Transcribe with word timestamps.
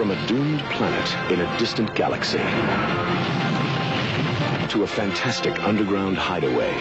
From 0.00 0.12
a 0.12 0.26
doomed 0.26 0.60
planet 0.70 1.30
in 1.30 1.40
a 1.40 1.58
distant 1.58 1.94
galaxy 1.94 2.38
to 4.68 4.82
a 4.82 4.86
fantastic 4.86 5.62
underground 5.62 6.16
hideaway. 6.16 6.72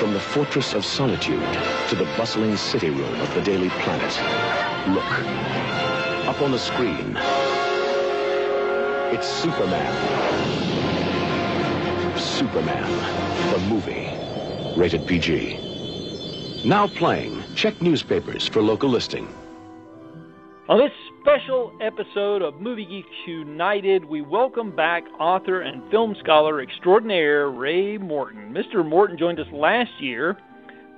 From 0.00 0.12
the 0.12 0.18
fortress 0.18 0.74
of 0.74 0.84
solitude 0.84 1.40
to 1.88 1.94
the 1.94 2.06
bustling 2.16 2.56
city 2.56 2.90
room 2.90 3.20
of 3.20 3.32
the 3.34 3.42
Daily 3.42 3.68
Planet. 3.68 4.12
Look. 4.92 5.04
Up 6.26 6.42
on 6.42 6.50
the 6.50 6.58
screen. 6.58 7.16
It's 9.14 9.28
Superman. 9.28 9.94
Superman, 12.18 13.52
the 13.52 13.58
movie. 13.68 14.10
Rated 14.76 15.06
PG. 15.06 16.64
Now 16.64 16.88
playing. 16.88 17.40
Check 17.54 17.80
newspapers 17.80 18.48
for 18.48 18.62
local 18.62 18.88
listing. 18.88 19.32
On 20.68 20.78
this 20.78 20.92
special 21.22 21.72
episode 21.80 22.42
of 22.42 22.60
Movie 22.60 22.84
Geeks 22.84 23.08
United, 23.26 24.04
we 24.04 24.20
welcome 24.20 24.76
back 24.76 25.02
author 25.18 25.62
and 25.62 25.90
film 25.90 26.14
scholar 26.20 26.60
extraordinaire 26.60 27.48
Ray 27.48 27.96
Morton. 27.96 28.52
Mr. 28.52 28.86
Morton 28.86 29.16
joined 29.16 29.40
us 29.40 29.46
last 29.50 29.90
year 29.98 30.36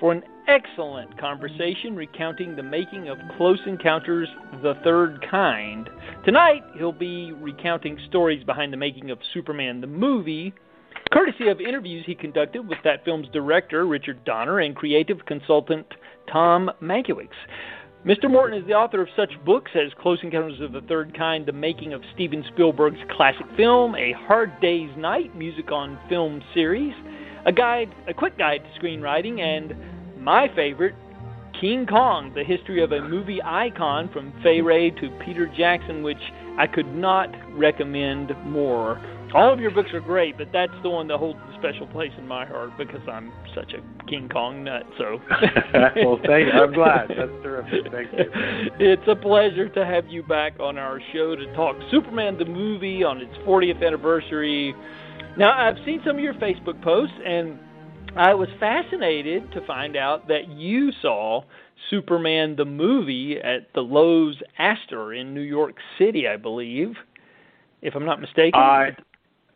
for 0.01 0.11
an 0.11 0.25
excellent 0.49 1.17
conversation 1.21 1.95
recounting 1.95 2.57
the 2.57 2.63
making 2.65 3.11
of 3.11 3.19
Close 3.37 3.61
Encounters 3.65 4.27
the 4.61 4.75
Third 4.83 5.25
Kind. 5.31 5.89
Tonight, 6.25 6.63
he'll 6.77 6.91
be 6.91 7.31
recounting 7.35 7.97
stories 8.09 8.43
behind 8.43 8.73
the 8.73 8.77
making 8.77 9.13
of 9.13 9.21
Superman 9.33 9.81
the 9.81 9.87
movie, 9.87 10.53
courtesy 11.13 11.47
of 11.47 11.61
interviews 11.61 12.03
he 12.07 12.17
conducted 12.17 12.67
with 12.67 12.79
that 12.83 13.05
film's 13.05 13.29
director, 13.33 13.87
Richard 13.87 14.25
Donner, 14.25 14.59
and 14.59 14.75
creative 14.75 15.25
consultant, 15.27 15.87
Tom 16.33 16.73
Mankiewicz. 16.83 17.29
Mr. 18.07 18.31
Morton 18.31 18.59
is 18.59 18.67
the 18.67 18.73
author 18.73 19.03
of 19.03 19.09
such 19.15 19.31
books 19.45 19.71
as 19.75 19.93
Close 20.01 20.19
Encounters 20.23 20.59
of 20.63 20.73
the 20.73 20.81
Third 20.81 21.15
Kind, 21.15 21.45
The 21.45 21.53
Making 21.53 21.93
of 21.93 22.01
Steven 22.15 22.43
Spielberg's 22.51 22.99
classic 23.15 23.45
film, 23.59 23.95
A 23.95 24.13
Hard 24.13 24.59
Day's 24.63 24.89
Night, 24.97 25.37
music 25.37 25.71
on 25.71 25.99
film 26.09 26.43
series, 26.55 26.95
a 27.45 27.53
guide, 27.53 27.95
a 28.09 28.15
quick 28.15 28.39
guide 28.39 28.63
to 28.65 28.81
screenwriting, 28.81 29.41
and 29.41 29.75
my 30.19 30.49
favorite, 30.57 30.95
King 31.61 31.87
Kong, 31.87 32.33
the 32.35 32.43
history 32.43 32.83
of 32.83 32.93
a 32.93 33.03
movie 33.03 33.43
icon 33.45 34.09
from 34.15 34.33
Fay 34.43 34.63
Wray 34.63 34.91
to 34.93 35.11
Peter 35.23 35.47
Jackson, 35.47 36.03
which 36.03 36.23
I 36.57 36.67
could 36.67 36.95
not 36.95 37.29
recommend 37.53 38.33
more. 38.47 38.99
All 39.35 39.53
of 39.53 39.61
your 39.61 39.71
books 39.71 39.91
are 39.93 40.01
great, 40.01 40.37
but 40.37 40.49
that's 40.53 40.73
the 40.83 40.91
one 40.91 41.07
that 41.09 41.19
holds 41.19 41.39
a 41.39 41.59
special 41.59 41.87
place 41.87 42.11
in 42.19 42.27
my 42.27 42.45
heart 42.45 42.71
because 42.77 43.01
I'm 43.09 43.33
such 43.55 43.73
a 43.73 44.07
King 44.07 44.29
Kong 44.29 44.65
nut. 44.65 44.83
So, 44.99 45.21
well, 45.97 46.19
thank 46.27 46.53
you. 46.53 46.53
I'm 46.53 46.73
glad. 46.73 47.09
That's 47.17 47.43
terrific. 47.43 47.93
Thank 47.93 48.13
you. 48.13 48.31
It's 48.81 49.07
a 49.07 49.15
pleasure 49.15 49.69
to 49.69 49.87
have 49.87 50.09
you 50.09 50.23
back 50.23 50.59
on 50.59 50.79
our 50.79 51.01
show 51.13 51.37
to 51.37 51.55
talk 51.55 51.77
Superman 51.91 52.39
the 52.39 52.45
movie 52.45 53.05
on 53.05 53.19
its 53.19 53.35
40th 53.47 53.87
anniversary. 53.87 54.75
Now, 55.37 55.57
I've 55.57 55.77
seen 55.85 56.01
some 56.05 56.17
of 56.17 56.23
your 56.23 56.35
Facebook 56.35 56.83
posts, 56.83 57.15
and 57.25 57.59
I 58.17 58.35
was 58.35 58.49
fascinated 58.59 59.53
to 59.53 59.65
find 59.67 59.97
out 59.97 60.27
that 60.29 60.49
you 60.49 60.91
saw 61.01 61.43
Superman 61.89 62.57
the 62.57 62.65
movie 62.65 63.39
at 63.39 63.73
the 63.75 63.81
Loews 63.81 64.43
Astor 64.59 65.15
in 65.15 65.35
New 65.35 65.41
York 65.41 65.77
City, 65.99 66.27
I 66.27 66.37
believe, 66.37 66.95
if 67.81 67.95
I'm 67.95 68.05
not 68.05 68.21
mistaken. 68.21 68.59
I 68.59 68.91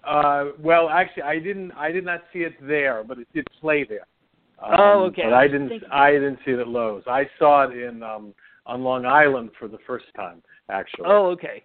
uh, 0.06 0.44
well, 0.58 0.88
actually, 0.88 1.22
I 1.24 1.38
didn't. 1.38 1.72
I 1.72 1.90
did 1.92 2.04
not 2.04 2.22
see 2.32 2.40
it 2.40 2.54
there, 2.60 3.04
but 3.06 3.18
it 3.18 3.28
did 3.34 3.46
play 3.60 3.84
there. 3.84 4.06
Um, 4.62 4.74
oh, 4.78 5.04
okay. 5.04 5.22
But 5.24 5.34
I 5.34 5.48
didn't. 5.48 5.72
I 5.90 6.12
didn't 6.12 6.38
see 6.44 6.52
it 6.52 6.58
at 6.58 6.66
Loews. 6.66 7.06
I 7.06 7.28
saw 7.38 7.68
it 7.68 7.76
in 7.76 8.02
um, 8.02 8.34
on 8.66 8.82
Long 8.82 9.06
Island 9.06 9.50
for 9.58 9.68
the 9.68 9.78
first 9.86 10.06
time, 10.16 10.42
actually. 10.68 11.06
Oh, 11.06 11.26
okay. 11.30 11.64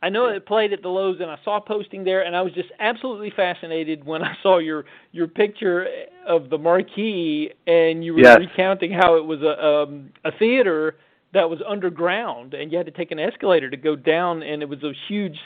I 0.00 0.08
know 0.08 0.26
it 0.26 0.46
played 0.46 0.72
at 0.72 0.82
the 0.82 0.88
Loews, 0.88 1.20
and 1.20 1.30
I 1.30 1.36
saw 1.44 1.58
posting 1.58 2.04
there, 2.04 2.24
and 2.24 2.36
I 2.36 2.42
was 2.42 2.52
just 2.52 2.68
absolutely 2.78 3.32
fascinated 3.34 4.04
when 4.04 4.22
I 4.22 4.34
saw 4.42 4.58
your 4.58 4.84
your 5.12 5.26
picture 5.26 5.86
of 6.26 6.50
the 6.50 6.58
marquee, 6.58 7.50
and 7.66 8.04
you 8.04 8.14
were 8.14 8.20
yes. 8.20 8.38
recounting 8.38 8.92
how 8.92 9.16
it 9.16 9.24
was 9.24 9.42
a 9.42 9.64
um, 9.64 10.10
a 10.24 10.30
theater 10.38 10.96
that 11.34 11.48
was 11.48 11.60
underground, 11.68 12.54
and 12.54 12.72
you 12.72 12.78
had 12.78 12.86
to 12.86 12.92
take 12.92 13.10
an 13.10 13.18
escalator 13.18 13.68
to 13.68 13.76
go 13.76 13.94
down, 13.94 14.42
and 14.42 14.62
it 14.62 14.68
was 14.68 14.82
a 14.82 14.92
huge 15.08 15.38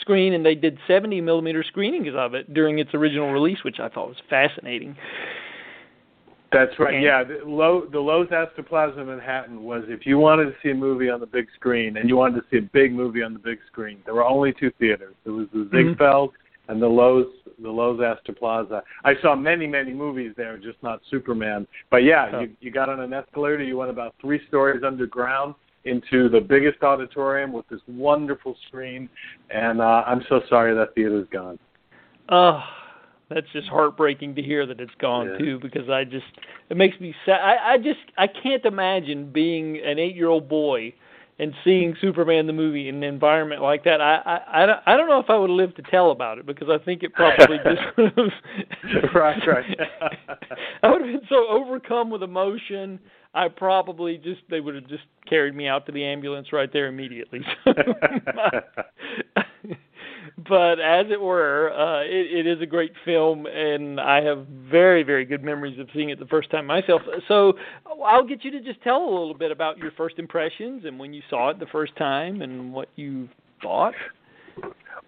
screen, 0.00 0.32
and 0.32 0.44
they 0.44 0.54
did 0.54 0.78
70 0.86 1.20
millimeter 1.20 1.62
screenings 1.62 2.08
of 2.16 2.34
it 2.34 2.52
during 2.52 2.78
its 2.78 2.94
original 2.94 3.32
release, 3.32 3.58
which 3.64 3.80
I 3.80 3.88
thought 3.88 4.08
was 4.08 4.16
fascinating. 4.28 4.96
That's 6.54 6.78
right. 6.78 7.02
Yeah, 7.02 7.24
the, 7.24 7.40
Low, 7.44 7.84
the 7.90 8.62
Plaza 8.62 9.00
in 9.00 9.08
Manhattan 9.08 9.64
was 9.64 9.82
if 9.88 10.06
you 10.06 10.18
wanted 10.18 10.44
to 10.44 10.54
see 10.62 10.70
a 10.70 10.74
movie 10.74 11.10
on 11.10 11.18
the 11.18 11.26
big 11.26 11.46
screen 11.56 11.96
and 11.96 12.08
you 12.08 12.16
wanted 12.16 12.40
to 12.40 12.46
see 12.48 12.58
a 12.58 12.70
big 12.72 12.92
movie 12.92 13.22
on 13.22 13.32
the 13.32 13.40
big 13.40 13.58
screen, 13.66 13.98
there 14.04 14.14
were 14.14 14.24
only 14.24 14.52
two 14.52 14.70
theaters. 14.78 15.14
It 15.24 15.30
was 15.30 15.48
the 15.52 15.68
Ziegfeld 15.72 16.30
mm-hmm. 16.30 16.72
and 16.72 16.80
the 16.80 16.86
Loews 16.86 17.26
the 17.60 17.68
Loews 17.68 18.02
Astor 18.04 18.32
Plaza. 18.32 18.82
I 19.04 19.14
saw 19.20 19.34
many 19.34 19.66
many 19.66 19.92
movies 19.92 20.32
there, 20.36 20.56
just 20.58 20.80
not 20.82 21.00
Superman. 21.10 21.66
But 21.90 21.98
yeah, 21.98 22.30
oh. 22.32 22.40
you 22.40 22.50
you 22.60 22.70
got 22.70 22.88
on 22.88 23.00
an 23.00 23.12
escalator. 23.12 23.62
You 23.62 23.76
went 23.76 23.90
about 23.90 24.14
three 24.20 24.40
stories 24.48 24.82
underground 24.84 25.54
into 25.84 26.28
the 26.28 26.40
biggest 26.40 26.82
auditorium 26.82 27.52
with 27.52 27.68
this 27.68 27.80
wonderful 27.86 28.56
screen, 28.68 29.08
and 29.50 29.80
uh, 29.80 30.04
I'm 30.06 30.22
so 30.28 30.40
sorry 30.48 30.74
that 30.74 30.94
theater's 30.94 31.28
gone. 31.30 31.58
Oh, 32.28 32.62
that's 33.30 33.46
just 33.52 33.68
heartbreaking 33.68 34.34
to 34.36 34.42
hear 34.42 34.66
that 34.66 34.80
it's 34.80 34.94
gone 34.98 35.30
yeah. 35.30 35.38
too, 35.38 35.58
because 35.60 35.88
I 35.88 36.04
just 36.04 36.26
it 36.70 36.76
makes 36.76 36.98
me 37.00 37.14
sad. 37.26 37.40
I, 37.40 37.74
I 37.74 37.78
just 37.78 38.00
I 38.16 38.26
can't 38.26 38.64
imagine 38.64 39.30
being 39.32 39.78
an 39.84 39.98
eight 39.98 40.14
year 40.14 40.28
old 40.28 40.48
boy 40.48 40.94
and 41.38 41.52
seeing 41.64 41.96
Superman 42.00 42.46
the 42.46 42.52
movie 42.52 42.88
in 42.88 42.96
an 42.96 43.02
environment 43.02 43.60
like 43.60 43.84
that. 43.84 44.00
I 44.00 44.16
I 44.24 44.62
I 44.62 44.66
don't, 44.66 44.80
I 44.86 44.96
don't 44.96 45.08
know 45.08 45.18
if 45.18 45.30
I 45.30 45.36
would 45.36 45.50
live 45.50 45.74
to 45.76 45.82
tell 45.82 46.10
about 46.10 46.38
it 46.38 46.46
because 46.46 46.68
I 46.68 46.82
think 46.84 47.02
it 47.02 47.12
probably 47.12 47.58
just 47.64 47.96
would 47.96 48.12
have. 48.16 49.14
right, 49.14 49.42
right. 49.46 49.80
I 50.82 50.90
would 50.90 51.00
have 51.00 51.10
been 51.10 51.28
so 51.28 51.46
overcome 51.48 52.10
with 52.10 52.22
emotion. 52.22 53.00
I 53.34 53.48
probably 53.48 54.16
just 54.18 54.42
they 54.48 54.60
would 54.60 54.74
have 54.74 54.86
just 54.88 55.04
carried 55.28 55.54
me 55.54 55.66
out 55.66 55.86
to 55.86 55.92
the 55.92 56.04
ambulance 56.04 56.52
right 56.52 56.72
there 56.72 56.86
immediately. 56.86 57.40
but 60.48 60.78
as 60.80 61.06
it 61.10 61.20
were, 61.20 61.72
uh, 61.72 62.02
it, 62.02 62.46
it 62.46 62.46
is 62.46 62.60
a 62.62 62.66
great 62.66 62.92
film, 63.04 63.46
and 63.46 64.00
I 64.00 64.22
have 64.22 64.46
very, 64.46 65.02
very 65.02 65.24
good 65.24 65.42
memories 65.42 65.78
of 65.80 65.88
seeing 65.94 66.10
it 66.10 66.18
the 66.18 66.26
first 66.26 66.50
time 66.50 66.66
myself. 66.66 67.02
So 67.28 67.54
I'll 68.04 68.26
get 68.26 68.44
you 68.44 68.50
to 68.52 68.60
just 68.60 68.80
tell 68.82 69.02
a 69.02 69.10
little 69.10 69.34
bit 69.34 69.50
about 69.50 69.78
your 69.78 69.90
first 69.92 70.18
impressions 70.18 70.84
and 70.84 70.98
when 70.98 71.12
you 71.12 71.22
saw 71.28 71.50
it 71.50 71.58
the 71.58 71.66
first 71.66 71.96
time 71.96 72.42
and 72.42 72.72
what 72.72 72.88
you 72.96 73.28
thought. 73.62 73.94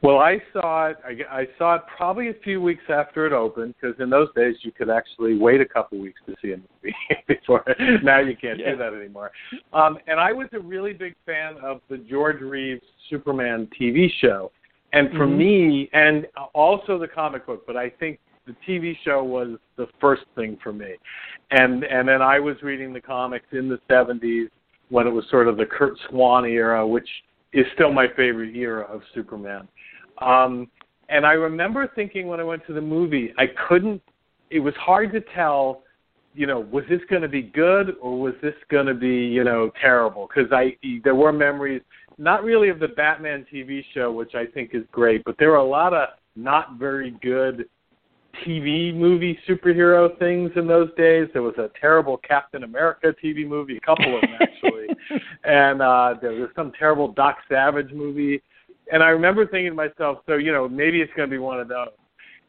Well, 0.03 0.19
I 0.19 0.39
saw 0.53 0.89
it. 0.89 0.99
I, 1.05 1.41
I 1.41 1.47
saw 1.59 1.77
it 1.77 1.83
probably 1.97 2.29
a 2.29 2.35
few 2.45 2.61
weeks 2.61 2.85
after 2.89 3.27
it 3.27 3.33
opened 3.33 3.75
because 3.81 3.99
in 3.99 4.11
those 4.11 4.29
days 4.37 4.57
you 4.61 4.71
could 4.71 4.91
actually 4.91 5.39
wait 5.39 5.61
a 5.61 5.65
couple 5.65 5.99
weeks 5.99 6.21
to 6.27 6.35
see 6.43 6.53
a 6.53 6.57
movie 6.57 6.95
before. 7.29 7.65
Now 8.03 8.21
you 8.21 8.37
can't 8.37 8.59
yeah. 8.59 8.73
do 8.73 8.77
that 8.77 8.95
anymore. 8.95 9.31
Um, 9.73 9.99
and 10.07 10.21
I 10.21 10.33
was 10.33 10.49
a 10.53 10.61
really 10.61 10.93
big 10.93 11.15
fan 11.25 11.55
of 11.63 11.81
the 11.89 11.97
George 11.97 12.41
Reeves 12.41 12.83
Superman 13.09 13.69
TV 13.81 14.09
show, 14.21 14.53
and 14.93 15.11
for 15.13 15.27
mm-hmm. 15.27 15.39
me, 15.39 15.91
and 15.93 16.27
also 16.55 16.99
the 16.99 17.09
comic 17.09 17.47
book. 17.47 17.67
But 17.67 17.77
I 17.77 17.89
think 17.89 18.19
the 18.47 18.55
TV 18.69 18.95
show 19.03 19.25
was 19.25 19.59
the 19.77 19.87
first 20.01 20.23
thing 20.35 20.59
for 20.63 20.73
me, 20.73 20.95
and 21.51 21.85
and 21.85 22.07
then 22.07 22.21
I 22.21 22.39
was 22.39 22.57
reading 22.63 22.93
the 22.93 23.01
comics 23.01 23.47
in 23.53 23.69
the 23.69 23.81
'70s 23.91 24.49
when 24.91 25.07
it 25.07 25.11
was 25.11 25.25
sort 25.31 25.49
of 25.49 25.57
the 25.57 25.67
Curt 25.67 25.95
Swan 26.09 26.45
era, 26.45 26.87
which 26.87 27.09
is 27.53 27.67
still 27.75 27.93
my 27.93 28.07
favorite 28.17 28.55
era 28.55 28.85
of 28.85 29.01
Superman. 29.15 29.67
Um, 30.19 30.69
and 31.09 31.25
I 31.25 31.33
remember 31.33 31.91
thinking 31.95 32.27
when 32.27 32.41
I 32.41 32.45
went 32.45 32.67
to 32.67 32.73
the 32.73 32.81
movie, 32.81 33.33
I 33.39 33.47
couldn't. 33.69 34.03
It 34.51 34.61
was 34.61 34.75
hard 34.75 35.13
to 35.13 35.21
tell, 35.35 35.83
you 36.35 36.47
know, 36.47 36.61
was 36.61 36.85
this 36.89 37.01
going 37.09 37.23
to 37.23 37.29
be 37.29 37.43
good 37.43 37.97
or 38.01 38.19
was 38.19 38.35
this 38.43 38.55
going 38.71 38.87
to 38.87 38.95
be, 38.95 39.09
you 39.09 39.45
know, 39.45 39.71
terrible? 39.81 40.29
Because 40.29 40.51
I 40.53 40.77
there 41.05 41.15
were 41.15 41.33
memories, 41.33 41.83
not 42.19 42.45
really 42.45 42.69
of 42.69 42.79
the 42.79 42.89
Batman 42.89 43.47
TV 43.53 43.85
show, 43.95 44.13
which 44.13 44.35
I 44.35 44.47
think 44.47 44.71
is 44.73 44.85
great, 44.91 45.23
but 45.25 45.37
there 45.39 45.51
were 45.51 45.57
a 45.57 45.65
lot 45.65 45.95
of 45.95 46.09
not 46.35 46.79
very 46.79 47.13
good 47.23 47.69
TV 48.45 48.95
movie 48.95 49.39
superhero 49.49 50.19
things 50.19 50.51
in 50.57 50.67
those 50.67 50.91
days. 50.97 51.29
There 51.33 51.43
was 51.43 51.57
a 51.57 51.71
terrible 51.81 52.19
Captain 52.19 52.65
America 52.65 53.15
TV 53.23 53.47
movie, 53.47 53.77
a 53.77 53.81
couple 53.81 54.15
of 54.15 54.21
them 54.21 54.35
actually, 54.41 54.89
and 55.45 55.81
uh, 55.81 56.15
there 56.21 56.33
was 56.33 56.51
some 56.55 56.73
terrible 56.79 57.13
Doc 57.13 57.39
Savage 57.49 57.93
movie 57.93 58.43
and 58.93 59.03
I 59.03 59.09
remember 59.09 59.47
thinking 59.47 59.71
to 59.71 59.75
myself, 59.75 60.19
so 60.27 60.35
you 60.35 60.53
know, 60.53 60.69
maybe 60.69 61.01
it's 61.01 61.13
going 61.17 61.29
to 61.29 61.35
be 61.35 61.39
one 61.39 61.61
of 61.61 61.69
those. 61.69 61.89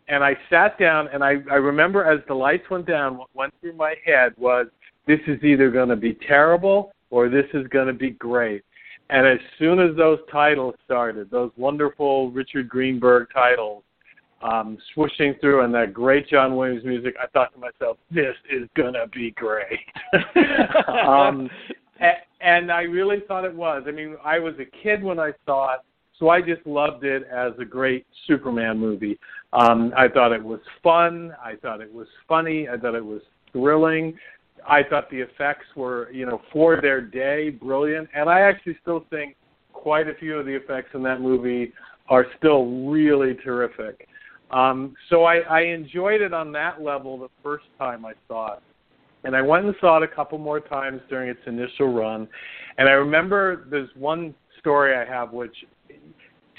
And 0.09 0.23
I 0.23 0.37
sat 0.49 0.79
down, 0.79 1.09
and 1.13 1.23
I 1.23 1.37
I 1.51 1.55
remember 1.55 2.03
as 2.05 2.19
the 2.27 2.33
lights 2.33 2.69
went 2.69 2.85
down, 2.85 3.17
what 3.17 3.29
went 3.33 3.53
through 3.61 3.73
my 3.73 3.95
head 4.05 4.33
was, 4.37 4.67
this 5.05 5.19
is 5.27 5.41
either 5.43 5.71
going 5.71 5.89
to 5.89 5.95
be 5.95 6.17
terrible 6.27 6.91
or 7.09 7.29
this 7.29 7.45
is 7.53 7.67
going 7.67 7.87
to 7.87 7.93
be 7.93 8.11
great. 8.11 8.63
And 9.09 9.25
as 9.25 9.39
soon 9.57 9.79
as 9.79 9.95
those 9.95 10.19
titles 10.31 10.75
started, 10.83 11.31
those 11.31 11.51
wonderful 11.55 12.29
Richard 12.31 12.67
Greenberg 12.67 13.27
titles, 13.33 13.83
um, 14.41 14.77
swooshing 14.95 15.39
through 15.39 15.63
and 15.63 15.73
that 15.73 15.93
great 15.93 16.27
John 16.27 16.55
Williams 16.55 16.83
music, 16.83 17.15
I 17.21 17.27
thought 17.27 17.53
to 17.53 17.59
myself, 17.59 17.97
this 18.11 18.35
is 18.51 18.67
gonna 18.75 19.07
be 19.07 19.31
great. 19.31 19.79
um, 20.87 21.49
and, 21.99 22.17
and 22.41 22.71
I 22.71 22.81
really 22.81 23.21
thought 23.27 23.45
it 23.45 23.55
was. 23.55 23.83
I 23.87 23.91
mean, 23.91 24.17
I 24.23 24.39
was 24.39 24.53
a 24.59 24.83
kid 24.83 25.01
when 25.01 25.19
I 25.19 25.31
saw 25.45 25.75
it, 25.75 25.79
So 26.19 26.29
I 26.29 26.41
just 26.41 26.65
loved 26.65 27.03
it 27.03 27.23
as 27.31 27.53
a 27.59 27.65
great 27.65 28.05
Superman 28.25 28.79
movie. 28.79 29.19
Um, 29.53 29.93
I 29.95 30.07
thought 30.07 30.31
it 30.31 30.43
was 30.43 30.59
fun. 30.81 31.33
I 31.43 31.55
thought 31.55 31.81
it 31.81 31.93
was 31.93 32.07
funny. 32.27 32.67
I 32.67 32.77
thought 32.77 32.95
it 32.95 33.05
was 33.05 33.21
thrilling. 33.51 34.17
I 34.67 34.81
thought 34.83 35.09
the 35.09 35.19
effects 35.19 35.65
were, 35.75 36.11
you 36.11 36.25
know, 36.25 36.41
for 36.51 36.81
their 36.81 37.01
day, 37.01 37.49
brilliant. 37.49 38.09
And 38.15 38.29
I 38.29 38.41
actually 38.41 38.77
still 38.81 39.05
think 39.09 39.35
quite 39.73 40.07
a 40.07 40.15
few 40.15 40.37
of 40.37 40.45
the 40.45 40.55
effects 40.55 40.89
in 40.93 41.03
that 41.03 41.21
movie 41.21 41.71
are 42.09 42.25
still 42.37 42.87
really 42.87 43.35
terrific. 43.35 44.07
Um, 44.51 44.95
so 45.09 45.25
I, 45.25 45.39
I 45.39 45.61
enjoyed 45.61 46.21
it 46.21 46.33
on 46.33 46.51
that 46.53 46.81
level 46.81 47.17
the 47.17 47.29
first 47.43 47.65
time 47.77 48.05
I 48.05 48.13
saw 48.27 48.53
it. 48.53 48.63
And 49.23 49.35
I 49.35 49.41
went 49.41 49.65
and 49.65 49.75
saw 49.81 49.97
it 49.97 50.03
a 50.03 50.07
couple 50.07 50.37
more 50.37 50.59
times 50.59 51.01
during 51.09 51.29
its 51.29 51.39
initial 51.45 51.93
run. 51.93 52.27
And 52.77 52.87
I 52.87 52.93
remember 52.93 53.65
there's 53.69 53.89
one 53.95 54.33
story 54.59 54.95
I 54.95 55.05
have 55.05 55.33
which 55.33 55.55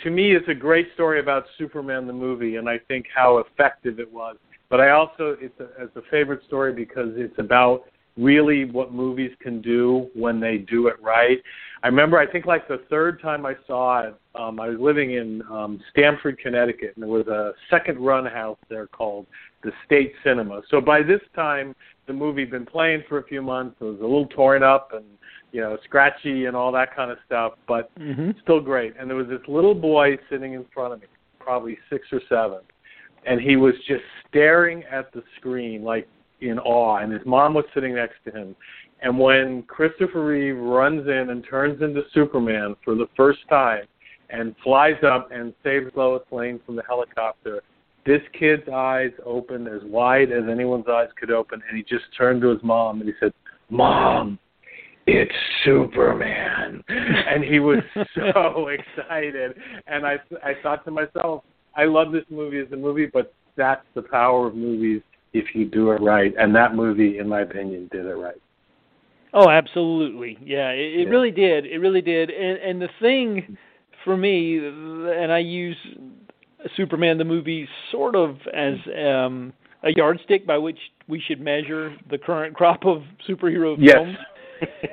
to 0.03 0.11
me 0.11 0.35
is 0.35 0.43
a 0.49 0.55
great 0.55 0.89
story 0.95 1.21
about 1.21 1.45
Superman 1.57 2.07
the 2.07 2.13
movie 2.13 2.57
and 2.57 2.69
I 2.69 2.79
think 2.89 3.07
how 3.15 3.39
effective 3.39 3.99
it 3.99 4.13
was. 4.13 4.37
But 4.71 4.81
I 4.81 4.91
also 4.91 5.37
it's 5.41 5.59
a, 5.61 5.83
it's 5.83 5.97
a 5.97 6.03
favorite 6.11 6.43
story 6.47 6.73
because 6.73 7.11
it's 7.17 7.39
about 7.39 7.85
really 8.19 8.65
what 8.65 8.93
movies 8.93 9.31
can 9.41 9.63
do 9.63 10.09
when 10.15 10.41
they 10.41 10.59
do 10.59 10.89
it 10.89 11.01
right. 11.01 11.39
I 11.83 11.87
remember, 11.87 12.19
I 12.19 12.27
think 12.27 12.45
like 12.45 12.67
the 12.67 12.83
third 12.91 13.23
time 13.23 13.47
I 13.47 13.55
saw 13.67 14.01
it, 14.03 14.15
um, 14.35 14.59
I 14.59 14.69
was 14.69 14.79
living 14.81 15.13
in 15.13 15.43
um, 15.43 15.81
Stamford, 15.91 16.39
Connecticut, 16.39 16.95
and 16.97 17.03
there 17.05 17.11
was 17.11 17.29
a 17.29 17.53
second 17.71 18.01
run 18.01 18.27
house 18.27 18.59
there 18.69 18.89
called 18.89 19.27
the 19.63 19.71
State 19.87 20.13
Cinema. 20.25 20.63
So 20.71 20.81
by 20.81 21.03
this 21.03 21.21
time, 21.37 21.75
the 22.09 22.13
movie 22.13 22.43
had 22.43 22.51
been 22.51 22.67
playing 22.67 23.05
for 23.09 23.19
a 23.19 23.25
few 23.25 23.43
months. 23.43 23.77
It 23.81 23.85
was 23.85 24.01
a 24.01 24.03
little 24.03 24.27
torn 24.27 24.65
up 24.65 24.91
and 24.93 25.05
you 25.53 25.61
know 25.61 25.77
scratchy 25.85 26.47
and 26.47 26.57
all 26.57 26.73
that 26.73 26.95
kind 26.95 27.11
of 27.11 27.19
stuff, 27.27 27.53
but 27.67 27.95
mm-hmm. 27.99 28.31
still 28.43 28.61
great. 28.61 28.95
And 28.99 29.09
there 29.09 29.17
was 29.17 29.29
this 29.29 29.41
little 29.49 29.75
boy 29.75 30.19
sitting 30.31 30.55
in 30.55 30.65
front 30.73 30.95
of 30.95 31.01
me, 31.01 31.07
probably 31.39 31.79
six 31.91 32.07
or 32.13 32.21
seven, 32.29 32.61
and 33.27 33.41
he 33.41 33.57
was 33.57 33.75
just 33.87 34.03
staring 34.29 34.85
at 34.85 35.13
the 35.13 35.23
screen 35.39 35.83
like 35.83 36.09
in 36.41 36.59
awe, 36.59 36.99
and 36.99 37.13
his 37.13 37.23
mom 37.27 37.55
was 37.55 37.65
sitting 37.75 37.95
next 37.95 38.17
to 38.25 38.31
him. 38.31 38.55
And 39.01 39.19
when 39.19 39.63
Christopher 39.63 40.25
Reeve 40.25 40.59
runs 40.59 41.07
in 41.07 41.31
and 41.31 41.45
turns 41.49 41.83
into 41.83 42.03
Superman 42.13 42.75
for 42.85 42.95
the 42.95 43.07
first 43.17 43.41
time 43.49 43.85
and 44.31 44.55
flies 44.63 45.03
up 45.05 45.31
and 45.31 45.55
saves 45.63 45.91
Lois 45.95 46.23
Lane 46.33 46.61
from 46.67 46.77
the 46.77 46.83
helicopter, 46.83 47.63
this 48.05 48.23
kid's 48.39 48.69
eyes 48.73 49.11
opened 49.25 49.69
as 49.69 49.83
wide 49.85 50.33
as 50.33 50.45
anyone's 50.51 50.89
eyes 50.89 51.09
could 51.19 51.31
open, 51.31 51.63
and 51.69 51.77
he 51.77 51.83
just 51.85 52.05
turned 52.17 52.41
to 52.43 52.49
his 52.49 52.63
mom 52.63 53.01
and 53.01 53.09
he 53.09 53.15
said, 53.21 53.33
Mom, 53.71 54.39
it's 55.09 55.33
Superman. 55.65 56.83
and 56.89 57.43
he 57.43 57.61
was 57.61 57.79
so 58.15 58.69
excited. 58.69 59.57
And 59.87 60.07
I, 60.07 60.17
I 60.45 60.53
thought 60.63 60.85
to 60.85 60.91
myself, 60.91 61.45
I 61.75 61.85
love 61.85 62.13
this 62.13 62.25
movie 62.31 62.59
as 62.59 62.71
a 62.73 62.77
movie, 62.77 63.07
but 63.07 63.33
that's 63.57 63.85
the 63.95 64.03
power 64.03 64.47
of 64.49 64.55
movies 64.55 65.01
if 65.33 65.55
you 65.55 65.65
do 65.65 65.91
it 65.93 66.01
right. 66.03 66.33
And 66.39 66.55
that 66.55 66.75
movie, 66.75 67.19
in 67.19 67.29
my 67.29 67.41
opinion, 67.41 67.89
did 67.91 68.05
it 68.05 68.15
right. 68.15 68.37
Oh, 69.33 69.49
absolutely. 69.51 70.39
Yeah, 70.43 70.71
it, 70.71 71.01
it 71.01 71.05
Yeah. 71.05 71.11
really 71.11 71.31
did. 71.31 71.67
It 71.67 71.79
really 71.79 72.01
did. 72.03 72.31
And 72.31 72.59
and 72.59 72.81
the 72.83 72.89
thing 73.01 73.57
for 74.05 74.17
me, 74.17 74.59
and 74.59 75.31
I 75.33 75.39
use 75.39 75.77
Superman 76.77 77.19
the 77.19 77.25
movie 77.25 77.69
sort 77.91 78.15
of 78.17 78.37
as 78.55 78.75
um 78.97 79.53
a 79.85 79.91
yardstick 79.97 80.47
by 80.47 80.59
which 80.59 80.79
we 81.09 81.21
should 81.21 81.41
measure 81.41 81.95
the 82.11 82.19
current 82.19 82.55
crop 82.59 82.85
of 82.87 83.03
superhero 83.29 83.77
Yes. 83.79 83.95
films. 83.97 84.17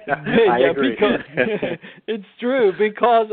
Yeah, 0.07 0.73
because 0.79 1.19
it's 2.07 2.25
true 2.39 2.73
because 2.77 3.27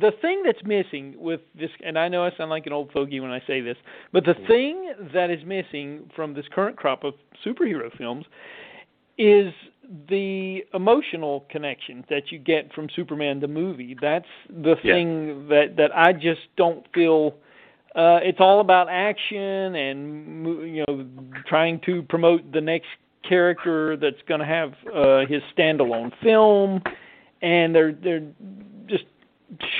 the 0.00 0.10
thing 0.20 0.42
that's 0.44 0.62
missing 0.64 1.14
with 1.18 1.40
this 1.58 1.70
and 1.84 1.98
I 1.98 2.08
know 2.08 2.24
I 2.24 2.30
sound 2.36 2.50
like 2.50 2.66
an 2.66 2.72
old 2.72 2.92
fogey 2.92 3.20
when 3.20 3.30
I 3.30 3.40
say 3.46 3.60
this, 3.60 3.76
but 4.12 4.24
the 4.24 4.34
thing 4.46 4.92
that 5.14 5.30
is 5.30 5.44
missing 5.44 6.10
from 6.14 6.34
this 6.34 6.44
current 6.52 6.76
crop 6.76 7.04
of 7.04 7.14
superhero 7.44 7.94
films 7.96 8.26
is 9.16 9.52
the 10.08 10.64
emotional 10.74 11.46
connection 11.50 12.04
that 12.10 12.30
you 12.30 12.38
get 12.38 12.72
from 12.74 12.88
Superman 12.94 13.40
the 13.40 13.48
movie. 13.48 13.96
That's 14.00 14.26
the 14.48 14.76
Yeah. 14.82 14.94
thing 14.94 15.48
that 15.48 15.76
that 15.76 15.96
I 15.96 16.12
just 16.12 16.42
don't 16.56 16.86
feel 16.92 17.34
uh 17.94 18.20
it's 18.22 18.38
all 18.40 18.60
about 18.60 18.88
action 18.90 19.74
and 19.74 20.46
you 20.76 20.84
know 20.86 21.06
trying 21.46 21.80
to 21.86 22.02
promote 22.02 22.52
the 22.52 22.60
next 22.60 22.88
character 23.26 23.96
that's 23.96 24.22
going 24.26 24.40
to 24.40 24.46
have 24.46 24.72
uh 24.94 25.26
his 25.26 25.42
standalone 25.56 26.12
film 26.22 26.82
and 27.42 27.74
they're 27.74 27.92
they're 27.92 28.26
just 28.86 29.04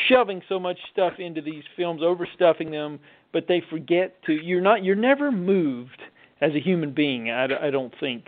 shoving 0.09 0.43
so 0.49 0.59
much 0.59 0.79
stuff 0.93 1.15
into 1.19 1.41
these 1.41 1.63
films 1.77 2.03
overstuffing 2.03 2.71
them 2.71 2.99
but 3.33 3.47
they 3.49 3.63
forget 3.71 4.23
to 4.23 4.33
you're 4.33 4.61
not 4.61 4.85
you're 4.85 4.97
never 4.97 5.31
moved 5.31 6.01
as 6.41 6.55
a 6.55 6.61
human 6.61 6.93
being 6.93 7.31
I, 7.31 7.69
I 7.69 7.71
don't 7.71 7.95
think. 7.99 8.25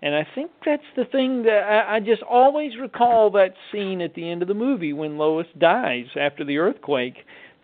And 0.00 0.14
I 0.14 0.26
think 0.32 0.52
that's 0.64 0.84
the 0.96 1.04
thing 1.04 1.42
that 1.42 1.64
I, 1.64 1.96
I 1.96 2.00
just 2.00 2.22
always 2.22 2.76
recall 2.80 3.30
that 3.32 3.54
scene 3.72 4.00
at 4.00 4.14
the 4.14 4.30
end 4.30 4.42
of 4.42 4.48
the 4.48 4.54
movie 4.54 4.92
when 4.92 5.18
Lois 5.18 5.46
dies 5.58 6.06
after 6.18 6.44
the 6.44 6.58
earthquake 6.58 7.16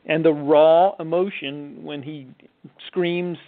and 0.07 0.25
the 0.25 0.33
raw 0.33 0.97
emotion 0.99 1.83
when 1.83 2.03
he 2.03 2.27
screams 2.87 3.39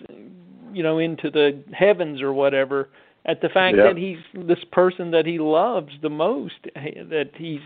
you 0.73 0.83
know 0.83 0.99
into 0.99 1.31
the 1.31 1.63
heavens 1.73 2.23
or 2.23 2.33
whatever 2.33 2.89
at 3.27 3.41
the 3.41 3.49
fact 3.49 3.77
Yeah. 3.77 3.85
that 3.89 3.97
he's 3.97 4.19
this 4.35 4.63
person 4.73 5.11
that 5.11 5.27
he 5.27 5.39
loves 5.39 5.93
the 6.01 6.09
most 6.11 6.55
that 6.75 7.31
he's 7.37 7.61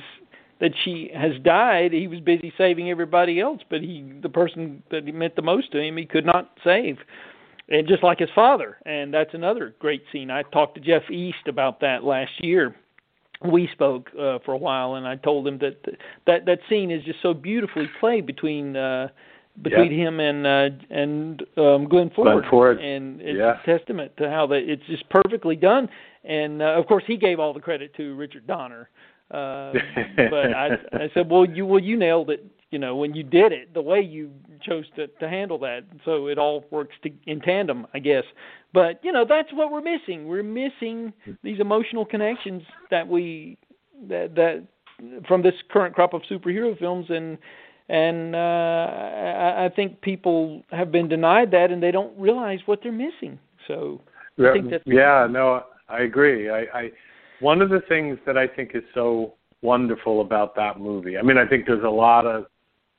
that 0.59 0.73
she 0.85 1.11
has 1.15 1.39
died 1.43 1.93
he 1.93 2.09
was 2.09 2.21
busy 2.21 2.53
saving 2.59 2.91
everybody 2.91 3.41
else 3.41 3.61
but 3.71 3.81
he 3.81 4.03
the 4.23 4.29
person 4.29 4.83
that 4.91 5.05
he 5.05 5.13
meant 5.13 5.37
the 5.37 5.43
most 5.43 5.71
to 5.73 5.79
him 5.81 5.97
he 5.97 6.05
could 6.07 6.27
not 6.27 6.59
save. 6.65 6.99
And 7.69 7.87
just 7.87 8.03
like 8.03 8.19
his 8.19 8.31
father 8.35 8.79
and 8.85 9.15
that's 9.15 9.33
another 9.35 9.75
great 9.79 10.03
scene. 10.11 10.31
I 10.31 10.43
talked 10.43 10.75
to 10.75 10.81
jeff 10.81 11.09
east 11.11 11.47
about 11.47 11.81
that 11.81 12.03
last 12.05 12.33
year. 12.43 12.75
We 13.43 13.69
spoke 13.73 14.11
uh, 14.19 14.39
for 14.45 14.53
a 14.53 14.59
while 14.59 14.95
and 14.97 15.07
i 15.07 15.17
told 15.17 15.47
him 15.47 15.59
that 15.59 15.77
that 16.27 16.47
that 16.47 16.59
scene 16.69 16.91
is 16.91 17.05
just 17.05 17.23
so 17.23 17.33
beautifully 17.33 17.89
played 18.01 18.27
between 18.27 18.77
uh 18.77 19.09
between 19.63 19.93
him 19.93 20.21
and 20.21 20.47
uh 20.47 20.69
and 20.91 21.43
um 21.57 21.89
glenn 21.89 22.11
ford, 22.15 22.45
Ford. 22.51 22.79
and 22.81 23.21
it's 23.21 23.39
Yeah. 23.39 23.61
a 23.61 23.79
testament 23.79 24.13
to 24.19 24.29
how 24.31 24.47
that 24.49 24.63
it's 24.71 24.85
just 24.87 25.09
perfectly 25.11 25.57
done 25.57 25.89
and 26.25 26.63
uh, 26.63 26.67
of 26.79 26.87
course 26.87 27.05
he 27.07 27.17
gave 27.17 27.39
all 27.39 27.53
the 27.53 27.61
credit 27.61 27.95
to 27.97 28.15
richard 28.17 28.47
donner 28.47 28.89
uh, 29.31 29.75
but 30.17 30.55
I, 30.55 30.71
I 30.93 31.11
said, 31.15 31.31
well, 31.31 31.45
you 31.45 31.65
well 31.67 31.81
you 31.81 31.97
nailed 31.97 32.31
it. 32.31 32.45
You 32.71 32.79
know, 32.79 32.97
when 32.97 33.15
you 33.15 33.23
did 33.23 33.53
it, 33.53 33.75
the 33.75 33.83
way 33.83 34.01
you 34.01 34.31
chose 34.63 34.85
to 34.97 35.07
to 35.07 35.29
handle 35.29 35.59
that, 35.61 35.85
so 36.05 36.27
it 36.29 36.39
all 36.39 36.65
works 36.71 36.95
to, 37.03 37.11
in 37.27 37.41
tandem, 37.41 37.87
I 37.95 37.99
guess. 37.99 38.25
But 38.73 39.01
you 39.03 39.13
know, 39.13 39.25
that's 39.29 39.53
what 39.53 39.71
we're 39.73 39.83
missing. 39.83 40.27
We're 40.27 40.43
missing 40.43 41.13
these 41.43 41.61
emotional 41.61 42.05
connections 42.05 42.63
that 42.91 43.07
we 43.07 43.59
that 44.09 44.35
that 44.35 44.67
from 45.27 45.43
this 45.43 45.55
current 45.71 45.95
crop 45.95 46.13
of 46.13 46.23
superhero 46.31 46.79
films, 46.79 47.07
and 47.09 47.39
and 47.91 48.37
uh, 48.37 48.39
I, 48.39 49.65
I 49.65 49.69
think 49.75 50.01
people 50.01 50.63
have 50.71 50.93
been 50.93 51.09
denied 51.09 51.51
that, 51.51 51.73
and 51.73 51.83
they 51.83 51.91
don't 51.91 52.17
realize 52.17 52.61
what 52.67 52.81
they're 52.83 52.93
missing. 52.93 53.39
So 53.67 54.01
I 54.39 54.53
think 54.53 54.71
that's 54.71 54.85
yeah, 54.87 55.27
no, 55.29 55.65
I 55.89 56.03
agree. 56.03 56.51
I, 56.51 56.61
I 56.73 56.91
one 57.41 57.61
of 57.61 57.69
the 57.69 57.81
things 57.89 58.19
that 58.27 58.39
I 58.39 58.47
think 58.47 58.71
is 58.75 58.85
so 58.95 59.35
wonderful 59.63 60.21
about 60.21 60.55
that 60.55 60.79
movie. 60.79 61.19
I 61.19 61.23
mean, 61.23 61.37
I 61.37 61.47
think 61.47 61.67
there's 61.67 61.85
a 61.85 61.89
lot 61.89 62.27
of 62.27 62.47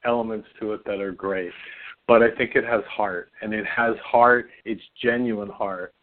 elements 0.04 0.48
to 0.60 0.74
it 0.74 0.84
that 0.86 1.00
are 1.00 1.14
great, 1.14 1.54
but 2.06 2.22
I 2.22 2.36
think 2.36 2.56
it 2.56 2.66
has 2.66 2.82
heart, 2.90 3.32
and 3.42 3.54
it 3.54 3.66
has 3.66 3.96
heart. 4.04 4.50
It's 4.66 4.82
genuine 5.02 5.50
heart, 5.50 5.94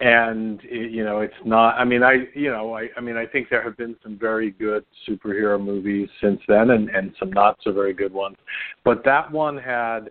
and 0.00 0.60
you 0.70 1.04
know, 1.04 1.20
it's 1.20 1.34
not. 1.44 1.76
I 1.76 1.84
mean, 1.84 2.02
I 2.02 2.26
you 2.34 2.50
know, 2.50 2.74
I 2.74 2.88
I 2.96 3.00
mean, 3.00 3.16
I 3.16 3.26
think 3.26 3.48
there 3.48 3.62
have 3.62 3.76
been 3.76 3.96
some 4.02 4.16
very 4.18 4.50
good 4.52 4.84
superhero 5.08 5.62
movies 5.62 6.08
since 6.20 6.40
then, 6.46 6.70
and 6.70 6.88
and 6.90 7.14
some 7.18 7.32
not 7.32 7.58
so 7.62 7.72
very 7.72 7.94
good 7.94 8.12
ones, 8.12 8.36
but 8.84 9.04
that 9.04 9.30
one 9.30 9.56
had. 9.56 10.10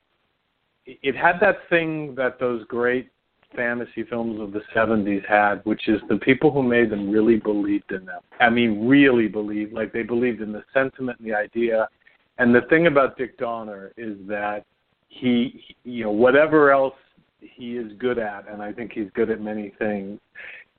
It 0.86 1.18
had 1.18 1.42
that 1.42 1.58
thing 1.70 2.16
that 2.16 2.40
those 2.40 2.64
great 2.68 3.10
fantasy 3.56 4.04
films 4.04 4.40
of 4.40 4.52
the 4.54 4.62
70s 4.76 5.26
had, 5.28 5.62
which 5.66 5.88
is 5.88 6.00
the 6.10 6.18
people 6.18 6.52
who 6.52 6.64
made 6.64 6.90
them 6.90 7.10
really 7.10 7.38
believed 7.38 7.92
in 7.92 8.06
them. 8.06 8.22
I 8.40 8.50
mean, 8.50 8.88
really 8.88 9.28
believed, 9.28 9.74
like 9.74 9.92
they 9.92 10.04
believed 10.04 10.42
in 10.42 10.52
the 10.52 10.64
sentiment 10.74 11.20
and 11.20 11.28
the 11.28 11.34
idea. 11.34 11.90
And 12.38 12.54
the 12.54 12.62
thing 12.70 12.88
about 12.88 13.18
Dick 13.18 13.38
Donner 13.38 13.92
is 13.98 14.16
that 14.28 14.64
he, 15.10 15.76
you 15.84 16.06
know, 16.06 16.12
whatever 16.12 16.72
else 16.72 16.94
he 17.40 17.78
is 17.78 17.92
good 17.98 18.18
at, 18.18 18.48
and 18.50 18.62
I 18.62 18.72
think 18.72 18.92
he's 18.94 19.10
good 19.14 19.30
at 19.30 19.42
many 19.42 19.74
things, 19.80 20.20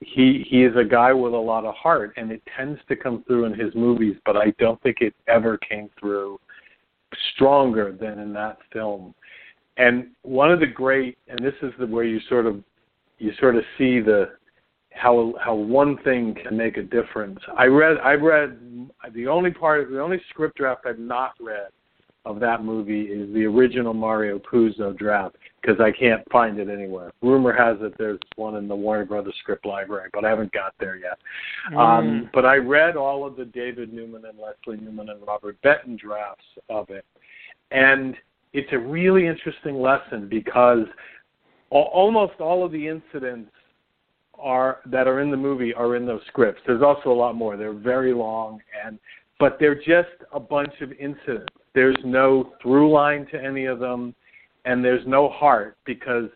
he 0.00 0.46
he 0.48 0.64
is 0.64 0.76
a 0.76 0.84
guy 0.84 1.12
with 1.12 1.34
a 1.34 1.36
lot 1.36 1.64
of 1.64 1.74
heart, 1.74 2.12
and 2.16 2.30
it 2.30 2.42
tends 2.56 2.80
to 2.88 2.96
come 2.96 3.24
through 3.26 3.46
in 3.46 3.54
his 3.54 3.74
movies. 3.74 4.16
But 4.24 4.36
I 4.36 4.50
don't 4.58 4.80
think 4.82 4.98
it 5.00 5.14
ever 5.26 5.58
came 5.58 5.90
through 5.98 6.38
stronger 7.34 7.96
than 7.98 8.18
in 8.18 8.32
that 8.34 8.58
film. 8.72 9.14
And 9.76 10.08
one 10.22 10.52
of 10.52 10.60
the 10.60 10.66
great, 10.66 11.18
and 11.28 11.38
this 11.38 11.54
is 11.62 11.72
the 11.78 11.86
where 11.86 12.04
you 12.04 12.20
sort 12.28 12.46
of 12.46 12.62
you 13.18 13.32
sort 13.40 13.56
of 13.56 13.64
see 13.76 14.00
the 14.00 14.30
how 14.90 15.34
how 15.40 15.54
one 15.54 15.98
thing 16.02 16.36
can 16.42 16.56
make 16.56 16.76
a 16.76 16.82
difference. 16.82 17.38
I 17.56 17.66
read 17.66 17.98
I 17.98 18.14
read 18.14 18.58
the 19.12 19.26
only 19.26 19.50
part 19.50 19.90
the 19.90 20.00
only 20.00 20.20
script 20.30 20.58
draft 20.58 20.86
I've 20.86 20.98
not 20.98 21.32
read 21.40 21.70
of 22.28 22.38
that 22.40 22.62
movie 22.62 23.04
is 23.04 23.32
the 23.32 23.44
original 23.46 23.94
Mario 23.94 24.38
Puzo 24.38 24.96
draft 24.96 25.36
because 25.60 25.80
I 25.80 25.90
can't 25.90 26.22
find 26.30 26.58
it 26.58 26.68
anywhere. 26.68 27.10
Rumor 27.22 27.54
has 27.54 27.78
it 27.80 27.94
there's 27.96 28.18
one 28.36 28.56
in 28.56 28.68
the 28.68 28.76
Warner 28.76 29.06
Brothers 29.06 29.34
script 29.40 29.64
library, 29.64 30.10
but 30.12 30.26
I 30.26 30.28
haven't 30.28 30.52
got 30.52 30.74
there 30.78 30.96
yet. 30.96 31.18
Mm. 31.72 31.78
Um, 31.78 32.30
but 32.34 32.44
I 32.44 32.56
read 32.56 32.96
all 32.96 33.26
of 33.26 33.34
the 33.36 33.46
David 33.46 33.94
Newman 33.94 34.26
and 34.26 34.38
Leslie 34.38 34.84
Newman 34.84 35.08
and 35.08 35.26
Robert 35.26 35.56
Benton 35.62 35.96
drafts 35.96 36.44
of 36.68 36.90
it, 36.90 37.06
and 37.70 38.14
it's 38.52 38.72
a 38.72 38.78
really 38.78 39.26
interesting 39.26 39.80
lesson 39.80 40.28
because 40.28 40.84
almost 41.70 42.40
all 42.40 42.64
of 42.64 42.72
the 42.72 42.88
incidents 42.88 43.50
are 44.38 44.80
that 44.86 45.08
are 45.08 45.20
in 45.20 45.30
the 45.30 45.36
movie 45.36 45.72
are 45.72 45.96
in 45.96 46.04
those 46.04 46.22
scripts. 46.28 46.60
There's 46.66 46.82
also 46.82 47.10
a 47.10 47.14
lot 47.14 47.34
more. 47.34 47.56
They're 47.56 47.72
very 47.72 48.12
long 48.12 48.60
and 48.84 48.98
but 49.38 49.58
they're 49.60 49.74
just 49.74 50.24
a 50.32 50.40
bunch 50.40 50.72
of 50.80 50.92
incidents. 50.92 51.52
There's 51.74 51.98
no 52.04 52.52
through 52.62 52.90
line 52.92 53.26
to 53.32 53.42
any 53.42 53.66
of 53.66 53.78
them 53.78 54.14
and 54.64 54.84
there's 54.84 55.06
no 55.06 55.28
heart 55.28 55.78
because 55.86 56.28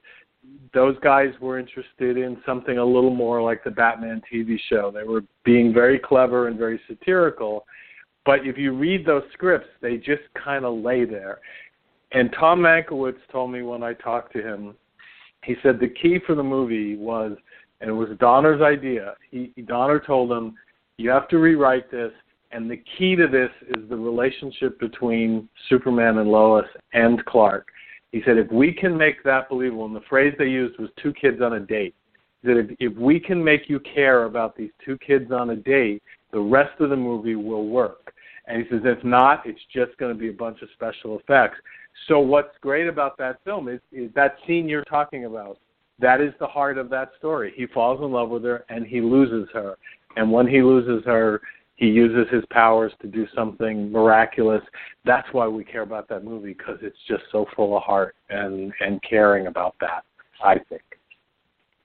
those 0.75 0.97
guys 1.01 1.29
were 1.41 1.59
interested 1.59 2.17
in 2.17 2.39
something 2.47 2.79
a 2.79 2.85
little 2.85 3.15
more 3.15 3.43
like 3.43 3.63
the 3.63 3.71
Batman 3.71 4.23
TV 4.33 4.57
show. 4.69 4.91
They 4.91 5.05
were 5.05 5.23
being 5.45 5.73
very 5.73 5.99
clever 5.99 6.49
and 6.49 6.59
very 6.59 6.81
satirical, 6.89 7.65
but 8.25 8.47
if 8.47 8.57
you 8.57 8.73
read 8.73 9.05
those 9.05 9.23
scripts, 9.33 9.69
they 9.81 9.97
just 9.99 10.23
kind 10.43 10.65
of 10.65 10.79
lay 10.79 11.05
there. 11.05 11.39
And 12.13 12.35
Tom 12.39 12.61
Mankiewicz 12.61 13.19
told 13.31 13.53
me 13.53 13.63
when 13.63 13.83
I 13.83 13.95
talked 13.95 14.33
to 14.35 14.43
him, 14.43 14.75
he 15.45 15.57
said 15.63 15.79
the 15.79 15.89
key 15.89 16.19
for 16.27 16.35
the 16.35 16.43
movie 16.43 16.97
was, 16.97 17.37
and 17.81 17.91
it 17.91 17.95
was 17.95 18.09
Donner's 18.19 18.63
idea. 18.63 19.15
He 19.31 19.53
Donner 19.67 20.01
told 20.01 20.31
him, 20.31 20.55
you 20.99 21.11
have 21.11 21.29
to 21.29 21.39
rewrite 21.39 21.91
this, 21.91 22.13
and 22.53 22.71
the 22.71 22.83
key 22.99 23.17
to 23.17 23.27
this 23.27 23.51
is 23.69 23.89
the 23.89 23.97
relationship 23.97 24.79
between 24.79 25.49
Superman 25.69 26.19
and 26.19 26.31
Lois 26.31 26.67
and 26.93 27.25
Clark. 27.25 27.69
He 28.13 28.23
said, 28.27 28.37
if 28.37 28.51
we 28.53 28.73
can 28.73 28.97
make 28.97 29.23
that 29.25 29.49
believable, 29.49 29.87
and 29.87 29.97
the 29.97 30.03
phrase 30.09 30.35
they 30.39 30.49
used 30.49 30.79
was 30.79 30.91
two 31.03 31.15
kids 31.15 31.41
on 31.41 31.55
a 31.55 31.61
date. 31.61 31.95
That 32.45 32.59
if, 32.59 32.77
if 32.79 32.99
we 32.99 33.19
can 33.19 33.43
make 33.43 33.71
you 33.71 33.81
care 33.81 34.25
about 34.25 34.57
these 34.57 34.71
two 34.85 34.99
kids 34.99 35.33
on 35.33 35.51
a 35.51 35.57
date, 35.57 36.03
the 36.33 36.41
rest 36.41 36.79
of 36.81 36.91
the 36.91 36.97
movie 36.97 37.37
will 37.37 37.69
work. 37.69 38.13
And 38.47 38.63
he 38.63 38.69
says, 38.69 38.83
if 38.85 39.03
not, 39.05 39.47
it's 39.47 39.61
just 39.73 39.97
going 39.99 40.13
to 40.13 40.19
be 40.19 40.29
a 40.29 40.33
bunch 40.33 40.61
of 40.61 40.69
special 40.75 41.19
effects. 41.19 41.59
So 42.09 42.19
what's 42.19 42.57
great 42.61 42.89
about 42.89 43.17
that 43.19 43.39
film 43.45 43.69
is, 43.69 43.81
is 43.93 44.11
that 44.15 44.37
scene 44.47 44.69
you're 44.69 44.85
talking 44.85 45.25
about. 45.25 45.59
That 46.01 46.21
is 46.21 46.33
the 46.41 46.47
heart 46.47 46.79
of 46.79 46.91
that 46.91 47.13
story. 47.19 47.53
He 47.55 47.67
falls 47.67 48.01
in 48.01 48.11
love 48.11 48.29
with 48.29 48.43
her 48.45 48.65
and 48.69 48.87
he 48.87 49.01
loses 49.01 49.49
her. 49.55 49.77
And 50.17 50.31
when 50.31 50.49
he 50.49 50.63
loses 50.63 51.05
her, 51.07 51.41
he 51.83 51.89
uses 51.89 52.33
his 52.33 52.45
powers 52.51 52.93
to 53.03 53.09
do 53.09 53.27
something 53.35 53.91
miraculous. 53.91 54.63
That's 55.05 55.27
why 55.33 55.49
we 55.49 55.65
care 55.65 55.83
about 55.83 56.09
that 56.11 56.23
movie 56.23 56.55
because 56.57 56.79
it's 56.81 56.97
just 57.09 57.25
so 57.33 57.45
full 57.57 57.77
of 57.77 57.83
heart 57.83 58.15
and 58.31 58.73
and 58.79 59.03
caring 59.03 59.49
about 59.49 59.75
that. 59.81 60.05
I 60.45 60.61
think. 60.69 60.83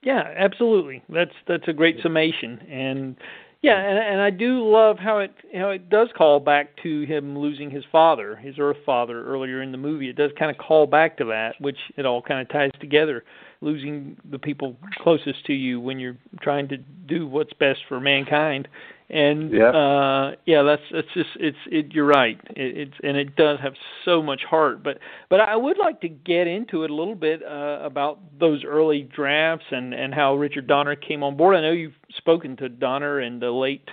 Yeah, 0.03 0.35
absolutely. 0.37 1.01
That's 1.09 1.31
that's 1.47 1.67
a 1.67 1.73
great 1.73 1.97
summation, 2.03 2.59
and 2.69 3.15
yeah, 3.63 3.79
and 3.79 3.97
and 3.97 4.21
I 4.21 4.29
do 4.29 4.69
love 4.69 4.99
how 4.99 5.17
it 5.17 5.31
how 5.55 5.71
it 5.71 5.89
does 5.89 6.09
call 6.15 6.39
back 6.39 6.77
to 6.83 7.01
him 7.07 7.35
losing 7.35 7.71
his 7.71 7.83
father, 7.91 8.35
his 8.35 8.59
Earth 8.59 8.77
father, 8.85 9.25
earlier 9.25 9.63
in 9.63 9.71
the 9.71 9.79
movie. 9.79 10.09
It 10.09 10.15
does 10.15 10.29
kind 10.37 10.51
of 10.51 10.59
call 10.59 10.85
back 10.85 11.17
to 11.17 11.25
that, 11.25 11.55
which 11.59 11.77
it 11.97 12.05
all 12.05 12.21
kind 12.21 12.39
of 12.39 12.49
ties 12.49 12.69
together. 12.79 13.23
Losing 13.61 14.15
the 14.29 14.37
people 14.37 14.75
closest 14.99 15.43
to 15.47 15.53
you 15.53 15.79
when 15.79 15.97
you're 15.97 16.17
trying 16.41 16.67
to 16.67 16.77
do 16.77 17.25
what's 17.25 17.53
best 17.53 17.79
for 17.89 17.99
mankind, 17.99 18.67
and 19.09 19.53
yep. 19.53 19.73
uh 19.73 20.31
yeah 20.45 20.63
that's 20.63 20.81
that's 20.91 21.07
just 21.13 21.29
it's 21.39 21.57
it 21.67 21.93
you're 21.93 22.05
right 22.05 22.39
it, 22.55 22.77
it's 22.77 22.93
and 23.03 23.15
it 23.15 23.35
does 23.37 23.57
have 23.61 23.73
so 24.03 24.21
much 24.21 24.41
heart 24.43 24.83
but 24.83 24.99
but 25.29 25.39
i 25.39 25.55
would 25.55 25.77
like 25.77 26.01
to 26.01 26.09
get 26.09 26.45
into 26.45 26.83
it 26.83 26.91
a 26.91 26.93
little 26.93 27.15
bit 27.15 27.41
uh 27.43 27.79
about 27.83 28.19
those 28.37 28.63
early 28.65 29.03
drafts 29.03 29.65
and 29.71 29.93
and 29.93 30.13
how 30.13 30.35
richard 30.35 30.67
donner 30.67 30.95
came 30.95 31.23
on 31.23 31.37
board 31.37 31.55
i 31.55 31.61
know 31.61 31.71
you've 31.71 31.93
spoken 32.17 32.57
to 32.57 32.67
donner 32.67 33.19
and 33.19 33.41
the 33.41 33.49
late 33.49 33.87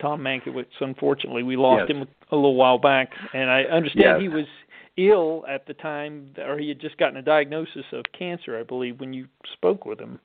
tom 0.00 0.20
mankiewicz 0.20 0.66
unfortunately 0.80 1.42
we 1.42 1.56
lost 1.56 1.84
yes. 1.88 1.96
him 1.96 2.06
a 2.30 2.36
little 2.36 2.54
while 2.54 2.78
back 2.78 3.10
and 3.34 3.50
i 3.50 3.62
understand 3.64 4.00
yes. 4.00 4.20
he 4.20 4.28
was 4.28 4.46
ill 4.96 5.44
at 5.48 5.66
the 5.66 5.74
time 5.74 6.28
or 6.38 6.56
he 6.56 6.68
had 6.68 6.80
just 6.80 6.96
gotten 6.98 7.16
a 7.16 7.22
diagnosis 7.22 7.84
of 7.92 8.04
cancer 8.16 8.56
i 8.56 8.62
believe 8.62 9.00
when 9.00 9.12
you 9.12 9.26
spoke 9.54 9.84
with 9.84 9.98
him 9.98 10.20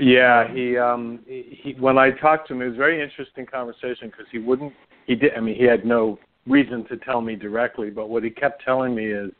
yeah, 0.00 0.52
he 0.52 0.76
um 0.76 1.20
he 1.26 1.74
when 1.78 1.98
I 1.98 2.10
talked 2.10 2.48
to 2.48 2.54
him, 2.54 2.62
it 2.62 2.66
was 2.66 2.74
a 2.74 2.78
very 2.78 3.02
interesting 3.02 3.46
conversation 3.46 4.08
because 4.08 4.26
he 4.30 4.38
wouldn't 4.38 4.72
he 5.06 5.14
did 5.14 5.34
I 5.34 5.40
mean 5.40 5.54
he 5.54 5.64
had 5.64 5.84
no 5.84 6.18
reason 6.46 6.84
to 6.88 6.96
tell 6.98 7.20
me 7.20 7.36
directly, 7.36 7.90
but 7.90 8.08
what 8.08 8.24
he 8.24 8.30
kept 8.30 8.64
telling 8.64 8.94
me 8.94 9.06
is, 9.06 9.30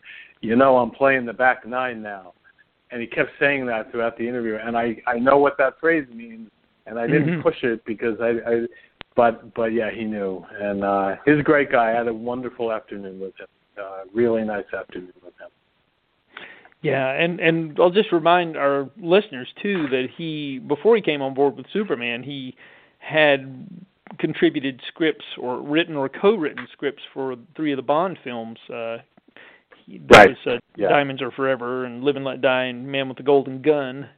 you 0.40 0.56
know, 0.56 0.76
I'm 0.76 0.90
playing 0.90 1.26
the 1.26 1.32
back 1.32 1.66
nine 1.66 2.02
now, 2.02 2.34
and 2.90 3.00
he 3.00 3.06
kept 3.06 3.30
saying 3.40 3.66
that 3.66 3.90
throughout 3.90 4.16
the 4.18 4.28
interview, 4.28 4.58
and 4.62 4.76
I 4.76 4.96
I 5.06 5.18
know 5.18 5.38
what 5.38 5.56
that 5.58 5.80
phrase 5.80 6.06
means, 6.12 6.50
and 6.86 6.98
I 6.98 7.06
didn't 7.06 7.28
mm-hmm. 7.28 7.42
push 7.42 7.62
it 7.62 7.84
because 7.84 8.18
I 8.20 8.50
I 8.50 8.66
but 9.16 9.54
but 9.54 9.72
yeah 9.72 9.90
he 9.90 10.04
knew, 10.04 10.44
and 10.60 10.84
uh 10.84 11.16
he's 11.24 11.38
a 11.38 11.42
great 11.42 11.72
guy. 11.72 11.92
I 11.92 11.96
had 11.96 12.08
a 12.08 12.14
wonderful 12.14 12.72
afternoon 12.72 13.20
with 13.20 13.34
him, 13.38 13.46
uh, 13.78 14.04
really 14.12 14.44
nice 14.44 14.70
afternoon. 14.76 15.12
Yeah, 16.82 17.12
and 17.12 17.38
and 17.40 17.78
I'll 17.80 17.90
just 17.90 18.10
remind 18.10 18.56
our 18.56 18.90
listeners 19.00 19.48
too 19.62 19.86
that 19.90 20.08
he 20.16 20.58
before 20.58 20.96
he 20.96 21.02
came 21.02 21.22
on 21.22 21.32
board 21.32 21.56
with 21.56 21.66
Superman, 21.72 22.24
he 22.24 22.56
had 22.98 23.68
contributed 24.18 24.80
scripts 24.88 25.24
or 25.38 25.60
written 25.62 25.96
or 25.96 26.08
co-written 26.08 26.66
scripts 26.72 27.02
for 27.14 27.36
three 27.56 27.72
of 27.72 27.76
the 27.76 27.82
Bond 27.82 28.18
films. 28.24 28.58
Uh, 28.68 28.98
that 30.08 30.16
right. 30.16 30.28
was 30.28 30.36
uh, 30.46 30.58
yeah. 30.76 30.88
Diamonds 30.88 31.22
Are 31.22 31.30
Forever 31.30 31.84
and 31.84 32.04
Live 32.04 32.16
and 32.16 32.24
Let 32.24 32.40
Die 32.40 32.64
and 32.64 32.86
Man 32.86 33.08
with 33.08 33.16
the 33.16 33.22
Golden 33.22 33.62
Gun. 33.62 34.08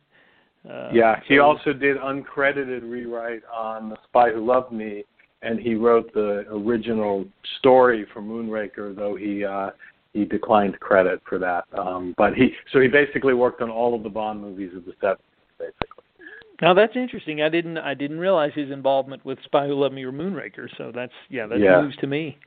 Uh, 0.68 0.88
yeah, 0.92 1.20
he 1.26 1.36
so, 1.36 1.42
also 1.42 1.72
did 1.74 1.98
uncredited 1.98 2.82
rewrite 2.82 3.42
on 3.54 3.90
The 3.90 3.96
Spy 4.08 4.30
Who 4.30 4.44
Loved 4.44 4.72
Me, 4.72 5.04
and 5.42 5.60
he 5.60 5.74
wrote 5.74 6.12
the 6.14 6.46
original 6.50 7.26
story 7.58 8.06
for 8.12 8.22
Moonraker, 8.22 8.96
though 8.96 9.14
he 9.14 9.44
uh, 9.44 9.70
he 10.14 10.24
declined 10.24 10.78
credit 10.80 11.20
for 11.28 11.38
that. 11.38 11.64
Um, 11.76 12.14
but 12.16 12.34
he 12.34 12.54
so 12.72 12.80
he 12.80 12.88
basically 12.88 13.34
worked 13.34 13.60
on 13.60 13.68
all 13.68 13.94
of 13.94 14.02
the 14.02 14.08
Bond 14.08 14.40
movies 14.40 14.70
of 14.74 14.84
the 14.86 14.92
'70s, 15.02 15.18
basically. 15.58 16.04
Now 16.62 16.72
that's 16.72 16.96
interesting. 16.96 17.42
I 17.42 17.48
didn't 17.48 17.78
I 17.78 17.94
didn't 17.94 18.18
realize 18.18 18.52
his 18.54 18.70
involvement 18.70 19.24
with 19.24 19.38
Spy 19.44 19.66
Who 19.66 19.74
Loved 19.74 19.94
Me 19.94 20.04
or 20.04 20.12
Moonraker. 20.12 20.68
So 20.78 20.92
that's 20.94 21.12
yeah, 21.28 21.46
that's 21.46 21.60
yeah. 21.60 21.82
news 21.82 21.96
to 22.00 22.06
me. 22.06 22.38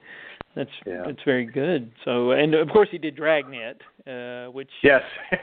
That's 0.56 0.70
yeah. 0.86 1.04
that's 1.06 1.22
very 1.26 1.46
good. 1.46 1.92
So 2.06 2.32
and 2.32 2.56
of 2.56 2.70
course 2.70 2.88
he 2.90 2.98
did 2.98 3.18
Dragnet, 3.18 3.82
uh, 4.08 4.50
which 4.52 4.70
yes, 4.84 5.02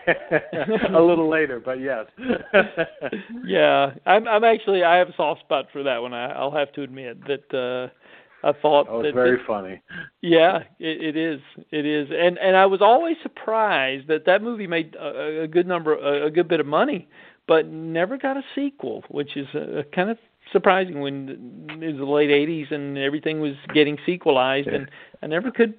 a 0.09 1.01
little 1.01 1.29
later, 1.29 1.61
but 1.63 1.79
yes. 1.79 2.07
yeah, 3.45 3.91
I'm 4.07 4.27
I'm 4.27 4.45
actually 4.45 4.83
I 4.83 4.97
have 4.97 5.11
a 5.11 5.15
soft 5.15 5.41
spot 5.41 5.67
for 5.71 5.83
that 5.83 5.99
one. 5.99 6.15
I, 6.15 6.33
I'll 6.33 6.51
have 6.51 6.73
to 6.73 6.83
admit 6.83 7.19
that. 7.27 7.55
uh 7.55 7.95
I 8.45 8.53
thought 8.61 8.87
oh, 8.91 9.01
it's 9.01 9.15
very 9.15 9.39
funny. 9.47 9.81
Yeah, 10.21 10.59
it, 10.79 11.17
it 11.17 11.17
is. 11.17 11.41
It 11.71 11.87
is, 11.87 12.09
and 12.11 12.39
and 12.39 12.57
I 12.57 12.67
was 12.67 12.83
always 12.83 13.17
surprised 13.23 14.07
that 14.09 14.27
that 14.27 14.43
movie 14.43 14.67
made 14.67 14.95
a, 14.97 15.45
a 15.45 15.49
good 15.49 15.67
number, 15.67 15.95
a, 15.95 16.27
a 16.27 16.31
good 16.31 16.47
bit 16.47 16.61
of 16.61 16.67
money, 16.67 17.09
but 17.49 17.69
never 17.69 18.19
got 18.19 18.37
a 18.37 18.43
sequel, 18.55 19.03
which 19.09 19.37
is 19.37 19.47
uh, 19.55 19.83
kind 19.95 20.11
of 20.11 20.19
surprising 20.53 21.01
when 21.01 21.67
it 21.81 21.87
was 21.87 21.97
the 21.97 22.05
late 22.05 22.29
'80s 22.29 22.71
and 22.71 22.99
everything 22.99 23.41
was 23.41 23.55
getting 23.73 23.97
sequelized, 24.05 24.69
yeah. 24.69 24.75
and 24.75 24.91
I 25.23 25.27
never 25.27 25.51
could 25.51 25.75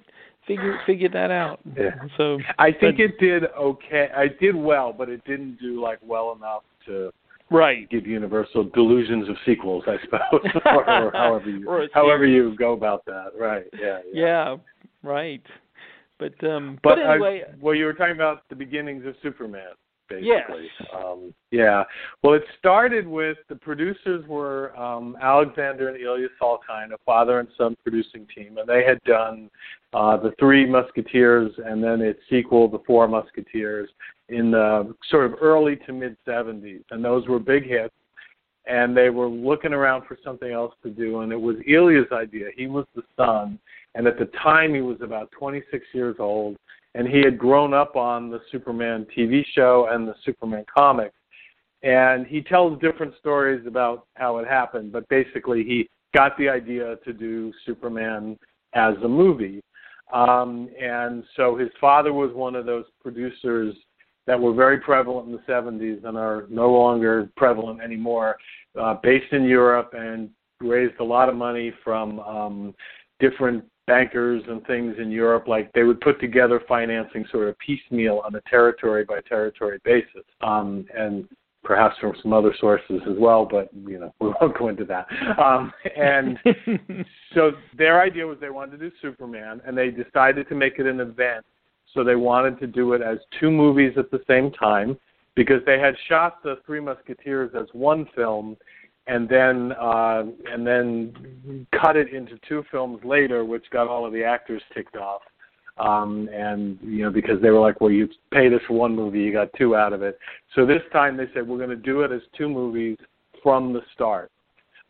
figure 0.48 0.80
figure 0.86 1.08
that 1.10 1.30
out. 1.30 1.60
Yeah. 1.76 1.94
So 2.16 2.38
I 2.58 2.72
think 2.72 2.96
but, 2.96 3.04
it 3.04 3.18
did 3.20 3.44
okay. 3.56 4.08
I 4.14 4.26
did 4.26 4.56
well, 4.56 4.92
but 4.92 5.08
it 5.08 5.24
didn't 5.24 5.60
do 5.60 5.80
like 5.80 6.00
well 6.02 6.32
enough 6.36 6.64
to 6.86 7.12
right 7.50 7.88
give 7.90 8.06
Universal 8.06 8.70
delusions 8.74 9.28
of 9.28 9.36
sequels, 9.44 9.84
I 9.86 9.96
suppose, 10.04 10.50
or, 10.66 10.90
or 11.06 11.12
however 11.12 11.50
you 11.50 11.68
or 11.68 11.88
however 11.92 12.26
you 12.26 12.56
go 12.56 12.72
about 12.72 13.04
that. 13.06 13.30
Right? 13.38 13.64
Yeah. 13.74 13.98
Yeah. 14.12 14.24
yeah 14.24 14.56
right. 15.02 15.42
But 16.18 16.42
um. 16.44 16.78
But, 16.82 16.96
but 16.96 17.10
anyway. 17.10 17.42
I, 17.48 17.54
well, 17.60 17.74
you 17.74 17.84
were 17.84 17.94
talking 17.94 18.14
about 18.14 18.48
the 18.48 18.56
beginnings 18.56 19.06
of 19.06 19.14
Superman. 19.22 19.72
Basically. 20.08 20.28
Yes. 20.28 20.50
Um, 20.94 21.34
yeah. 21.50 21.82
Well, 22.22 22.34
it 22.34 22.44
started 22.58 23.06
with 23.06 23.38
the 23.48 23.56
producers 23.56 24.24
were 24.28 24.76
um, 24.78 25.16
Alexander 25.20 25.88
and 25.88 26.00
Ilya 26.00 26.28
Salkind, 26.40 26.92
a 26.92 26.98
father 27.04 27.40
and 27.40 27.48
son 27.58 27.76
producing 27.82 28.26
team, 28.34 28.58
and 28.58 28.68
they 28.68 28.84
had 28.84 29.00
done 29.04 29.50
uh, 29.92 30.16
the 30.16 30.32
Three 30.38 30.64
Musketeers 30.66 31.52
and 31.64 31.82
then 31.82 32.00
its 32.00 32.20
sequel, 32.30 32.68
The 32.68 32.80
Four 32.86 33.08
Musketeers, 33.08 33.88
in 34.28 34.50
the 34.50 34.94
sort 35.10 35.26
of 35.26 35.38
early 35.40 35.76
to 35.86 35.92
mid 35.92 36.16
70s, 36.26 36.82
and 36.90 37.04
those 37.04 37.26
were 37.26 37.38
big 37.38 37.66
hits. 37.66 37.94
And 38.68 38.96
they 38.96 39.10
were 39.10 39.28
looking 39.28 39.72
around 39.72 40.06
for 40.08 40.18
something 40.24 40.50
else 40.50 40.74
to 40.82 40.90
do, 40.90 41.20
and 41.20 41.30
it 41.32 41.40
was 41.40 41.54
Ilya's 41.68 42.10
idea. 42.10 42.46
He 42.56 42.66
was 42.66 42.84
the 42.96 43.02
son, 43.16 43.60
and 43.94 44.08
at 44.08 44.18
the 44.18 44.24
time 44.42 44.74
he 44.74 44.80
was 44.80 44.96
about 45.00 45.30
26 45.38 45.84
years 45.94 46.16
old, 46.18 46.56
and 46.96 47.06
he 47.06 47.20
had 47.20 47.38
grown 47.38 47.74
up 47.74 47.94
on 47.94 48.30
the 48.30 48.40
Superman 48.50 49.06
TV 49.16 49.44
show 49.54 49.88
and 49.90 50.08
the 50.08 50.14
Superman 50.24 50.64
comics. 50.74 51.14
And 51.82 52.26
he 52.26 52.40
tells 52.40 52.80
different 52.80 53.14
stories 53.18 53.66
about 53.66 54.06
how 54.14 54.38
it 54.38 54.48
happened, 54.48 54.92
but 54.92 55.06
basically 55.10 55.62
he 55.62 55.88
got 56.14 56.36
the 56.38 56.48
idea 56.48 56.96
to 57.04 57.12
do 57.12 57.52
Superman 57.66 58.38
as 58.74 58.94
a 59.04 59.08
movie. 59.08 59.60
Um, 60.10 60.70
and 60.80 61.22
so 61.36 61.56
his 61.56 61.68
father 61.78 62.14
was 62.14 62.32
one 62.32 62.54
of 62.54 62.64
those 62.64 62.86
producers 63.02 63.74
that 64.26 64.40
were 64.40 64.54
very 64.54 64.80
prevalent 64.80 65.28
in 65.28 65.32
the 65.32 65.52
70s 65.52 66.02
and 66.04 66.16
are 66.16 66.46
no 66.48 66.70
longer 66.70 67.30
prevalent 67.36 67.82
anymore, 67.82 68.38
uh, 68.80 68.94
based 69.02 69.32
in 69.32 69.44
Europe 69.44 69.92
and 69.92 70.30
raised 70.60 70.98
a 71.00 71.04
lot 71.04 71.28
of 71.28 71.36
money 71.36 71.74
from 71.84 72.20
um, 72.20 72.74
different 73.20 73.64
bankers 73.86 74.42
and 74.48 74.66
things 74.66 74.96
in 74.98 75.10
Europe. 75.10 75.48
Like 75.48 75.72
they 75.72 75.82
would 75.82 76.00
put 76.00 76.20
together 76.20 76.60
financing 76.68 77.24
sort 77.30 77.48
of 77.48 77.58
piecemeal 77.58 78.22
on 78.24 78.34
a 78.34 78.40
territory 78.42 79.04
by 79.04 79.20
territory 79.28 79.78
basis. 79.84 80.24
Um, 80.40 80.86
and 80.96 81.28
perhaps 81.66 81.96
from 82.00 82.14
some 82.22 82.32
other 82.32 82.54
sources 82.60 83.00
as 83.10 83.16
well, 83.18 83.44
but 83.44 83.68
you 83.86 83.98
know 83.98 84.14
we 84.20 84.32
won't 84.40 84.56
go 84.56 84.68
into 84.68 84.84
that. 84.84 85.06
Um, 85.38 85.72
and 85.96 86.38
so 87.34 87.52
their 87.76 88.00
idea 88.00 88.26
was 88.26 88.38
they 88.40 88.50
wanted 88.50 88.78
to 88.78 88.90
do 88.90 88.96
Superman, 89.02 89.60
and 89.66 89.76
they 89.76 89.90
decided 89.90 90.48
to 90.48 90.54
make 90.54 90.78
it 90.78 90.86
an 90.86 91.00
event. 91.00 91.44
So 91.92 92.04
they 92.04 92.16
wanted 92.16 92.58
to 92.60 92.66
do 92.66 92.92
it 92.92 93.02
as 93.02 93.18
two 93.40 93.50
movies 93.50 93.94
at 93.96 94.10
the 94.10 94.20
same 94.28 94.52
time 94.52 94.98
because 95.34 95.60
they 95.66 95.78
had 95.78 95.94
shot 96.08 96.42
the 96.42 96.56
Three 96.64 96.80
Musketeers 96.80 97.50
as 97.58 97.66
one 97.72 98.06
film, 98.14 98.56
and 99.06 99.28
then 99.28 99.72
uh, 99.72 100.24
and 100.52 100.66
then 100.66 101.66
cut 101.80 101.96
it 101.96 102.12
into 102.12 102.38
two 102.48 102.64
films 102.70 103.00
later, 103.04 103.44
which 103.44 103.64
got 103.70 103.88
all 103.88 104.06
of 104.06 104.12
the 104.12 104.24
actors 104.24 104.62
ticked 104.74 104.96
off 104.96 105.22
um, 105.78 106.28
and 106.32 106.78
you 106.82 107.02
know 107.02 107.10
because 107.10 107.40
they 107.42 107.50
were 107.50 107.60
like, 107.60 107.80
well, 107.80 107.90
you 107.90 108.08
paid 108.32 108.52
us 108.52 108.60
one 108.68 108.94
movie, 108.94 109.20
you 109.20 109.32
got 109.32 109.48
two 109.58 109.76
out 109.76 109.92
of 109.92 110.02
it. 110.02 110.18
So 110.54 110.64
this 110.64 110.82
time 110.92 111.16
they 111.16 111.26
said 111.34 111.46
we're 111.46 111.58
going 111.58 111.70
to 111.70 111.76
do 111.76 112.02
it 112.02 112.12
as 112.12 112.22
two 112.36 112.48
movies 112.48 112.96
from 113.42 113.72
the 113.72 113.80
start. 113.94 114.30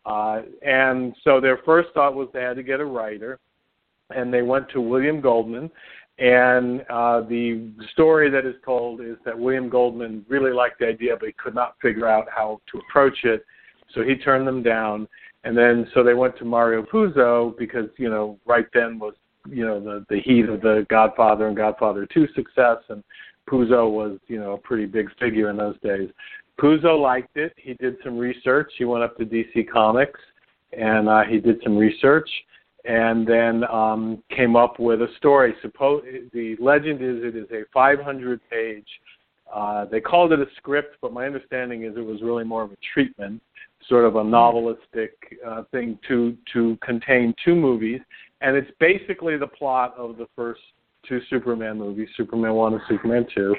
Uh, 0.05 0.43
and 0.65 1.13
so 1.23 1.41
their 1.41 1.57
first 1.65 1.89
thought 1.93 2.15
was 2.15 2.29
they 2.33 2.41
had 2.41 2.55
to 2.55 2.63
get 2.63 2.79
a 2.79 2.85
writer, 2.85 3.39
and 4.15 4.33
they 4.33 4.41
went 4.41 4.69
to 4.69 4.81
William 4.81 5.19
Goldman. 5.19 5.69
And 6.19 6.81
uh, 6.89 7.21
the 7.21 7.71
story 7.91 8.31
that 8.31 8.45
is 8.45 8.55
told 8.65 9.01
is 9.01 9.17
that 9.25 9.37
William 9.37 9.69
Goldman 9.69 10.25
really 10.27 10.51
liked 10.51 10.79
the 10.79 10.87
idea, 10.87 11.15
but 11.19 11.27
he 11.27 11.33
could 11.33 11.53
not 11.53 11.75
figure 11.81 12.07
out 12.07 12.25
how 12.33 12.59
to 12.71 12.79
approach 12.79 13.17
it, 13.23 13.45
so 13.93 14.03
he 14.03 14.15
turned 14.15 14.47
them 14.47 14.63
down. 14.63 15.07
And 15.43 15.57
then 15.57 15.87
so 15.93 16.03
they 16.03 16.13
went 16.13 16.37
to 16.39 16.45
Mario 16.45 16.83
Puzo 16.83 17.57
because 17.57 17.89
you 17.97 18.09
know 18.09 18.37
right 18.45 18.65
then 18.73 18.99
was 18.99 19.13
you 19.47 19.65
know 19.65 19.79
the 19.79 20.05
the 20.09 20.19
heat 20.21 20.49
of 20.49 20.61
the 20.61 20.85
Godfather 20.89 21.47
and 21.47 21.55
Godfather 21.55 22.05
Two 22.05 22.27
success, 22.35 22.77
and 22.89 23.03
Puzo 23.49 23.89
was 23.89 24.19
you 24.27 24.39
know 24.39 24.53
a 24.53 24.57
pretty 24.57 24.85
big 24.85 25.09
figure 25.19 25.49
in 25.49 25.57
those 25.57 25.79
days. 25.81 26.09
Puzo 26.59 26.99
liked 26.99 27.37
it. 27.37 27.53
He 27.57 27.75
did 27.75 27.97
some 28.03 28.17
research. 28.17 28.71
He 28.77 28.85
went 28.85 29.03
up 29.03 29.15
to 29.17 29.25
DC 29.25 29.69
Comics 29.71 30.19
and 30.73 31.07
uh, 31.07 31.23
he 31.23 31.39
did 31.39 31.61
some 31.63 31.77
research 31.77 32.29
and 32.85 33.27
then 33.27 33.63
um, 33.65 34.23
came 34.35 34.55
up 34.55 34.79
with 34.79 35.01
a 35.01 35.07
story. 35.17 35.53
Suppose 35.61 36.03
the 36.33 36.55
legend 36.59 37.01
is 37.01 37.23
it 37.23 37.35
is 37.35 37.49
a 37.51 37.63
500 37.73 38.39
page. 38.49 38.87
Uh, 39.53 39.85
they 39.85 39.99
called 39.99 40.31
it 40.33 40.39
a 40.39 40.45
script, 40.57 40.97
but 41.01 41.13
my 41.13 41.25
understanding 41.25 41.83
is 41.83 41.95
it 41.95 42.05
was 42.05 42.21
really 42.21 42.43
more 42.43 42.63
of 42.63 42.71
a 42.71 42.77
treatment, 42.93 43.41
sort 43.89 44.05
of 44.05 44.15
a 44.15 44.23
novelistic 44.23 45.09
uh, 45.45 45.63
thing 45.71 45.97
to 46.07 46.35
to 46.53 46.77
contain 46.81 47.33
two 47.43 47.55
movies 47.55 48.01
and 48.41 48.55
it's 48.55 48.69
basically 48.79 49.37
the 49.37 49.47
plot 49.47 49.93
of 49.97 50.17
the 50.17 50.27
first 50.35 50.61
two 51.07 51.19
Superman 51.29 51.77
movies, 51.77 52.09
Superman 52.15 52.53
One 52.53 52.73
and 52.73 52.81
Superman 52.87 53.25
Two. 53.33 53.55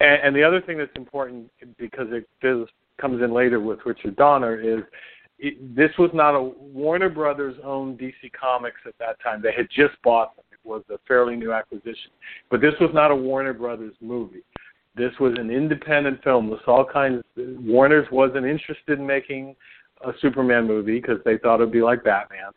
And, 0.00 0.20
and 0.22 0.36
the 0.36 0.42
other 0.42 0.60
thing 0.60 0.78
that's 0.78 0.90
important 0.96 1.50
because 1.78 2.08
it 2.10 2.28
does, 2.42 2.66
comes 3.00 3.22
in 3.22 3.32
later 3.32 3.60
with 3.60 3.78
Richard 3.84 4.16
Donner 4.16 4.60
is 4.60 4.82
it, 5.38 5.74
this 5.74 5.90
was 5.98 6.10
not 6.12 6.34
a 6.34 6.42
Warner 6.42 7.08
Brothers 7.08 7.56
owned 7.64 7.98
DC 7.98 8.32
Comics 8.38 8.80
at 8.86 8.94
that 8.98 9.20
time. 9.22 9.42
They 9.42 9.52
had 9.52 9.68
just 9.74 9.94
bought 10.04 10.36
them. 10.36 10.44
It 10.52 10.58
was 10.68 10.82
a 10.90 10.98
fairly 11.08 11.34
new 11.34 11.52
acquisition, 11.52 12.10
but 12.50 12.60
this 12.60 12.74
was 12.80 12.90
not 12.92 13.10
a 13.10 13.16
Warner 13.16 13.54
Brothers 13.54 13.94
movie. 14.00 14.44
This 14.94 15.12
was 15.20 15.34
an 15.38 15.50
independent 15.50 16.22
film. 16.22 16.50
This 16.50 16.60
all 16.66 16.84
kinds. 16.84 17.22
Warner's 17.36 18.06
wasn't 18.10 18.46
interested 18.46 18.98
in 18.98 19.06
making 19.06 19.56
a 20.04 20.12
Superman 20.20 20.66
movie 20.66 21.00
because 21.00 21.18
they 21.24 21.38
thought 21.38 21.60
it 21.60 21.64
would 21.64 21.72
be 21.72 21.82
like 21.82 22.04
Batman 22.04 22.52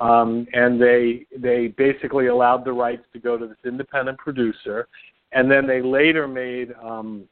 um, 0.00 0.46
and 0.52 0.80
they 0.80 1.26
they 1.36 1.68
basically 1.68 2.28
allowed 2.28 2.64
the 2.64 2.72
rights 2.72 3.04
to 3.12 3.18
go 3.18 3.36
to 3.36 3.46
this 3.46 3.58
independent 3.64 4.18
producer, 4.18 4.88
and 5.32 5.50
then 5.50 5.66
they 5.66 5.82
later 5.82 6.26
made 6.26 6.72
um, 6.82 7.24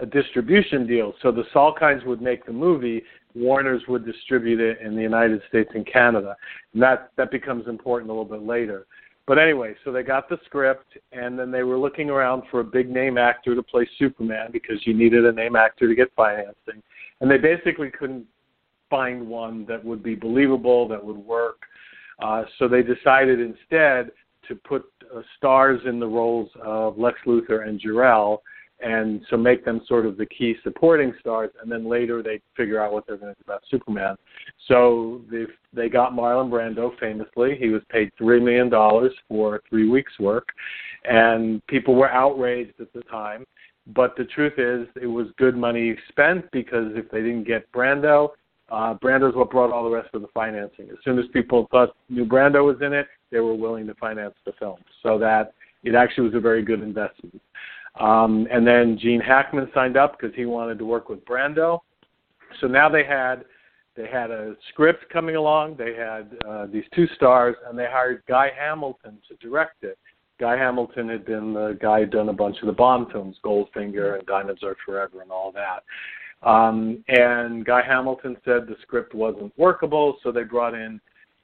a 0.00 0.06
distribution 0.06 0.86
deal. 0.86 1.14
So 1.22 1.30
the 1.30 1.44
Salkinds 1.54 2.06
would 2.06 2.22
make 2.22 2.46
the 2.46 2.52
movie, 2.52 3.02
Warner's 3.34 3.82
would 3.88 4.06
distribute 4.06 4.60
it 4.60 4.78
in 4.80 4.96
the 4.96 5.02
United 5.02 5.42
States 5.48 5.70
and 5.74 5.86
Canada, 5.86 6.34
and 6.72 6.82
that 6.82 7.10
that 7.16 7.30
becomes 7.30 7.68
important 7.68 8.10
a 8.10 8.14
little 8.14 8.24
bit 8.24 8.42
later. 8.42 8.86
But 9.28 9.38
anyway, 9.38 9.74
so 9.84 9.92
they 9.92 10.02
got 10.02 10.30
the 10.30 10.38
script, 10.46 10.96
and 11.12 11.38
then 11.38 11.50
they 11.50 11.62
were 11.62 11.76
looking 11.76 12.08
around 12.08 12.44
for 12.50 12.60
a 12.60 12.64
big 12.64 12.88
name 12.88 13.18
actor 13.18 13.54
to 13.54 13.62
play 13.62 13.86
Superman 13.98 14.48
because 14.50 14.78
you 14.86 14.94
needed 14.94 15.26
a 15.26 15.32
name 15.32 15.54
actor 15.54 15.86
to 15.86 15.94
get 15.94 16.10
financing, 16.16 16.82
and 17.20 17.30
they 17.30 17.36
basically 17.36 17.90
couldn't 17.90 18.24
find 18.88 19.28
one 19.28 19.66
that 19.66 19.84
would 19.84 20.02
be 20.02 20.14
believable, 20.14 20.88
that 20.88 21.04
would 21.04 21.18
work. 21.18 21.58
Uh, 22.22 22.44
so 22.58 22.66
they 22.66 22.82
decided 22.82 23.38
instead 23.38 24.10
to 24.48 24.54
put 24.54 24.86
uh, 25.14 25.20
stars 25.36 25.82
in 25.84 26.00
the 26.00 26.06
roles 26.06 26.48
of 26.62 26.96
Lex 26.96 27.18
Luthor 27.26 27.68
and 27.68 27.78
Jor-El, 27.78 28.42
and 28.80 29.20
so 29.28 29.36
make 29.36 29.64
them 29.64 29.80
sort 29.86 30.06
of 30.06 30.16
the 30.16 30.26
key 30.26 30.54
supporting 30.62 31.12
stars. 31.20 31.50
And 31.60 31.70
then 31.70 31.88
later 31.88 32.22
they 32.22 32.40
figure 32.56 32.80
out 32.80 32.92
what 32.92 33.06
they're 33.06 33.16
going 33.16 33.34
to 33.34 33.38
do 33.38 33.44
about 33.44 33.62
Superman. 33.70 34.16
So 34.66 35.22
they 35.30 35.44
they 35.72 35.88
got 35.88 36.12
Marlon 36.12 36.50
Brando 36.50 36.98
famously. 36.98 37.56
He 37.58 37.68
was 37.68 37.82
paid 37.90 38.10
three 38.16 38.40
million 38.40 38.68
dollars 38.68 39.12
for 39.28 39.60
three 39.68 39.88
weeks' 39.88 40.18
work, 40.18 40.48
and 41.04 41.64
people 41.66 41.94
were 41.94 42.10
outraged 42.10 42.80
at 42.80 42.92
the 42.92 43.02
time. 43.02 43.44
But 43.94 44.16
the 44.16 44.24
truth 44.24 44.58
is, 44.58 44.86
it 45.00 45.06
was 45.06 45.28
good 45.38 45.56
money 45.56 45.96
spent 46.08 46.50
because 46.52 46.92
if 46.94 47.10
they 47.10 47.22
didn't 47.22 47.44
get 47.44 47.70
Brando, 47.72 48.30
uh, 48.70 48.94
is 49.02 49.34
what 49.34 49.50
brought 49.50 49.72
all 49.72 49.84
the 49.84 49.94
rest 49.94 50.10
of 50.12 50.20
the 50.20 50.28
financing. 50.34 50.88
As 50.90 50.98
soon 51.02 51.18
as 51.18 51.24
people 51.32 51.66
thought 51.70 51.96
new 52.10 52.26
Brando 52.26 52.64
was 52.64 52.76
in 52.82 52.92
it, 52.92 53.06
they 53.30 53.40
were 53.40 53.54
willing 53.54 53.86
to 53.86 53.94
finance 53.94 54.34
the 54.44 54.52
film. 54.58 54.76
So 55.02 55.18
that 55.18 55.54
it 55.84 55.94
actually 55.94 56.24
was 56.24 56.34
a 56.34 56.40
very 56.40 56.62
good 56.62 56.82
investment. 56.82 57.40
Um, 58.00 58.46
and 58.50 58.66
then 58.66 58.98
Gene 58.98 59.20
Hackman 59.20 59.68
signed 59.74 59.96
up 59.96 60.18
because 60.18 60.34
he 60.36 60.46
wanted 60.46 60.78
to 60.78 60.84
work 60.84 61.08
with 61.08 61.24
Brando. 61.24 61.80
So 62.60 62.66
now 62.66 62.88
they 62.88 63.04
had 63.04 63.44
they 63.96 64.06
had 64.06 64.30
a 64.30 64.54
script 64.68 65.10
coming 65.12 65.34
along. 65.34 65.76
They 65.76 65.94
had 65.94 66.30
uh, 66.48 66.66
these 66.66 66.84
two 66.94 67.08
stars, 67.16 67.56
and 67.68 67.76
they 67.76 67.86
hired 67.86 68.22
Guy 68.28 68.50
Hamilton 68.56 69.18
to 69.28 69.34
direct 69.36 69.82
it. 69.82 69.98
Guy 70.38 70.56
Hamilton 70.56 71.08
had 71.08 71.24
been 71.24 71.52
the 71.52 71.76
guy 71.82 71.96
who 71.96 72.00
had 72.02 72.10
done 72.10 72.28
a 72.28 72.32
bunch 72.32 72.58
of 72.60 72.66
the 72.66 72.72
Bond 72.72 73.08
films, 73.10 73.36
Goldfinger 73.44 74.16
and 74.18 74.26
Diamonds 74.26 74.62
Are 74.62 74.76
Forever, 74.86 75.22
and 75.22 75.32
all 75.32 75.52
that. 75.52 75.82
Um, 76.48 77.02
and 77.08 77.64
Guy 77.64 77.82
Hamilton 77.82 78.36
said 78.44 78.68
the 78.68 78.76
script 78.82 79.14
wasn't 79.14 79.52
workable, 79.58 80.18
so 80.22 80.30
they 80.30 80.44
brought 80.44 80.74
in 80.74 81.00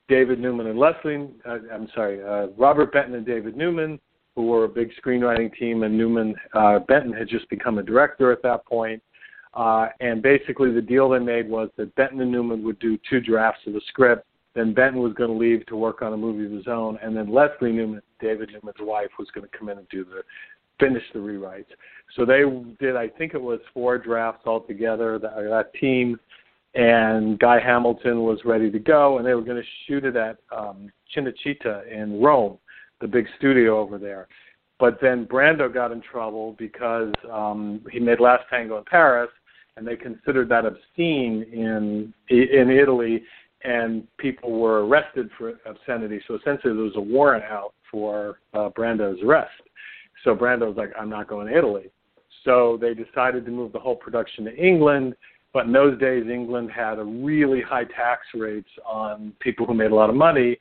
David 0.09 0.39
Newman 0.39 0.69
and 0.69 0.79
Leslie. 0.79 1.29
Uh, 1.45 1.59
I'm 1.73 1.89
sorry, 1.93 2.23
uh, 2.23 2.53
Robert 2.57 2.93
Benton 2.93 3.17
and 3.17 3.27
David 3.27 3.57
Newman, 3.57 3.99
who 4.35 4.47
were 4.47 4.65
a 4.65 4.69
big 4.69 4.91
screenwriting 5.03 5.53
team, 5.57 5.83
and 5.83 5.97
Newman 5.97 6.35
uh, 6.55 6.81
Benton 6.81 7.13
had 7.13 7.29
just 7.29 7.49
become 7.51 7.79
a 7.79 7.83
director 7.83 8.33
at 8.33 8.43
that 8.43 8.67
point. 8.67 9.03
Uh, 9.55 9.89
and 10.01 10.21
basically, 10.21 10.73
the 10.73 10.83
deal 10.83 11.09
they 11.09 11.21
made 11.21 11.49
was 11.49 11.69
that 11.77 11.95
Benton 11.95 12.21
and 12.21 12.33
Newman 12.33 12.65
would 12.65 12.79
do 12.81 12.99
two 13.09 13.21
drafts 13.21 13.61
of 13.67 13.73
the 13.73 13.81
script. 13.89 14.27
Then 14.55 14.75
Benton 14.75 15.01
was 15.01 15.13
going 15.15 15.31
to 15.31 15.37
leave 15.37 15.65
to 15.67 15.77
work 15.77 16.03
on 16.03 16.13
a 16.13 16.17
movie 16.17 16.47
of 16.47 16.53
his 16.53 16.67
own, 16.67 16.99
and 17.03 17.17
then 17.17 17.33
Leslie 17.33 17.73
Newman, 17.73 18.03
David 18.21 18.51
Newman's 18.53 18.77
wife, 18.81 19.11
was 19.19 19.29
going 19.35 19.49
to 19.49 19.57
come 19.57 19.69
in 19.69 19.79
and 19.79 19.89
do 19.89 20.05
the 20.05 20.23
finish 20.81 21.03
the 21.13 21.21
rewrites. 21.21 21.67
So 22.17 22.25
they 22.25 22.43
did, 22.85 22.97
I 22.97 23.09
think 23.09 23.35
it 23.35 23.41
was 23.41 23.61
four 23.73 23.97
drafts 23.97 24.47
altogether. 24.47 25.19
That, 25.21 25.35
that 25.37 25.73
team 25.81 26.19
and 26.75 27.39
Guy 27.39 27.61
Hamilton 27.61 28.23
was 28.23 28.41
ready 28.45 28.71
to 28.71 28.79
go, 28.79 29.19
and 29.19 29.27
they 29.27 29.35
were 29.35 29.43
going 29.43 29.63
to 29.63 29.69
shoot 29.87 30.05
it 30.05 30.17
at 30.17 30.39
um, 30.57 30.91
Cinecittà 31.17 31.91
in 31.91 32.21
Rome, 32.21 32.59
the 33.05 33.09
big 33.09 33.27
studio 33.37 33.79
over 33.79 33.99
there. 33.99 34.29
But 34.81 34.99
then 35.03 35.27
Brando 35.27 35.73
got 35.73 35.93
in 35.93 36.01
trouble 36.01 36.57
because 36.59 37.13
um, 37.31 37.83
he 37.93 38.01
made 38.01 38.19
Last 38.19 38.45
Tango 38.49 38.79
in 38.79 38.85
Paris, 38.85 39.29
and 39.77 39.87
they 39.87 39.95
considered 39.95 40.49
that 40.49 40.65
obscene 40.65 41.43
in 41.53 42.15
in 42.31 42.71
Italy, 42.71 43.23
and 43.63 44.07
people 44.17 44.59
were 44.59 44.87
arrested 44.87 45.29
for 45.37 45.53
obscenity. 45.67 46.19
So 46.27 46.37
essentially, 46.37 46.73
there 46.73 46.83
was 46.83 46.97
a 46.97 47.01
warrant 47.01 47.45
out 47.45 47.75
for 47.91 48.39
uh, 48.55 48.71
Brando's 48.71 49.23
arrest. 49.23 49.53
So 50.25 50.35
Brando 50.35 50.67
was 50.69 50.77
like, 50.79 50.93
I'm 50.99 51.11
not 51.11 51.29
going 51.29 51.49
to 51.49 51.57
Italy. 51.57 51.91
So 52.45 52.79
they 52.81 52.95
decided 52.95 53.45
to 53.45 53.51
move 53.51 53.73
the 53.73 53.79
whole 53.79 53.97
production 53.97 54.45
to 54.47 54.57
England. 54.57 55.15
But 55.55 55.67
in 55.67 55.73
those 55.73 55.99
days, 56.01 56.25
England 56.29 56.73
had 56.73 56.99
a 56.99 57.05
really 57.05 57.63
high 57.63 57.85
tax 57.85 58.23
rates 58.35 58.69
on 58.85 59.33
people 59.39 59.65
who 59.65 59.73
made 59.73 59.93
a 59.93 59.95
lot 59.95 60.11
of 60.11 60.17
money, 60.17 60.59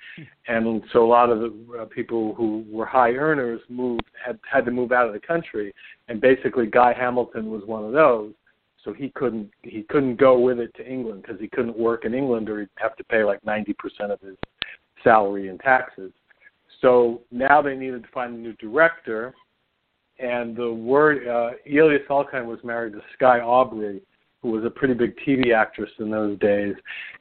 and 0.47 0.83
so 0.93 1.03
a 1.03 1.09
lot 1.17 1.31
of 1.31 1.39
the 1.39 1.79
uh, 1.81 1.85
people 1.85 2.35
who 2.35 2.63
were 2.71 2.85
high 2.85 3.13
earners 3.13 3.59
moved 3.69 4.05
had 4.23 4.39
had 4.49 4.65
to 4.65 4.71
move 4.71 4.91
out 4.91 5.07
of 5.07 5.13
the 5.13 5.19
country. 5.19 5.73
And 6.07 6.21
basically, 6.21 6.67
Guy 6.67 6.93
Hamilton 6.93 7.49
was 7.49 7.63
one 7.65 7.83
of 7.83 7.91
those. 7.91 8.33
So 8.83 8.93
he 8.93 9.09
couldn't 9.15 9.49
he 9.63 9.83
couldn't 9.89 10.17
go 10.17 10.37
with 10.37 10.59
it 10.59 10.71
to 10.75 10.87
England 10.87 11.23
because 11.23 11.41
he 11.41 11.47
couldn't 11.47 11.77
work 11.77 12.05
in 12.05 12.13
England, 12.13 12.47
or 12.47 12.59
he'd 12.59 12.69
have 12.75 12.95
to 12.97 13.03
pay 13.03 13.23
like 13.23 13.43
ninety 13.43 13.73
percent 13.73 14.11
of 14.11 14.21
his 14.21 14.37
salary 15.03 15.47
in 15.47 15.57
taxes. 15.57 16.11
So 16.81 17.21
now 17.31 17.63
they 17.63 17.75
needed 17.75 18.03
to 18.03 18.09
find 18.09 18.35
a 18.35 18.37
new 18.37 18.53
director, 18.53 19.33
and 20.19 20.55
the 20.55 20.71
word 20.71 21.27
uh, 21.27 21.51
Ilya 21.65 21.99
Salkind 22.07 22.45
was 22.45 22.59
married 22.63 22.93
to 22.93 23.01
Skye 23.13 23.39
Aubrey, 23.39 24.01
who 24.43 24.51
was 24.51 24.65
a 24.65 24.69
pretty 24.69 24.93
big 24.93 25.15
TV 25.25 25.55
actress 25.55 25.89
in 25.99 26.11
those 26.11 26.37
days, 26.37 26.75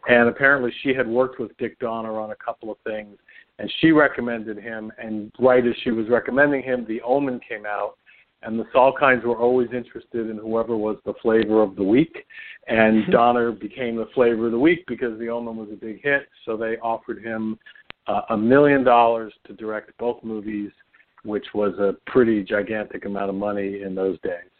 and 0.08 0.28
apparently 0.28 0.72
she 0.82 0.92
had 0.92 1.06
worked 1.06 1.38
with 1.38 1.56
Dick 1.56 1.78
Donner 1.78 2.20
on 2.20 2.32
a 2.32 2.36
couple 2.36 2.70
of 2.70 2.76
things, 2.84 3.16
and 3.60 3.72
she 3.80 3.92
recommended 3.92 4.58
him. 4.58 4.92
And 4.98 5.32
right 5.38 5.64
as 5.64 5.74
she 5.84 5.92
was 5.92 6.08
recommending 6.08 6.62
him, 6.62 6.84
The 6.86 7.00
Omen 7.02 7.40
came 7.48 7.64
out, 7.64 7.96
and 8.42 8.58
the 8.58 8.64
Salkinds 8.74 9.24
were 9.24 9.38
always 9.38 9.68
interested 9.72 10.28
in 10.28 10.36
whoever 10.36 10.76
was 10.76 10.96
the 11.06 11.14
flavor 11.22 11.62
of 11.62 11.76
the 11.76 11.84
week, 11.84 12.26
and 12.66 13.08
Donner 13.12 13.52
became 13.52 13.94
the 13.94 14.08
flavor 14.14 14.46
of 14.46 14.52
the 14.52 14.58
week 14.58 14.84
because 14.88 15.16
The 15.20 15.28
Omen 15.28 15.56
was 15.56 15.68
a 15.72 15.76
big 15.76 16.02
hit. 16.02 16.28
So 16.44 16.56
they 16.56 16.76
offered 16.78 17.22
him 17.22 17.56
uh, 18.08 18.22
a 18.30 18.36
million 18.36 18.82
dollars 18.82 19.32
to 19.46 19.52
direct 19.52 19.96
both 19.96 20.24
movies, 20.24 20.72
which 21.22 21.46
was 21.54 21.72
a 21.78 21.94
pretty 22.10 22.42
gigantic 22.42 23.04
amount 23.04 23.30
of 23.30 23.36
money 23.36 23.82
in 23.82 23.94
those 23.94 24.18
days. 24.22 24.51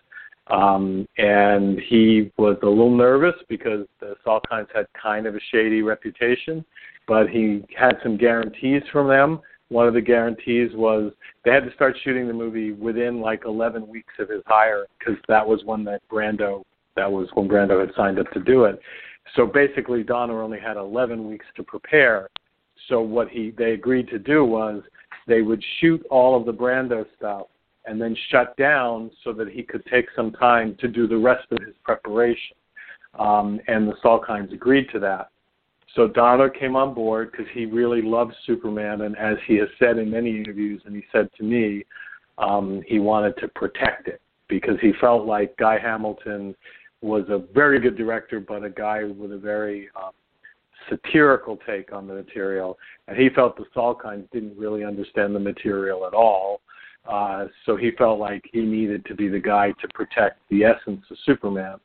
Um, 0.49 1.07
and 1.19 1.79
he 1.81 2.33
was 2.37 2.57
a 2.63 2.67
little 2.67 2.95
nervous 2.95 3.35
because 3.49 3.87
the 4.01 4.17
Salkinds 4.27 4.69
had 4.75 4.87
kind 5.01 5.27
of 5.27 5.35
a 5.35 5.41
shady 5.53 5.83
reputation, 5.83 6.65
but 7.07 7.29
he 7.29 7.65
had 7.77 7.97
some 8.03 8.17
guarantees 8.17 8.83
from 8.91 9.09
them. 9.09 9.41
One 9.69 9.87
of 9.89 9.95
the 9.95 10.01
guarantees 10.01 10.71
was 10.75 11.13
they 11.45 11.53
had 11.53 11.65
to 11.65 11.73
start 11.75 11.97
shooting 12.03 12.27
the 12.27 12.35
movie 12.35 12.73
within 12.73 13.21
like 13.21 13.45
11 13.47 13.89
weeks 13.89 14.13
of 14.19 14.29
his 14.29 14.43
hire 14.47 14.87
because 14.99 15.15
that 15.29 15.47
was 15.47 15.63
when 15.65 15.85
that 15.85 16.03
Brando 16.11 16.63
that 16.95 17.11
was 17.11 17.29
when 17.33 17.49
Brando 17.49 17.81
had 17.81 17.95
signed 17.97 18.19
up 18.19 18.31
to 18.33 18.41
do 18.41 18.65
it. 18.65 18.79
So 19.35 19.47
basically, 19.47 20.03
Donner 20.03 20.43
only 20.43 20.61
had 20.61 20.77
11 20.77 21.27
weeks 21.27 21.47
to 21.57 21.63
prepare. 21.63 22.29
So 22.89 23.01
what 23.01 23.29
he 23.29 23.55
they 23.57 23.73
agreed 23.73 24.09
to 24.09 24.19
do 24.19 24.45
was 24.45 24.83
they 25.27 25.41
would 25.41 25.63
shoot 25.81 26.05
all 26.11 26.39
of 26.39 26.45
the 26.45 26.53
Brando 26.53 27.07
stuff 27.17 27.47
and 27.87 28.01
then 28.01 28.17
shut 28.31 28.57
down 28.57 29.11
so 29.25 29.33
that 29.33 29.49
he 29.49 29.63
could 29.63 29.85
take 29.87 30.07
some 30.15 30.31
time 30.33 30.77
to 30.81 30.89
do 30.89 31.07
the 31.07 31.17
rest 31.17 31.47
of 31.51 31.59
his 31.65 31.75
preparation. 31.83 32.57
Um, 33.19 33.61
and 33.67 33.89
the 33.89 33.95
Salkinds 34.05 34.53
agreed 34.53 34.89
to 34.93 34.99
that. 35.01 35.29
So 35.95 36.09
Donner 36.09 36.49
came 36.49 36.75
on 36.75 36.95
board 36.95 37.31
because 37.31 37.47
he 37.53 37.67
really 37.67 38.01
loves 38.01 38.35
Superman, 38.47 39.03
and 39.03 39.17
as 39.19 39.37
he 39.47 39.57
has 39.57 39.69
said 39.79 39.99
in 39.99 40.11
many 40.11 40.31
interviews, 40.31 40.81
and 40.87 40.97
he 40.97 41.05
said 41.13 41.29
to 41.37 41.45
me, 41.45 41.85
um, 42.39 42.83
he 42.87 42.99
wanted 42.99 43.37
to 43.39 43.49
protect 43.49 44.09
it 44.09 44.23
because 44.49 44.77
he 44.81 44.93
felt 45.01 45.27
like 45.27 45.57
Guy 45.59 45.79
Hamilton 45.79 46.55
was 47.03 47.25
a 47.29 47.43
very 47.53 47.79
good 47.79 47.97
director, 47.97 48.41
but 48.41 48.65
a 48.65 48.71
guy 48.71 49.05
with 49.05 49.33
a 49.33 49.39
very 49.39 49.91
um, 49.95 50.13
satirical 50.89 51.59
take 51.67 51.93
on 51.93 52.07
the 52.07 52.15
material, 52.15 52.79
and 53.07 53.17
he 53.19 53.29
felt 53.29 53.57
the 53.57 53.65
Salkinds 53.77 54.31
didn't 54.31 54.57
really 54.57 54.85
understand 54.85 55.35
the 55.35 55.41
material 55.41 56.07
at 56.07 56.15
all. 56.15 56.62
Uh, 57.09 57.47
so 57.67 57.77
he 57.77 57.91
felt 57.93 58.19
like 58.19 58.43
he 58.53 58.61
needed 58.61 59.05
to 59.07 59.15
be 59.15 59.29
the 59.29 59.39
guy 59.39 59.73
to 59.81 59.89
protect 59.95 60.41
the 60.51 60.65
essence 60.65 61.03
of 61.11 61.17
Superman. 61.27 61.77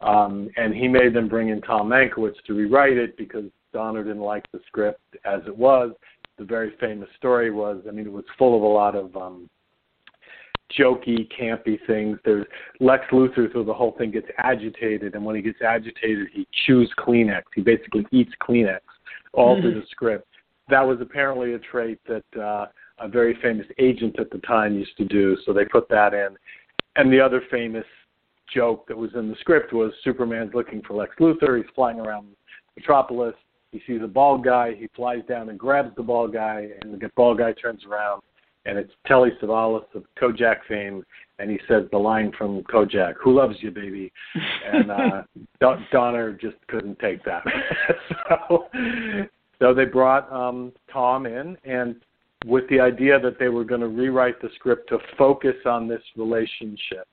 Um, 0.00 0.48
and 0.56 0.74
he 0.74 0.86
made 0.86 1.14
them 1.14 1.28
bring 1.28 1.48
in 1.48 1.60
Tom 1.62 1.88
Mankiewicz 1.88 2.36
to 2.46 2.54
rewrite 2.54 2.96
it 2.96 3.16
because 3.16 3.44
Donner 3.72 4.04
didn't 4.04 4.22
like 4.22 4.44
the 4.52 4.60
script 4.66 5.00
as 5.24 5.40
it 5.46 5.56
was. 5.56 5.92
The 6.38 6.44
very 6.44 6.74
famous 6.78 7.08
story 7.16 7.50
was, 7.50 7.82
I 7.88 7.90
mean, 7.90 8.06
it 8.06 8.12
was 8.12 8.24
full 8.38 8.56
of 8.56 8.62
a 8.62 8.66
lot 8.66 8.94
of 8.94 9.16
um, 9.16 9.50
jokey, 10.78 11.28
campy 11.38 11.78
things. 11.86 12.18
There's 12.24 12.46
Lex 12.80 13.04
Luthor, 13.10 13.52
so 13.52 13.64
the 13.64 13.74
whole 13.74 13.92
thing 13.98 14.12
gets 14.12 14.28
agitated, 14.38 15.14
and 15.14 15.24
when 15.24 15.34
he 15.34 15.42
gets 15.42 15.58
agitated, 15.66 16.28
he 16.32 16.46
chews 16.66 16.92
Kleenex. 16.98 17.42
He 17.54 17.62
basically 17.62 18.06
eats 18.12 18.32
Kleenex 18.40 18.80
all 19.32 19.54
mm-hmm. 19.54 19.62
through 19.62 19.80
the 19.80 19.86
script. 19.90 20.28
That 20.68 20.82
was 20.82 20.98
apparently 21.00 21.54
a 21.54 21.58
trait 21.58 21.98
that 22.06 22.40
uh, 22.40 22.66
a 23.00 23.08
very 23.08 23.36
famous 23.42 23.66
agent 23.78 24.18
at 24.18 24.30
the 24.30 24.38
time 24.38 24.74
used 24.74 24.96
to 24.96 25.04
do, 25.04 25.36
so 25.44 25.52
they 25.52 25.64
put 25.64 25.88
that 25.88 26.14
in. 26.14 26.36
And 26.96 27.12
the 27.12 27.20
other 27.20 27.42
famous 27.50 27.84
joke 28.52 28.86
that 28.88 28.96
was 28.96 29.10
in 29.14 29.28
the 29.28 29.36
script 29.40 29.72
was 29.72 29.92
Superman's 30.02 30.54
looking 30.54 30.82
for 30.82 30.94
Lex 30.94 31.14
Luthor. 31.20 31.58
He's 31.58 31.70
flying 31.74 32.00
around 32.00 32.28
Metropolis. 32.76 33.34
He 33.72 33.82
sees 33.86 34.00
a 34.02 34.08
bald 34.08 34.44
guy. 34.44 34.74
He 34.74 34.88
flies 34.96 35.22
down 35.28 35.50
and 35.50 35.58
grabs 35.58 35.94
the 35.96 36.02
bald 36.02 36.32
guy, 36.32 36.68
and 36.82 36.98
the 36.98 37.10
bald 37.14 37.38
guy 37.38 37.52
turns 37.52 37.84
around 37.84 38.22
and 38.68 38.78
it's 38.78 38.92
Telly 39.06 39.30
Savalas 39.42 39.84
of 39.94 40.04
Kojak 40.20 40.58
fame, 40.68 41.02
and 41.38 41.50
he 41.50 41.58
says 41.66 41.84
the 41.90 41.98
line 41.98 42.32
from 42.36 42.62
Kojak, 42.64 43.14
"Who 43.22 43.32
loves 43.34 43.56
you, 43.60 43.70
baby?" 43.70 44.12
And 44.70 44.90
uh, 44.90 45.22
Don- 45.60 45.86
Donner 45.90 46.32
just 46.32 46.56
couldn't 46.68 46.98
take 46.98 47.24
that, 47.24 47.42
so 48.28 48.68
so 49.58 49.74
they 49.74 49.86
brought 49.86 50.30
um, 50.30 50.72
Tom 50.92 51.26
in, 51.26 51.56
and 51.64 51.96
with 52.46 52.68
the 52.68 52.80
idea 52.80 53.18
that 53.20 53.38
they 53.38 53.48
were 53.48 53.64
going 53.64 53.80
to 53.80 53.88
rewrite 53.88 54.40
the 54.40 54.48
script 54.54 54.88
to 54.90 54.98
focus 55.16 55.56
on 55.66 55.88
this 55.88 56.02
relationship, 56.16 57.06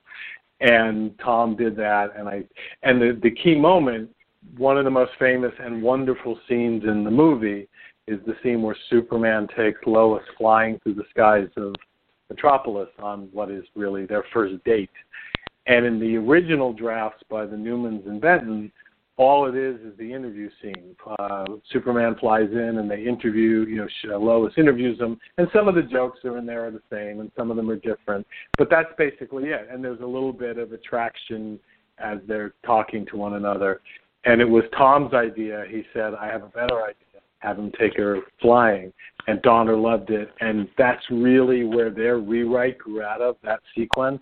and 0.61 1.17
Tom 1.19 1.55
did 1.55 1.75
that, 1.77 2.11
and 2.15 2.29
I 2.29 2.43
and 2.83 3.01
the 3.01 3.19
the 3.21 3.31
key 3.31 3.55
moment, 3.55 4.09
one 4.57 4.77
of 4.77 4.85
the 4.85 4.91
most 4.91 5.11
famous 5.19 5.51
and 5.59 5.81
wonderful 5.81 6.39
scenes 6.47 6.83
in 6.83 7.03
the 7.03 7.11
movie 7.11 7.67
is 8.07 8.19
the 8.25 8.35
scene 8.43 8.61
where 8.61 8.77
Superman 8.89 9.47
takes 9.57 9.79
Lois 9.85 10.23
flying 10.37 10.79
through 10.79 10.93
the 10.93 11.05
skies 11.09 11.49
of 11.57 11.73
Metropolis 12.29 12.89
on 12.99 13.29
what 13.31 13.49
is 13.49 13.63
really 13.75 14.05
their 14.05 14.23
first 14.31 14.63
date. 14.63 14.91
And 15.67 15.85
in 15.85 15.99
the 15.99 16.15
original 16.17 16.73
drafts 16.73 17.23
by 17.29 17.45
the 17.45 17.55
Newmans 17.55 18.07
and 18.07 18.21
Benton, 18.21 18.71
all 19.17 19.47
it 19.47 19.55
is 19.55 19.79
is 19.81 19.97
the 19.97 20.13
interview 20.13 20.49
scene. 20.61 20.95
Uh, 21.19 21.45
Superman 21.71 22.15
flies 22.19 22.49
in 22.51 22.77
and 22.79 22.89
they 22.89 23.03
interview, 23.03 23.65
you 23.67 23.77
know, 23.77 24.19
Lois 24.19 24.53
interviews 24.57 24.99
him, 24.99 25.17
and 25.37 25.47
some 25.53 25.67
of 25.67 25.75
the 25.75 25.81
jokes 25.81 26.19
are 26.25 26.37
in 26.37 26.45
there 26.45 26.67
are 26.67 26.71
the 26.71 26.81
same, 26.91 27.21
and 27.21 27.31
some 27.37 27.49
of 27.49 27.57
them 27.57 27.69
are 27.69 27.77
different. 27.77 28.27
But 28.57 28.69
that's 28.69 28.89
basically 28.97 29.45
it. 29.45 29.67
And 29.71 29.83
there's 29.83 30.01
a 30.01 30.05
little 30.05 30.33
bit 30.33 30.57
of 30.57 30.73
attraction 30.73 31.59
as 31.97 32.19
they're 32.27 32.53
talking 32.65 33.05
to 33.07 33.17
one 33.17 33.35
another. 33.35 33.81
And 34.25 34.41
it 34.41 34.49
was 34.49 34.63
Tom's 34.75 35.13
idea. 35.13 35.65
He 35.69 35.83
said, 35.93 36.13
"I 36.13 36.27
have 36.27 36.43
a 36.43 36.47
better 36.47 36.83
idea." 36.83 36.95
have 37.45 37.59
him 37.59 37.71
take 37.79 37.95
her 37.95 38.21
flying. 38.41 38.91
And 39.27 39.41
Donner 39.41 39.77
loved 39.77 40.09
it. 40.09 40.29
And 40.41 40.67
that's 40.77 41.03
really 41.09 41.63
where 41.63 41.89
their 41.89 42.17
rewrite 42.17 42.79
grew 42.79 43.03
out 43.03 43.21
of, 43.21 43.37
that 43.43 43.59
sequence. 43.75 44.21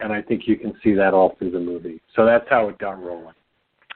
And 0.00 0.12
I 0.12 0.20
think 0.20 0.42
you 0.46 0.56
can 0.56 0.74
see 0.82 0.92
that 0.94 1.14
all 1.14 1.36
through 1.38 1.52
the 1.52 1.60
movie. 1.60 2.00
So 2.16 2.26
that's 2.26 2.46
how 2.50 2.68
it 2.68 2.78
got 2.78 3.00
rolling. 3.00 3.34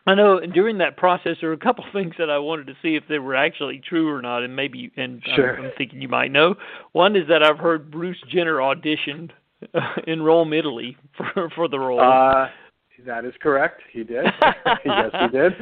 I 0.09 0.15
know 0.15 0.39
and 0.39 0.55
during 0.55 0.79
that 0.79 0.97
process 0.97 1.37
there 1.41 1.51
were 1.51 1.55
a 1.55 1.59
couple 1.59 1.85
of 1.85 1.93
things 1.93 2.15
that 2.19 2.31
I 2.31 2.39
wanted 2.39 2.67
to 2.69 2.75
see 2.83 2.97
if 2.97 3.05
they 3.09 3.19
were 3.19 3.35
actually 3.35 3.83
true 3.87 4.09
or 4.09 4.23
not, 4.23 4.43
and 4.43 4.57
maybe 4.57 4.91
and 4.97 5.23
sure. 5.37 5.59
I'm, 5.59 5.67
I'm 5.67 5.71
thinking 5.77 6.01
you 6.01 6.09
might 6.09 6.33
know. 6.33 6.55
One 6.93 7.15
is 7.15 7.29
that 7.29 7.43
I've 7.43 7.59
heard 7.59 7.91
Bruce 7.91 8.17
Jenner 8.33 8.57
auditioned 8.57 9.31
uh, 9.75 9.81
in 10.07 10.23
Rome, 10.23 10.53
Italy, 10.53 10.97
for 11.17 11.51
for 11.55 11.69
the 11.69 11.79
role. 11.79 12.01
Uh, 12.01 12.49
that 13.07 13.25
is 13.25 13.35
correct. 13.41 13.83
He 13.93 14.03
did. 14.03 14.25
yes, 14.85 15.11
he 15.13 15.29
did. 15.29 15.53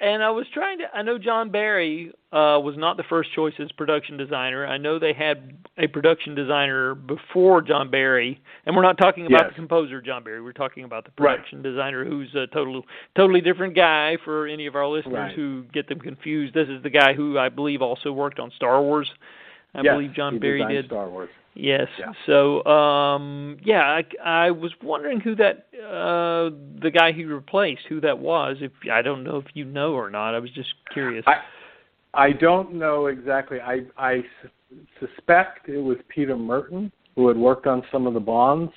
And 0.00 0.22
I 0.22 0.30
was 0.30 0.46
trying 0.52 0.78
to. 0.78 0.84
I 0.94 1.02
know 1.02 1.18
John 1.18 1.50
Barry 1.50 2.12
uh, 2.32 2.60
was 2.62 2.74
not 2.76 2.96
the 2.96 3.02
first 3.08 3.30
choice 3.34 3.54
as 3.58 3.70
production 3.72 4.16
designer. 4.16 4.66
I 4.66 4.78
know 4.78 4.98
they 4.98 5.12
had 5.12 5.56
a 5.76 5.86
production 5.88 6.34
designer 6.34 6.94
before 6.94 7.62
John 7.62 7.90
Barry, 7.90 8.40
and 8.64 8.76
we're 8.76 8.82
not 8.82 8.98
talking 8.98 9.26
about 9.26 9.42
yes. 9.44 9.50
the 9.50 9.54
composer 9.54 10.00
John 10.00 10.22
Barry. 10.22 10.40
We're 10.40 10.52
talking 10.52 10.84
about 10.84 11.04
the 11.04 11.10
production 11.12 11.58
right. 11.58 11.70
designer, 11.70 12.04
who's 12.04 12.32
a 12.34 12.46
total, 12.46 12.82
totally 13.16 13.40
different 13.40 13.74
guy 13.74 14.16
for 14.24 14.46
any 14.46 14.66
of 14.66 14.76
our 14.76 14.86
listeners 14.86 15.14
right. 15.14 15.34
who 15.34 15.64
get 15.72 15.88
them 15.88 15.98
confused. 15.98 16.54
This 16.54 16.68
is 16.68 16.82
the 16.82 16.90
guy 16.90 17.14
who 17.14 17.38
I 17.38 17.48
believe 17.48 17.82
also 17.82 18.12
worked 18.12 18.38
on 18.38 18.52
Star 18.54 18.80
Wars. 18.80 19.10
I 19.74 19.82
yes, 19.82 19.94
believe 19.94 20.14
John 20.14 20.38
Barry 20.38 20.64
did. 20.68 20.86
Star 20.86 21.08
Wars. 21.08 21.28
Yes. 21.54 21.88
Yeah. 21.98 22.12
So, 22.26 22.64
um, 22.64 23.58
yeah, 23.64 23.82
I, 23.82 24.04
I 24.24 24.50
was 24.50 24.72
wondering 24.82 25.20
who 25.20 25.34
that 25.36 25.66
uh, 25.76 26.54
the 26.80 26.90
guy 26.92 27.12
he 27.12 27.24
replaced, 27.24 27.82
who 27.88 28.00
that 28.02 28.18
was. 28.18 28.58
If 28.60 28.72
I 28.90 29.02
don't 29.02 29.24
know 29.24 29.38
if 29.38 29.46
you 29.54 29.64
know 29.64 29.92
or 29.94 30.08
not, 30.10 30.34
I 30.34 30.38
was 30.38 30.50
just 30.50 30.70
curious. 30.92 31.24
I 31.26 31.40
I 32.14 32.32
don't 32.32 32.74
know 32.74 33.06
exactly. 33.06 33.60
I 33.60 33.80
I 33.96 34.22
suspect 35.00 35.68
it 35.68 35.78
was 35.78 35.96
Peter 36.08 36.36
Murton 36.36 36.92
who 37.16 37.28
had 37.28 37.36
worked 37.36 37.66
on 37.66 37.82
some 37.90 38.06
of 38.06 38.14
the 38.14 38.20
Bonds, 38.20 38.72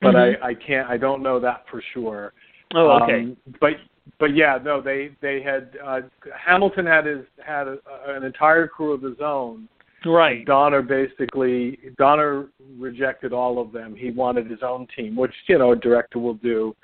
but 0.00 0.14
mm-hmm. 0.14 0.42
I 0.42 0.48
I 0.48 0.54
can't. 0.54 0.88
I 0.88 0.96
don't 0.96 1.22
know 1.22 1.38
that 1.40 1.64
for 1.70 1.82
sure. 1.92 2.32
Oh, 2.74 2.98
okay. 3.02 3.24
Um, 3.24 3.36
but 3.60 3.72
but 4.18 4.34
yeah, 4.34 4.58
no, 4.62 4.80
they 4.80 5.10
they 5.20 5.42
had 5.42 5.76
uh, 5.84 6.00
Hamilton 6.34 6.86
had 6.86 7.06
his 7.06 7.24
had 7.44 7.68
a, 7.68 7.78
an 8.06 8.24
entire 8.24 8.66
crew 8.66 8.92
of 8.92 9.02
his 9.02 9.20
own 9.22 9.68
Right. 10.04 10.44
Donner 10.44 10.82
basically 10.82 11.78
Donner 11.98 12.48
rejected 12.78 13.32
all 13.32 13.60
of 13.60 13.72
them. 13.72 13.94
He 13.94 14.10
wanted 14.10 14.50
his 14.50 14.60
own 14.62 14.86
team, 14.96 15.16
which 15.16 15.32
you 15.48 15.58
know 15.58 15.72
a 15.72 15.76
director 15.76 16.18
will 16.18 16.34
do. 16.34 16.74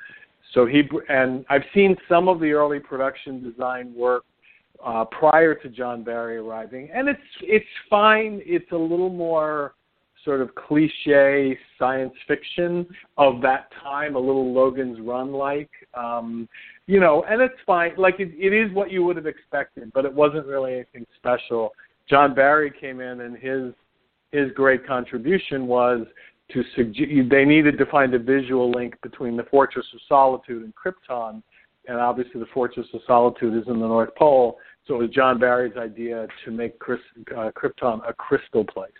So 0.54 0.66
he 0.66 0.82
and 1.08 1.44
I've 1.50 1.64
seen 1.74 1.96
some 2.08 2.28
of 2.28 2.40
the 2.40 2.52
early 2.52 2.80
production 2.80 3.42
design 3.42 3.94
work 3.94 4.24
uh, 4.84 5.04
prior 5.06 5.54
to 5.54 5.68
John 5.68 6.04
Barry 6.04 6.36
arriving, 6.36 6.90
and 6.94 7.08
it's 7.08 7.20
it's 7.42 7.66
fine. 7.90 8.40
It's 8.44 8.70
a 8.72 8.76
little 8.76 9.10
more 9.10 9.74
sort 10.24 10.40
of 10.40 10.54
cliche 10.54 11.58
science 11.78 12.12
fiction 12.26 12.86
of 13.16 13.40
that 13.40 13.70
time, 13.82 14.16
a 14.16 14.18
little 14.18 14.52
Logan's 14.52 14.98
Run 15.00 15.32
like, 15.32 15.70
um, 15.94 16.48
you 16.86 17.00
know, 17.00 17.24
and 17.30 17.40
it's 17.40 17.54
fine. 17.64 17.92
Like 17.96 18.16
it, 18.18 18.32
it 18.36 18.52
is 18.52 18.74
what 18.74 18.90
you 18.90 19.04
would 19.04 19.16
have 19.16 19.26
expected, 19.26 19.90
but 19.94 20.04
it 20.04 20.12
wasn't 20.12 20.46
really 20.46 20.74
anything 20.74 21.06
special 21.16 21.72
John 22.08 22.34
Barry 22.34 22.70
came 22.70 23.00
in, 23.00 23.20
and 23.20 23.36
his 23.36 23.72
his 24.32 24.50
great 24.52 24.86
contribution 24.86 25.66
was 25.66 26.06
to 26.52 26.62
suggest 26.76 27.10
they 27.30 27.44
needed 27.44 27.78
to 27.78 27.86
find 27.86 28.14
a 28.14 28.18
visual 28.18 28.70
link 28.70 28.94
between 29.02 29.36
the 29.36 29.44
Fortress 29.44 29.86
of 29.94 30.00
Solitude 30.08 30.62
and 30.62 30.72
Krypton, 30.74 31.42
and 31.86 31.98
obviously 31.98 32.40
the 32.40 32.46
Fortress 32.52 32.86
of 32.94 33.00
Solitude 33.06 33.54
is 33.54 33.68
in 33.68 33.80
the 33.80 33.86
North 33.86 34.14
Pole. 34.16 34.58
So 34.86 34.94
it 34.94 34.98
was 34.98 35.10
John 35.10 35.38
Barry's 35.38 35.76
idea 35.76 36.26
to 36.44 36.50
make 36.50 36.78
Chris, 36.78 37.00
uh, 37.36 37.50
Krypton 37.54 38.00
a 38.08 38.14
crystal 38.14 38.64
place, 38.64 38.90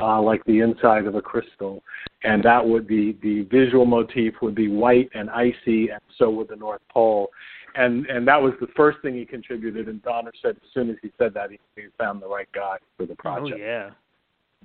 uh, 0.00 0.20
like 0.20 0.44
the 0.44 0.60
inside 0.60 1.06
of 1.06 1.14
a 1.14 1.22
crystal, 1.22 1.82
and 2.24 2.42
that 2.42 2.66
would 2.66 2.86
be 2.86 3.18
the 3.22 3.42
visual 3.50 3.86
motif 3.86 4.34
would 4.42 4.54
be 4.54 4.68
white 4.68 5.10
and 5.14 5.30
icy, 5.30 5.88
and 5.88 6.00
so 6.18 6.28
would 6.30 6.48
the 6.48 6.56
North 6.56 6.82
Pole. 6.90 7.28
And 7.74 8.06
and 8.06 8.26
that 8.28 8.40
was 8.40 8.52
the 8.60 8.68
first 8.76 8.98
thing 9.02 9.14
he 9.14 9.24
contributed. 9.24 9.88
And 9.88 10.02
Donner 10.02 10.32
said 10.42 10.56
as 10.56 10.68
soon 10.74 10.90
as 10.90 10.96
he 11.02 11.10
said 11.18 11.34
that, 11.34 11.50
he, 11.50 11.58
he 11.76 11.82
found 11.98 12.20
the 12.20 12.28
right 12.28 12.48
guy 12.54 12.76
for 12.96 13.06
the 13.06 13.16
project. 13.16 13.58
Oh 13.60 13.64
yeah. 13.64 13.90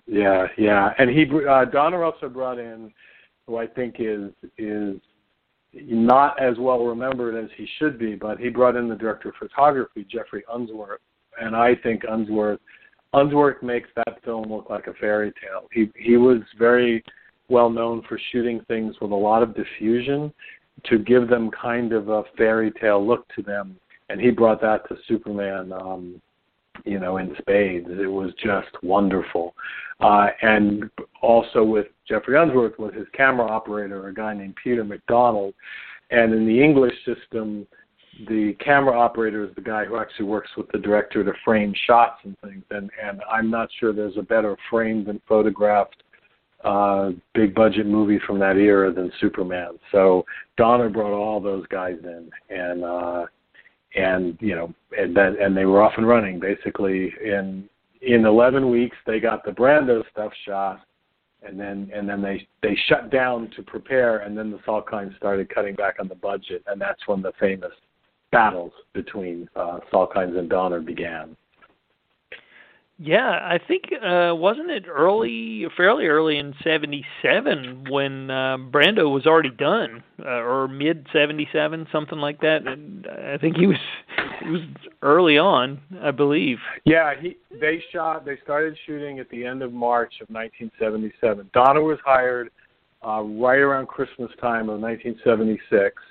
Yeah, 0.05 0.47
yeah, 0.57 0.93
and 0.99 1.09
he 1.09 1.25
uh, 1.49 1.65
Donner 1.65 2.03
also 2.03 2.29
brought 2.29 2.59
in, 2.59 2.93
who 3.45 3.57
I 3.57 3.67
think 3.67 3.95
is 3.99 4.31
is 4.57 4.95
not 5.73 6.41
as 6.41 6.55
well 6.57 6.85
remembered 6.85 7.35
as 7.35 7.49
he 7.57 7.67
should 7.77 7.99
be, 7.99 8.15
but 8.15 8.39
he 8.39 8.49
brought 8.49 8.77
in 8.77 8.87
the 8.87 8.95
director 8.95 9.29
of 9.29 9.35
photography, 9.35 10.05
Geoffrey 10.09 10.43
Unsworth, 10.53 11.01
and 11.41 11.55
I 11.55 11.75
think 11.75 12.03
Unsworth 12.07 12.59
Unsworth 13.13 13.61
makes 13.61 13.89
that 13.95 14.23
film 14.23 14.49
look 14.49 14.69
like 14.69 14.87
a 14.87 14.93
fairy 14.93 15.33
tale. 15.41 15.67
He 15.73 15.91
he 15.97 16.15
was 16.15 16.39
very 16.57 17.03
well 17.49 17.69
known 17.69 18.01
for 18.07 18.19
shooting 18.31 18.61
things 18.67 18.95
with 19.01 19.11
a 19.11 19.15
lot 19.15 19.43
of 19.43 19.55
diffusion 19.55 20.33
to 20.85 20.99
give 20.99 21.27
them 21.27 21.49
kind 21.51 21.93
of 21.93 22.09
a 22.09 22.23
fairy 22.37 22.71
tale 22.71 23.05
look 23.05 23.27
to 23.35 23.41
them, 23.41 23.75
and 24.09 24.21
he 24.21 24.29
brought 24.31 24.61
that 24.61 24.87
to 24.89 24.97
Superman. 25.07 25.73
Um, 25.73 26.21
you 26.85 26.99
know, 26.99 27.17
in 27.17 27.35
spades. 27.39 27.87
It 27.89 28.11
was 28.11 28.31
just 28.43 28.69
wonderful. 28.83 29.55
Uh, 29.99 30.27
and 30.41 30.89
also 31.21 31.63
with 31.63 31.87
Geoffrey 32.07 32.37
Unsworth 32.37 32.77
was 32.77 32.93
his 32.93 33.07
camera 33.13 33.47
operator, 33.47 34.07
a 34.07 34.13
guy 34.13 34.33
named 34.33 34.55
Peter 34.61 34.83
MacDonald. 34.83 35.53
And 36.11 36.33
in 36.33 36.45
the 36.45 36.63
English 36.63 36.93
system, 37.05 37.67
the 38.27 38.55
camera 38.63 38.97
operator 38.97 39.43
is 39.43 39.53
the 39.55 39.61
guy 39.61 39.85
who 39.85 39.97
actually 39.97 40.25
works 40.25 40.49
with 40.57 40.67
the 40.71 40.79
director 40.79 41.23
to 41.23 41.33
frame 41.43 41.73
shots 41.85 42.19
and 42.23 42.37
things. 42.39 42.63
And, 42.71 42.89
and 43.03 43.21
I'm 43.31 43.49
not 43.49 43.69
sure 43.79 43.93
there's 43.93 44.17
a 44.17 44.23
better 44.23 44.55
framed 44.69 45.07
and 45.07 45.21
photographed 45.27 46.03
uh, 46.63 47.11
big 47.33 47.53
budget 47.53 47.85
movie 47.85 48.19
from 48.25 48.39
that 48.39 48.57
era 48.57 48.91
than 48.91 49.11
Superman. 49.19 49.77
So 49.91 50.25
Donner 50.57 50.89
brought 50.89 51.13
all 51.13 51.39
those 51.39 51.65
guys 51.67 51.97
in, 52.03 52.29
and 52.49 52.83
uh, 52.83 53.25
and 53.95 54.37
you 54.39 54.55
know, 54.55 54.73
and 54.97 55.15
then 55.15 55.37
and 55.39 55.55
they 55.55 55.65
were 55.65 55.81
off 55.81 55.93
and 55.97 56.07
running 56.07 56.39
basically 56.39 57.13
in 57.23 57.69
in 58.01 58.25
11 58.25 58.69
weeks. 58.69 58.97
They 59.05 59.19
got 59.19 59.43
the 59.45 59.51
Brando 59.51 60.03
stuff 60.11 60.31
shot, 60.45 60.81
and 61.43 61.59
then 61.59 61.91
and 61.93 62.07
then 62.07 62.21
they 62.21 62.47
they 62.61 62.77
shut 62.87 63.11
down 63.11 63.51
to 63.55 63.63
prepare, 63.63 64.19
and 64.19 64.37
then 64.37 64.51
the 64.51 64.57
Salkinds 64.59 65.15
started 65.17 65.53
cutting 65.53 65.75
back 65.75 65.97
on 65.99 66.07
the 66.07 66.15
budget, 66.15 66.63
and 66.67 66.81
that's 66.81 67.07
when 67.07 67.21
the 67.21 67.33
famous 67.39 67.71
battles 68.31 68.73
between 68.93 69.49
uh, 69.55 69.79
Salkinds 69.91 70.37
and 70.37 70.49
Donner 70.49 70.81
began. 70.81 71.35
Yeah, 72.99 73.29
I 73.29 73.59
think 73.65 73.85
uh 73.93 74.33
wasn't 74.33 74.71
it 74.71 74.85
early, 74.87 75.65
fairly 75.77 76.07
early 76.07 76.37
in 76.37 76.55
'77 76.63 77.85
when 77.89 78.31
uh, 78.31 78.57
Brando 78.57 79.13
was 79.13 79.27
already 79.27 79.51
done, 79.51 80.03
uh, 80.19 80.41
or 80.41 80.67
mid 80.67 81.05
'77, 81.13 81.87
something 81.91 82.17
like 82.17 82.41
that. 82.41 82.65
And 82.65 83.05
I 83.07 83.37
think 83.37 83.57
he 83.57 83.67
was 83.67 83.77
it 84.41 84.49
was 84.49 84.61
early 85.03 85.37
on, 85.37 85.79
I 86.01 86.09
believe. 86.09 86.57
Yeah, 86.85 87.13
he 87.19 87.37
they 87.51 87.83
shot. 87.93 88.25
They 88.25 88.39
started 88.43 88.75
shooting 88.87 89.19
at 89.19 89.29
the 89.29 89.45
end 89.45 89.61
of 89.61 89.71
March 89.71 90.15
of 90.19 90.29
1977. 90.29 91.51
Donner 91.53 91.83
was 91.83 91.99
hired 92.03 92.49
uh, 93.05 93.21
right 93.21 93.59
around 93.59 93.89
Christmas 93.89 94.31
time 94.41 94.69
of 94.69 94.79
1976, 94.79 96.01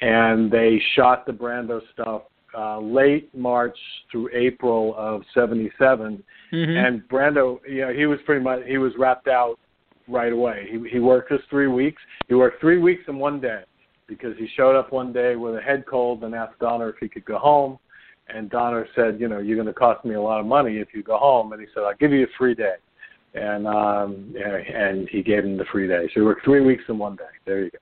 and 0.00 0.50
they 0.50 0.80
shot 0.96 1.26
the 1.26 1.32
Brando 1.32 1.80
stuff 1.92 2.22
uh, 2.56 2.78
late 2.80 3.34
March 3.34 3.76
through 4.10 4.30
April 4.32 4.94
of 4.96 5.22
'77, 5.34 6.22
mm-hmm. 6.52 6.76
and 6.76 7.02
Brando, 7.08 7.58
you 7.68 7.82
know, 7.82 7.92
he 7.92 8.06
was 8.06 8.18
pretty 8.26 8.42
much 8.42 8.60
he 8.66 8.78
was 8.78 8.92
wrapped 8.98 9.28
out 9.28 9.58
right 10.08 10.32
away. 10.32 10.68
He 10.70 10.88
he 10.90 10.98
worked 10.98 11.30
his 11.30 11.40
three 11.50 11.68
weeks. 11.68 12.02
He 12.28 12.34
worked 12.34 12.60
three 12.60 12.78
weeks 12.78 13.02
in 13.08 13.18
one 13.18 13.40
day 13.40 13.62
because 14.06 14.36
he 14.38 14.48
showed 14.56 14.78
up 14.78 14.92
one 14.92 15.12
day 15.12 15.36
with 15.36 15.56
a 15.56 15.60
head 15.60 15.84
cold 15.88 16.24
and 16.24 16.34
asked 16.34 16.58
Donner 16.58 16.90
if 16.90 16.96
he 17.00 17.08
could 17.08 17.24
go 17.24 17.38
home, 17.38 17.78
and 18.28 18.50
Donner 18.50 18.86
said, 18.94 19.20
you 19.20 19.28
know, 19.28 19.38
you're 19.38 19.56
going 19.56 19.66
to 19.66 19.72
cost 19.72 20.04
me 20.04 20.14
a 20.14 20.20
lot 20.20 20.40
of 20.40 20.46
money 20.46 20.78
if 20.78 20.88
you 20.92 21.02
go 21.02 21.16
home, 21.16 21.52
and 21.52 21.60
he 21.60 21.66
said, 21.74 21.82
I'll 21.84 21.96
give 21.96 22.12
you 22.12 22.24
a 22.24 22.38
free 22.38 22.54
day. 22.54 22.74
And 23.34 23.66
um 23.66 24.34
and 24.44 25.08
he 25.08 25.22
gave 25.22 25.44
him 25.44 25.56
the 25.56 25.64
free 25.72 25.88
day. 25.88 26.04
So 26.08 26.12
he 26.16 26.20
worked 26.20 26.44
three 26.44 26.60
weeks 26.60 26.84
in 26.90 26.98
one 26.98 27.16
day. 27.16 27.24
There 27.46 27.64
you 27.64 27.70
go. 27.70 27.78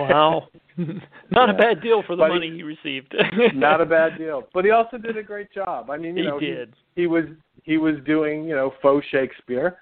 Wow. 0.00 0.48
not 1.30 1.48
yeah. 1.48 1.54
a 1.54 1.56
bad 1.56 1.82
deal 1.82 2.02
for 2.06 2.16
the 2.16 2.22
but 2.22 2.28
money 2.28 2.50
he, 2.50 2.56
he 2.56 2.62
received. 2.62 3.14
not 3.54 3.80
a 3.80 3.86
bad 3.86 4.18
deal. 4.18 4.44
But 4.54 4.64
he 4.64 4.70
also 4.70 4.98
did 4.98 5.16
a 5.16 5.22
great 5.22 5.52
job. 5.52 5.90
I 5.90 5.96
mean, 5.96 6.16
you 6.16 6.24
he 6.24 6.28
know, 6.28 6.40
did. 6.40 6.74
He, 6.94 7.02
he 7.02 7.06
was 7.06 7.24
he 7.62 7.78
was 7.78 7.96
doing, 8.06 8.44
you 8.44 8.54
know, 8.54 8.72
faux 8.80 9.06
Shakespeare. 9.10 9.78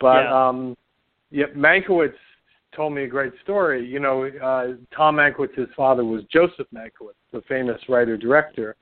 But 0.00 0.22
yeah. 0.24 0.48
um 0.48 0.76
yeah, 1.30 1.46
Mankiewicz 1.56 2.14
told 2.74 2.94
me 2.94 3.04
a 3.04 3.08
great 3.08 3.32
story. 3.42 3.86
You 3.86 4.00
know, 4.00 4.24
uh 4.24 4.76
Tom 4.94 5.16
Mankiewicz's 5.16 5.70
father 5.76 6.04
was 6.04 6.22
Joseph 6.32 6.66
Mankiewicz, 6.74 7.14
the 7.32 7.42
famous 7.48 7.80
writer 7.88 8.16
director. 8.16 8.76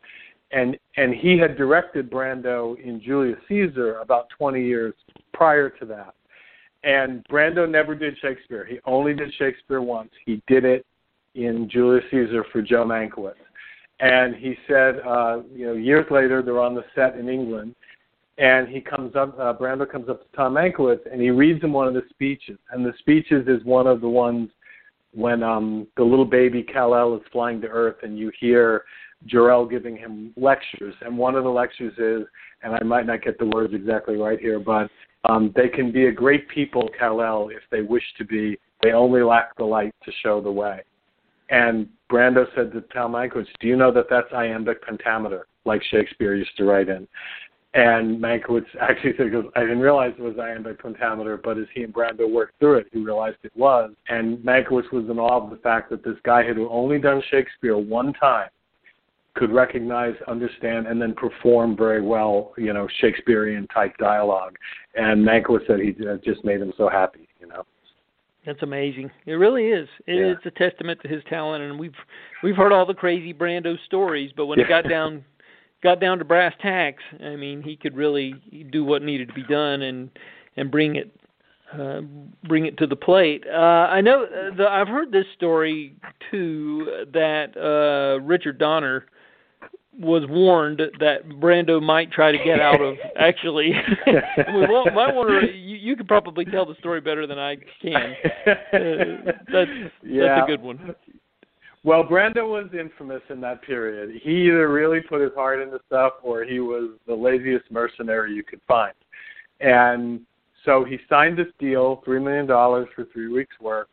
And 0.51 0.79
and 0.97 1.15
he 1.15 1.39
had 1.39 1.57
directed 1.57 2.11
Brando 2.11 2.79
in 2.81 3.03
Julius 3.03 3.39
Caesar 3.49 3.99
about 3.99 4.29
20 4.31 4.65
years 4.65 4.95
prior 5.33 5.71
to 5.71 5.85
that. 5.87 6.15
And 6.85 7.27
Brando 7.29 7.69
never 7.69 7.95
did 7.97 8.17
Shakespeare. 8.23 8.65
He 8.65 8.79
only 8.85 9.13
did 9.13 9.35
Shakespeare 9.35 9.83
once. 9.83 10.11
He 10.25 10.41
did 10.47 10.65
it 10.65 10.87
in 11.35 11.69
Julius 11.71 12.05
Caesar 12.11 12.45
for 12.53 12.63
Joe 12.63 12.85
Mankiewicz. 12.85 13.35
And 14.01 14.35
he 14.37 14.55
said, 14.69 15.01
uh, 15.07 15.41
you 15.53 15.67
know, 15.67 15.73
years 15.73 16.07
later, 16.11 16.41
they're 16.43 16.61
on 16.61 16.75
the 16.75 16.85
set 16.95 17.17
in 17.17 17.29
England, 17.29 17.75
and 18.39 18.69
he 18.69 18.81
comes 18.81 19.17
up, 19.17 19.37
uh, 19.39 19.53
Brando 19.53 19.91
comes 19.91 20.09
up 20.09 20.23
to 20.23 20.37
Tom 20.37 20.55
Mankiewicz, 20.55 21.01
and 21.11 21.21
he 21.21 21.31
reads 21.31 21.63
him 21.63 21.73
one 21.73 21.89
of 21.89 21.95
the 21.95 22.05
speeches. 22.11 22.59
And 22.71 22.87
the 22.87 22.93
speeches 22.99 23.49
is 23.49 23.65
one 23.65 23.89
of 23.89 24.01
the 24.01 24.09
ones 24.09 24.51
when 25.13 25.43
um, 25.43 25.89
the 25.97 26.05
little 26.05 26.25
baby 26.25 26.63
Kal-El 26.63 27.17
is 27.17 27.23
flying 27.33 27.61
to 27.63 27.67
Earth, 27.67 27.97
and 28.03 28.17
you 28.17 28.31
hear 28.39 28.85
Jor-El 29.27 29.67
giving 29.67 29.97
him 29.97 30.33
lectures. 30.37 30.95
And 31.01 31.19
one 31.19 31.35
of 31.35 31.43
the 31.43 31.51
lectures 31.51 31.95
is, 31.99 32.29
and 32.63 32.75
I 32.75 32.85
might 32.85 33.07
not 33.07 33.23
get 33.23 33.39
the 33.39 33.47
words 33.47 33.75
exactly 33.75 34.17
right 34.17 34.39
here, 34.39 34.61
but 34.61 34.89
um, 35.25 35.53
they 35.57 35.69
can 35.69 35.91
be 35.91 36.07
a 36.07 36.13
great 36.13 36.49
people, 36.49 36.89
Kal-El, 36.97 37.49
if 37.49 37.63
they 37.73 37.83
wish 37.83 38.05
to 38.19 38.25
be. 38.25 38.59
They 38.83 38.93
only 38.93 39.23
lack 39.23 39.57
the 39.57 39.65
light 39.65 39.93
to 40.05 40.13
show 40.23 40.41
the 40.41 40.53
way. 40.53 40.83
And 41.51 41.89
Brando 42.11 42.47
said 42.55 42.73
to 42.73 42.81
Mankiewicz, 42.81 43.49
"Do 43.61 43.67
you 43.67 43.77
know 43.77 43.91
that 43.93 44.09
that's 44.09 44.33
iambic 44.33 44.83
pentameter, 44.83 45.47
like 45.65 45.83
Shakespeare 45.83 46.35
used 46.35 46.57
to 46.57 46.65
write 46.65 46.89
in?" 46.89 47.07
And 47.75 48.21
Mankiewicz 48.21 48.67
actually 48.81 49.17
said, 49.17 49.33
"I 49.55 49.61
didn't 49.61 49.81
realize 49.81 50.15
it 50.19 50.23
was 50.23 50.39
iambic 50.39 50.81
pentameter, 50.81 51.37
but 51.37 51.59
as 51.59 51.67
he 51.75 51.85
and 51.85 51.93
Brando 51.93 52.31
worked 52.31 52.59
through 52.59 52.79
it, 52.79 52.89
he 52.93 52.99
realized 52.99 53.39
it 53.43 53.57
was." 53.57 53.93
And 54.09 54.39
Mankiewicz 54.39 54.91
was 54.91 55.09
in 55.09 55.19
awe 55.19 55.43
of 55.43 55.51
the 55.51 55.57
fact 55.57 55.91
that 55.91 56.03
this 56.03 56.19
guy 56.23 56.43
had 56.43 56.59
only 56.59 56.99
done 56.99 57.23
Shakespeare 57.31 57.77
one 57.77 58.13
time 58.15 58.49
could 59.35 59.53
recognize, 59.53 60.15
understand, 60.27 60.87
and 60.87 61.01
then 61.01 61.15
perform 61.15 61.77
very 61.77 62.03
well, 62.03 62.53
you 62.57 62.73
know, 62.73 62.89
Shakespearean 63.01 63.69
type 63.69 63.97
dialogue. 63.99 64.57
And 64.97 65.25
Mankiewicz 65.25 65.67
said 65.67 65.79
he 65.81 65.95
uh, 66.07 66.17
just 66.25 66.45
made 66.45 66.61
him 66.61 66.73
so 66.77 66.89
happy, 66.89 67.29
you 67.41 67.47
know. 67.47 67.65
That's 68.49 68.63
amazing. 68.63 69.11
It 69.27 69.35
really 69.35 69.67
is. 69.67 69.87
It, 70.07 70.15
yeah. 70.15 70.33
It's 70.33 70.47
a 70.47 70.51
testament 70.51 70.99
to 71.03 71.09
his 71.09 71.23
talent, 71.29 71.63
and 71.63 71.79
we've 71.79 71.93
we've 72.43 72.57
heard 72.57 72.73
all 72.73 72.87
the 72.87 72.95
crazy 72.95 73.35
Brando 73.35 73.77
stories, 73.85 74.31
but 74.35 74.47
when 74.47 74.59
yeah. 74.59 74.65
it 74.65 74.69
got 74.71 74.89
down 74.89 75.23
got 75.83 76.01
down 76.01 76.19
to 76.19 76.25
brass 76.25 76.55
tacks, 76.63 77.03
I 77.23 77.37
mean, 77.37 77.61
he 77.61 77.77
could 77.77 77.95
really 77.95 78.33
do 78.73 78.87
what 78.87 79.03
needed 79.03 79.29
to 79.29 79.35
be 79.35 79.43
done 79.43 79.83
and 79.83 80.09
and 80.57 80.71
bring 80.71 80.97
it 80.97 81.15
uh, 81.79 82.01
bring 82.45 82.65
it 82.65 82.79
to 82.79 82.87
the 82.87 82.97
plate. 82.97 83.45
Uh, 83.47 83.59
I 83.59 84.01
know 84.01 84.25
uh, 84.25 84.57
the, 84.57 84.67
I've 84.67 84.89
heard 84.89 85.13
this 85.13 85.27
story 85.37 85.95
too 86.31 87.05
that 87.13 87.55
uh, 87.55 88.19
Richard 88.25 88.57
Donner 88.57 89.05
was 89.99 90.23
warned 90.29 90.81
that 91.01 91.29
Brando 91.29 91.83
might 91.83 92.13
try 92.13 92.31
to 92.31 92.39
get 92.39 92.61
out 92.61 92.81
of. 92.81 92.97
Actually, 93.19 93.73
we 94.07 94.67
won't, 94.67 94.95
might 94.95 95.15
want 95.15 95.29
to. 95.29 95.53
You, 95.53 95.77
you 95.77 95.97
could 95.97 96.07
probably 96.07 96.45
tell 96.45 96.65
the 96.65 96.77
story 96.77 97.01
better 97.01 97.27
than 97.27 97.39
I 97.39 97.57
can. 97.83 98.15
Uh, 98.49 99.33
that's 99.53 99.71
yeah. 100.03 100.27
that's 100.27 100.45
a 100.45 100.47
good 100.47 100.63
one. 100.63 100.95
Well, 101.85 102.05
Brando 102.05 102.49
was 102.49 102.69
infamous 102.79 103.23
in 103.31 103.41
that 103.43 103.63
period. 103.63 104.21
He 104.23 104.47
either 104.47 104.69
really 104.71 105.01
put 105.01 105.21
his 105.21 105.33
heart 105.35 105.61
into 105.61 105.79
stuff, 105.87 106.15
or 106.23 106.45
he 106.45 106.61
was 106.61 106.91
the 107.07 107.15
laziest 107.15 107.71
mercenary 107.71 108.35
you 108.35 108.43
could 108.43 108.61
find. 108.67 108.95
And 109.61 110.21
so 110.65 110.85
he 110.85 110.99
signed 111.09 111.39
this 111.39 111.47
deal, 111.59 112.03
three 112.05 112.21
million 112.21 112.47
dollars 112.47 112.89
for 112.95 113.07
three 113.13 113.29
weeks' 113.29 113.59
work, 113.61 113.91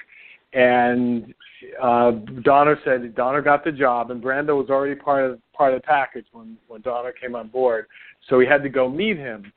and 0.56 1.34
uh, 1.82 2.12
Donner 2.44 2.80
said 2.84 3.14
Donner 3.16 3.42
got 3.42 3.64
the 3.64 3.72
job, 3.72 4.10
and 4.10 4.24
Brando 4.24 4.58
was 4.58 4.70
already 4.70 4.96
part 4.96 5.30
of 5.30 5.40
part 5.54 5.74
of 5.74 5.82
the 5.82 5.86
package 5.86 6.26
when 6.32 6.58
when 6.68 6.82
Donner 6.82 7.12
came 7.12 7.36
on 7.36 7.50
board. 7.50 7.86
So 8.30 8.40
he 8.40 8.48
had 8.48 8.64
to 8.64 8.70
go 8.70 8.90
meet 8.90 9.18
him, 9.18 9.52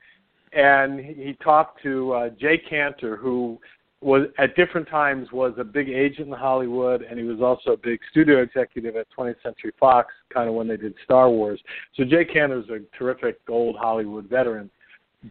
and 0.53 0.99
he 1.01 1.37
talked 1.43 1.83
to 1.85 2.13
uh, 2.13 2.29
Jay 2.31 2.61
Kanter, 2.71 3.17
who 3.17 3.59
was 4.01 4.27
at 4.39 4.55
different 4.57 4.89
times 4.89 5.31
was 5.33 5.55
a 5.59 5.65
big 5.65 5.89
agent 5.89 6.29
in 6.29 6.35
Hollywood, 6.35 7.03
and 7.03 7.19
he 7.19 7.25
was 7.25 7.41
also 7.41 7.73
a 7.73 7.77
big 7.77 8.01
studio 8.11 8.43
executive 8.43 8.97
at 8.97 9.07
20th 9.17 9.43
Century 9.43 9.73
Fox, 9.79 10.13
kind 10.33 10.49
of 10.49 10.55
when 10.55 10.69
they 10.69 10.77
did 10.77 10.95
Star 11.05 11.31
Wars. 11.31 11.61
So 11.97 12.05
Jay 12.05 12.25
Kanter 12.25 12.63
Kanter's 12.63 12.71
a 12.71 12.97
terrific 12.97 13.39
old 13.49 13.77
Hollywood 13.77 14.29
veteran, 14.29 14.71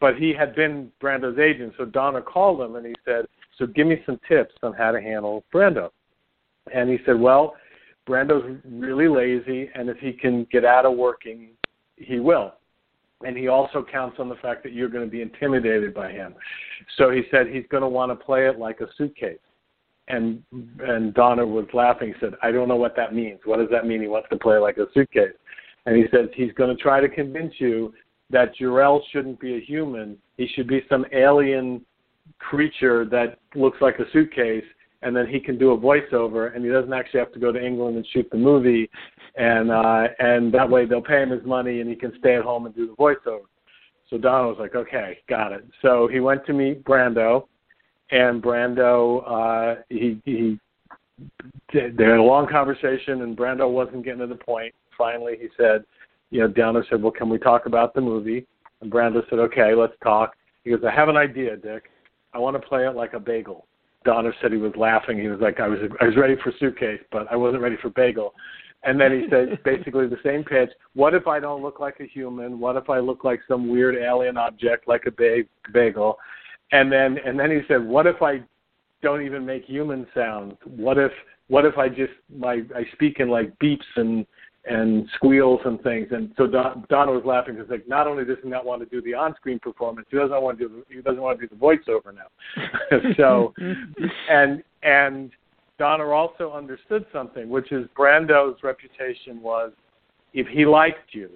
but 0.01 0.17
he 0.17 0.33
had 0.33 0.53
been 0.53 0.91
Brando's 1.01 1.39
agent. 1.39 1.73
So 1.77 1.85
Donner 1.85 2.21
called 2.21 2.61
him 2.61 2.75
and 2.75 2.85
he 2.85 2.93
said, 3.05 3.25
"So 3.57 3.65
give 3.65 3.87
me 3.87 4.01
some 4.05 4.19
tips 4.27 4.55
on 4.63 4.73
how 4.73 4.91
to 4.91 5.01
handle 5.01 5.43
Brando." 5.53 5.91
And 6.73 6.89
he 6.89 6.97
said, 7.05 7.19
"Well, 7.19 7.55
Brando's 8.07 8.57
really 8.65 9.07
lazy, 9.07 9.69
and 9.75 9.89
if 9.89 9.97
he 9.99 10.13
can 10.13 10.45
get 10.45 10.65
out 10.65 10.85
of 10.85 10.95
working, 10.97 11.49
he 11.95 12.19
will." 12.19 12.53
and 13.23 13.35
he 13.37 13.47
also 13.47 13.83
counts 13.83 14.17
on 14.19 14.29
the 14.29 14.35
fact 14.35 14.63
that 14.63 14.73
you're 14.73 14.89
going 14.89 15.03
to 15.03 15.09
be 15.09 15.21
intimidated 15.21 15.93
by 15.93 16.11
him. 16.11 16.35
So 16.97 17.09
he 17.09 17.23
said 17.31 17.47
he's 17.47 17.65
going 17.69 17.81
to 17.81 17.89
want 17.89 18.11
to 18.11 18.15
play 18.15 18.47
it 18.47 18.59
like 18.59 18.81
a 18.81 18.87
suitcase. 18.97 19.39
And 20.07 20.41
and 20.79 21.13
Donner 21.13 21.45
was 21.45 21.65
laughing. 21.73 22.13
Said, 22.21 22.35
"I 22.41 22.51
don't 22.51 22.69
know 22.69 22.77
what 22.77 22.95
that 22.95 23.13
means. 23.13 23.39
What 23.43 23.57
does 23.57 23.67
that 23.71 23.85
mean? 23.85 24.01
He 24.01 24.07
wants 24.07 24.29
to 24.29 24.37
play 24.37 24.57
like 24.57 24.77
a 24.77 24.85
suitcase." 24.93 25.33
And 25.85 25.97
he 25.97 26.05
says 26.11 26.29
he's 26.33 26.53
going 26.53 26.75
to 26.75 26.81
try 26.81 27.01
to 27.01 27.09
convince 27.09 27.53
you 27.57 27.93
that 28.29 28.55
Jor-El 28.55 29.03
shouldn't 29.11 29.39
be 29.39 29.55
a 29.55 29.59
human. 29.59 30.17
He 30.37 30.47
should 30.47 30.67
be 30.67 30.85
some 30.87 31.05
alien 31.11 31.81
creature 32.39 33.05
that 33.05 33.39
looks 33.55 33.77
like 33.81 33.99
a 33.99 34.09
suitcase 34.11 34.63
and 35.01 35.15
then 35.15 35.27
he 35.27 35.39
can 35.39 35.57
do 35.57 35.71
a 35.71 35.77
voiceover 35.77 36.55
and 36.55 36.65
he 36.65 36.71
doesn't 36.71 36.93
actually 36.93 37.19
have 37.19 37.31
to 37.33 37.39
go 37.39 37.51
to 37.51 37.63
England 37.63 37.97
and 37.97 38.05
shoot 38.07 38.27
the 38.31 38.37
movie 38.37 38.89
and 39.35 39.71
uh 39.71 40.07
and 40.19 40.53
that 40.53 40.69
way 40.69 40.85
they'll 40.85 41.01
pay 41.01 41.21
him 41.21 41.29
his 41.29 41.45
money 41.45 41.81
and 41.81 41.89
he 41.89 41.95
can 41.95 42.13
stay 42.19 42.35
at 42.35 42.43
home 42.43 42.65
and 42.65 42.75
do 42.75 42.87
the 42.87 42.93
voiceover. 42.93 43.45
So 44.09 44.17
Don 44.17 44.47
was 44.47 44.57
like, 44.59 44.75
Okay, 44.75 45.19
got 45.29 45.51
it. 45.51 45.65
So 45.81 46.07
he 46.11 46.19
went 46.19 46.45
to 46.45 46.53
meet 46.53 46.83
Brando 46.83 47.47
and 48.11 48.41
Brando 48.41 49.23
uh 49.27 49.81
he 49.89 50.19
he 50.25 50.59
they 51.73 51.81
had 51.81 52.19
a 52.19 52.21
long 52.21 52.47
conversation 52.47 53.21
and 53.23 53.35
Brando 53.37 53.69
wasn't 53.69 54.03
getting 54.03 54.19
to 54.19 54.27
the 54.27 54.35
point. 54.35 54.73
Finally 54.97 55.37
he 55.39 55.47
said, 55.57 55.83
you 56.31 56.41
know, 56.41 56.47
Donner 56.47 56.85
said, 56.89 57.01
Well, 57.01 57.11
can 57.11 57.29
we 57.29 57.37
talk 57.37 57.65
about 57.65 57.93
the 57.93 58.01
movie? 58.01 58.45
And 58.81 58.91
Brando 58.91 59.27
said, 59.29 59.39
Okay, 59.39 59.73
let's 59.73 59.93
talk. 60.03 60.35
He 60.63 60.71
goes, 60.71 60.81
I 60.85 60.93
have 60.93 61.09
an 61.09 61.17
idea, 61.17 61.55
Dick. 61.55 61.83
I 62.37 62.39
want 62.39 62.55
to 62.55 62.67
play 62.67 62.85
it 62.85 62.95
like 62.95 63.13
a 63.13 63.19
bagel. 63.19 63.65
Donner 64.05 64.31
said 64.39 64.51
he 64.51 64.59
was 64.59 64.73
laughing. 64.77 65.17
He 65.19 65.27
was 65.27 65.39
like, 65.41 65.59
I 65.59 65.67
was 65.67 65.79
I 65.99 66.05
was 66.05 66.15
ready 66.15 66.35
for 66.43 66.53
suitcase, 66.59 67.01
but 67.11 67.25
I 67.31 67.35
wasn't 67.35 67.63
ready 67.63 67.77
for 67.81 67.89
bagel. 67.89 68.35
And 68.83 69.01
then 69.01 69.11
he 69.11 69.27
said 69.27 69.57
basically 69.65 70.07
the 70.07 70.19
same 70.23 70.43
pitch. 70.43 70.69
What 70.93 71.15
if 71.15 71.25
I 71.25 71.39
don't 71.39 71.63
look 71.63 71.79
like 71.79 71.99
a 71.99 72.05
human? 72.05 72.59
What 72.59 72.75
if 72.75 72.91
I 72.91 72.99
look 72.99 73.23
like 73.23 73.39
some 73.47 73.69
weird 73.69 73.95
alien 73.95 74.37
object 74.37 74.87
like 74.87 75.07
a 75.07 75.11
ba- 75.11 75.49
bagel? 75.73 76.19
And 76.71 76.91
then 76.91 77.17
and 77.25 77.39
then 77.39 77.49
he 77.49 77.61
said, 77.67 77.83
what 77.83 78.05
if 78.05 78.21
I 78.21 78.43
don't 79.01 79.25
even 79.25 79.43
make 79.43 79.65
human 79.65 80.05
sounds? 80.13 80.53
What 80.63 80.99
if 80.99 81.11
what 81.47 81.65
if 81.65 81.75
I 81.79 81.89
just 81.89 82.13
my 82.29 82.61
I 82.75 82.85
speak 82.93 83.19
in 83.19 83.29
like 83.29 83.57
beeps 83.57 83.79
and 83.95 84.27
and 84.69 85.07
squeals 85.15 85.59
and 85.65 85.81
things. 85.81 86.07
And 86.11 86.31
so 86.37 86.47
Don, 86.47 86.85
Donner 86.89 87.13
was 87.13 87.23
laughing 87.25 87.55
because 87.55 87.69
like 87.69 87.87
not 87.87 88.07
only 88.07 88.25
does 88.25 88.37
he 88.43 88.49
not 88.49 88.65
want 88.65 88.81
to 88.81 88.85
do 88.87 89.01
the 89.01 89.13
on-screen 89.13 89.59
performance, 89.59 90.07
he 90.11 90.17
doesn't 90.17 90.41
want 90.41 90.59
to 90.59 90.67
do 90.67 90.83
he 90.89 91.01
doesn't 91.01 91.21
want 91.21 91.39
to 91.39 91.47
do 91.47 91.55
the 91.55 91.59
voiceover 91.59 92.13
now. 92.13 93.09
so 93.17 93.53
and 94.29 94.63
and 94.83 95.31
Donner 95.79 96.13
also 96.13 96.51
understood 96.51 97.05
something, 97.13 97.49
which 97.49 97.71
is 97.71 97.87
Brando's 97.95 98.57
reputation 98.63 99.41
was 99.41 99.71
if 100.33 100.47
he 100.47 100.65
liked 100.65 101.13
you, 101.13 101.29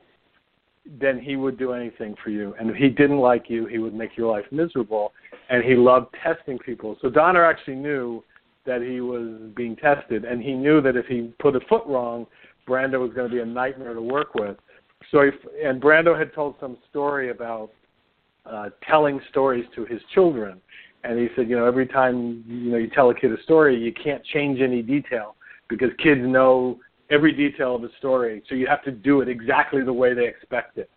then 0.99 1.19
he 1.19 1.35
would 1.35 1.57
do 1.57 1.73
anything 1.73 2.15
for 2.23 2.31
you. 2.31 2.55
And 2.59 2.69
if 2.69 2.75
he 2.75 2.89
didn't 2.89 3.19
like 3.19 3.49
you, 3.49 3.67
he 3.67 3.77
would 3.77 3.93
make 3.93 4.17
your 4.17 4.31
life 4.31 4.45
miserable. 4.51 5.13
And 5.49 5.63
he 5.63 5.75
loved 5.75 6.15
testing 6.23 6.57
people. 6.57 6.97
So 7.01 7.09
Donner 7.09 7.45
actually 7.45 7.75
knew 7.75 8.23
that 8.65 8.81
he 8.81 9.01
was 9.01 9.39
being 9.55 9.75
tested, 9.75 10.23
and 10.23 10.41
he 10.41 10.53
knew 10.53 10.81
that 10.81 10.95
if 10.95 11.05
he 11.07 11.31
put 11.39 11.55
a 11.55 11.59
foot 11.61 11.83
wrong, 11.87 12.27
Brando 12.67 12.99
was 12.99 13.11
going 13.13 13.29
to 13.29 13.33
be 13.33 13.41
a 13.41 13.45
nightmare 13.45 13.93
to 13.93 14.01
work 14.01 14.35
with. 14.35 14.57
So, 15.11 15.23
he, 15.23 15.65
and 15.65 15.81
Brando 15.81 16.17
had 16.17 16.33
told 16.33 16.55
some 16.59 16.77
story 16.89 17.31
about 17.31 17.71
uh, 18.45 18.69
telling 18.87 19.19
stories 19.29 19.65
to 19.75 19.85
his 19.85 20.01
children, 20.13 20.61
and 21.03 21.17
he 21.19 21.27
said, 21.35 21.49
you 21.49 21.57
know, 21.57 21.65
every 21.65 21.87
time 21.87 22.43
you 22.47 22.71
know 22.71 22.77
you 22.77 22.89
tell 22.89 23.09
a 23.09 23.15
kid 23.15 23.31
a 23.31 23.41
story, 23.43 23.77
you 23.77 23.91
can't 23.93 24.23
change 24.25 24.61
any 24.61 24.81
detail 24.81 25.35
because 25.67 25.89
kids 25.97 26.21
know 26.23 26.79
every 27.09 27.33
detail 27.33 27.75
of 27.75 27.83
a 27.83 27.89
story, 27.97 28.43
so 28.47 28.55
you 28.55 28.67
have 28.67 28.83
to 28.83 28.91
do 28.91 29.21
it 29.21 29.27
exactly 29.27 29.83
the 29.83 29.93
way 29.93 30.13
they 30.13 30.27
expect 30.27 30.77
it. 30.77 30.89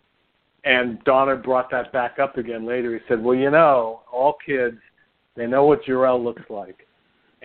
And 0.63 1.03
Donner 1.03 1.35
brought 1.35 1.69
that 1.71 1.91
back 1.91 2.19
up 2.19 2.37
again 2.37 2.65
later. 2.65 2.93
He 2.93 2.99
said, 3.07 3.23
well, 3.23 3.35
you 3.35 3.51
know, 3.51 4.01
all 4.11 4.35
kids, 4.43 4.77
they 5.35 5.45
know 5.45 5.65
what 5.65 5.83
Jor-El 5.83 6.23
looks 6.23 6.43
like 6.49 6.87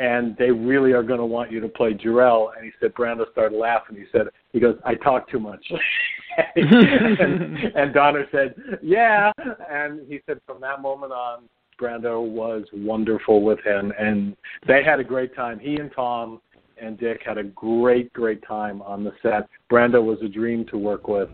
and 0.01 0.35
they 0.39 0.51
really 0.51 0.93
are 0.93 1.03
going 1.03 1.19
to 1.19 1.27
want 1.27 1.53
you 1.53 1.61
to 1.61 1.69
play 1.69 1.93
Jor-El. 1.93 2.55
And 2.57 2.65
he 2.65 2.73
said, 2.81 2.95
Brando 2.95 3.31
started 3.33 3.55
laughing. 3.55 3.97
He 3.97 4.05
said, 4.11 4.29
he 4.51 4.59
goes, 4.59 4.77
I 4.83 4.95
talk 4.95 5.31
too 5.31 5.39
much. 5.39 5.63
and, 6.57 7.59
and 7.75 7.93
Donner 7.93 8.25
said, 8.33 8.55
yeah. 8.83 9.31
And 9.71 10.09
he 10.09 10.21
said, 10.25 10.41
from 10.47 10.59
that 10.63 10.81
moment 10.81 11.13
on, 11.13 11.43
Brando 11.79 12.27
was 12.27 12.65
wonderful 12.73 13.43
with 13.43 13.59
him, 13.61 13.93
and 13.99 14.37
they 14.67 14.83
had 14.83 15.01
a 15.01 15.05
great 15.05 15.35
time. 15.35 15.59
He 15.59 15.77
and 15.77 15.91
Tom 15.95 16.41
and 16.81 16.99
Dick 16.99 17.21
had 17.25 17.37
a 17.39 17.45
great, 17.45 18.13
great 18.13 18.43
time 18.47 18.81
on 18.83 19.05
the 19.05 19.13
set. 19.23 19.49
Brando 19.71 20.03
was 20.03 20.19
a 20.23 20.29
dream 20.29 20.65
to 20.67 20.79
work 20.79 21.09
with. 21.09 21.29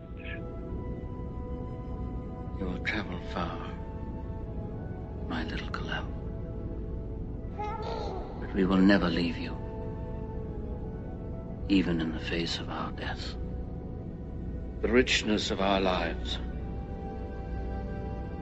You 2.59 2.65
will 2.65 2.83
travel 2.85 3.19
far, 3.33 3.71
my 5.29 5.43
little 5.43 5.69
Kal-El 5.69 6.17
we 8.57 8.65
will 8.65 8.77
never 8.77 9.07
leave 9.07 9.37
you, 9.37 9.55
even 11.69 12.01
in 12.01 12.11
the 12.11 12.19
face 12.19 12.57
of 12.57 12.67
our 12.69 12.91
death. 12.93 13.35
The 14.81 14.87
richness 14.87 15.51
of 15.51 15.61
our 15.61 15.79
lives 15.79 16.39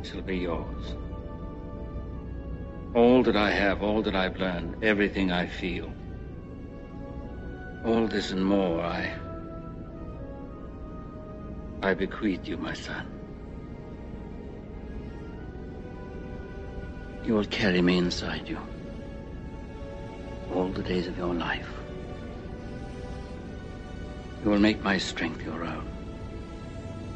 shall 0.04 0.22
be 0.22 0.38
yours. 0.38 0.96
All 2.94 3.24
that 3.24 3.36
I 3.36 3.52
have, 3.52 3.84
all 3.84 4.02
that 4.04 4.16
I've 4.16 4.40
learned, 4.40 4.86
everything 4.86 5.34
I 5.34 5.48
feel, 5.48 5.92
all 7.84 8.08
this 8.08 8.32
and 8.32 8.46
more, 8.46 8.80
I. 8.80 9.12
I 11.84 11.94
bequeath 11.94 12.48
you, 12.48 12.56
my 12.56 12.74
son. 12.74 13.06
You 17.26 17.34
will 17.34 17.46
carry 17.46 17.82
me 17.82 17.98
inside 17.98 18.48
you 18.48 18.60
all 20.54 20.70
the 20.70 20.84
days 20.84 21.08
of 21.08 21.18
your 21.18 21.34
life. 21.34 21.68
You 24.44 24.52
will 24.52 24.60
make 24.60 24.84
my 24.84 24.98
strength 24.98 25.44
your 25.44 25.64
own. 25.64 25.88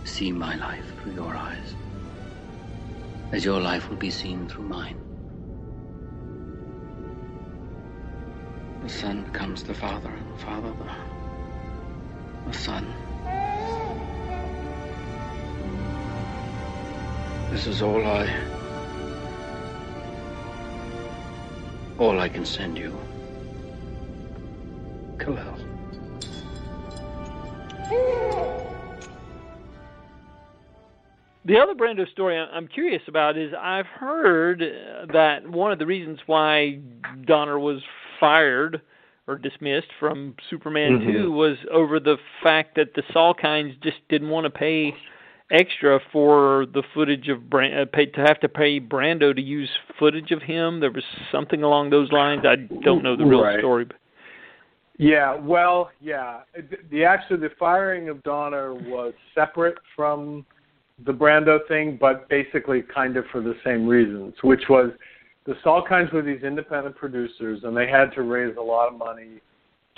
See 0.04 0.32
my 0.32 0.56
life 0.56 0.86
through 0.98 1.14
your 1.14 1.36
eyes, 1.36 1.76
as 3.32 3.46
your 3.46 3.60
life 3.60 3.90
will 3.90 3.98
be 3.98 4.10
seen 4.10 4.48
through 4.48 4.64
mine. 4.64 4.98
The 8.82 8.90
Son 8.90 9.24
becomes 9.24 9.62
the 9.62 9.74
Father, 9.74 10.10
and 10.10 10.34
the 10.34 10.40
Father 10.40 10.72
the, 10.72 12.52
the 12.52 12.58
Son. 12.58 12.88
This 17.52 17.68
is 17.68 17.82
all 17.82 18.04
I... 18.04 18.34
all 22.00 22.20
I 22.20 22.30
can 22.30 22.46
send 22.46 22.78
you. 22.78 22.98
The 31.46 31.58
other 31.58 31.74
Brando 31.74 32.08
story 32.12 32.38
I'm 32.38 32.68
curious 32.68 33.02
about 33.08 33.38
is 33.38 33.52
I've 33.60 33.88
heard 33.88 34.62
that 35.12 35.50
one 35.50 35.72
of 35.72 35.80
the 35.80 35.86
reasons 35.86 36.20
why 36.28 36.80
Donner 37.26 37.58
was 37.58 37.82
fired 38.20 38.82
or 39.28 39.38
dismissed 39.38 39.88
from 40.00 40.36
Superman 40.50 41.00
mm-hmm. 41.00 41.24
2 41.24 41.32
was 41.32 41.58
over 41.72 42.00
the 42.00 42.18
fact 42.44 42.76
that 42.76 42.94
the 42.94 43.04
Salkinds 43.14 43.82
just 43.82 43.98
didn't 44.10 44.30
want 44.30 44.46
to 44.46 44.50
pay 44.52 44.94
extra 45.52 46.00
for 46.12 46.66
the 46.74 46.84
footage 46.94 47.30
of 47.30 47.50
Brand, 47.50 47.80
uh, 47.80 47.86
pay, 47.92 48.06
to 48.08 48.22
have 48.22 48.40
to 48.42 48.50
pay 48.50 48.80
Brando 48.80 49.36
to 49.36 49.42
use 49.42 49.70
footage 49.98 50.32
of 50.32 50.42
him. 50.42 50.80
There 50.80 50.92
was 50.92 51.04
something 51.32 51.64
along 51.64 51.90
those 51.90 52.12
lines. 52.12 52.44
I 52.46 52.56
don't 52.84 53.04
know 53.04 53.16
the 53.16 53.26
real 53.26 53.42
right. 53.42 53.60
story. 53.60 53.86
But. 53.86 53.98
Yeah, 55.00 55.36
well, 55.36 55.92
yeah. 56.02 56.42
The 56.54 56.78
the 56.92 57.06
actually 57.06 57.40
the 57.40 57.52
firing 57.58 58.10
of 58.10 58.22
Donner 58.24 58.74
was 58.74 59.14
separate 59.34 59.78
from 59.96 60.46
the 61.06 61.14
Brando 61.14 61.66
thing, 61.70 61.98
but 62.00 62.28
basically 62.28 62.84
kind 62.94 63.16
of 63.16 63.24
for 63.32 63.40
the 63.42 63.56
same 63.64 63.88
reasons, 63.88 64.34
which 64.44 64.64
was 64.70 64.92
the 65.46 65.54
Salkinds 65.66 66.12
were 66.12 66.22
these 66.22 66.44
independent 66.44 66.98
producers, 66.98 67.62
and 67.64 67.76
they 67.76 67.88
had 67.88 68.12
to 68.16 68.24
raise 68.24 68.58
a 68.58 68.62
lot 68.62 68.92
of 68.92 69.00
money 69.00 69.40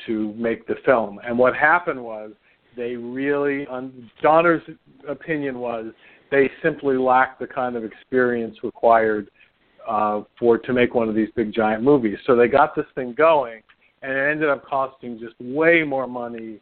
to 0.06 0.34
make 0.34 0.68
the 0.68 0.76
film. 0.86 1.20
And 1.26 1.36
what 1.36 1.56
happened 1.56 2.02
was 2.02 2.34
they 2.78 2.96
really, 2.96 3.66
on 3.66 4.10
Donner's 4.22 4.62
opinion 5.10 5.58
was 5.58 5.88
they 6.30 6.48
simply 6.62 6.96
lacked 6.96 7.40
the 7.40 7.48
kind 7.48 7.76
of 7.76 7.84
experience 7.84 8.58
required 8.64 9.32
uh, 9.90 10.22
for 10.38 10.60
to 10.60 10.74
make 10.74 10.94
one 10.94 11.10
of 11.10 11.16
these 11.16 11.30
big 11.36 11.52
giant 11.52 11.82
movies. 11.82 12.20
So 12.28 12.36
they 12.36 12.48
got 12.48 12.76
this 12.76 12.86
thing 12.94 13.16
going, 13.18 13.64
and 14.02 14.12
it 14.12 14.32
ended 14.32 14.50
up 14.50 14.66
costing 14.66 15.20
just 15.20 15.36
way 15.40 15.84
more 15.84 16.08
money 16.08 16.60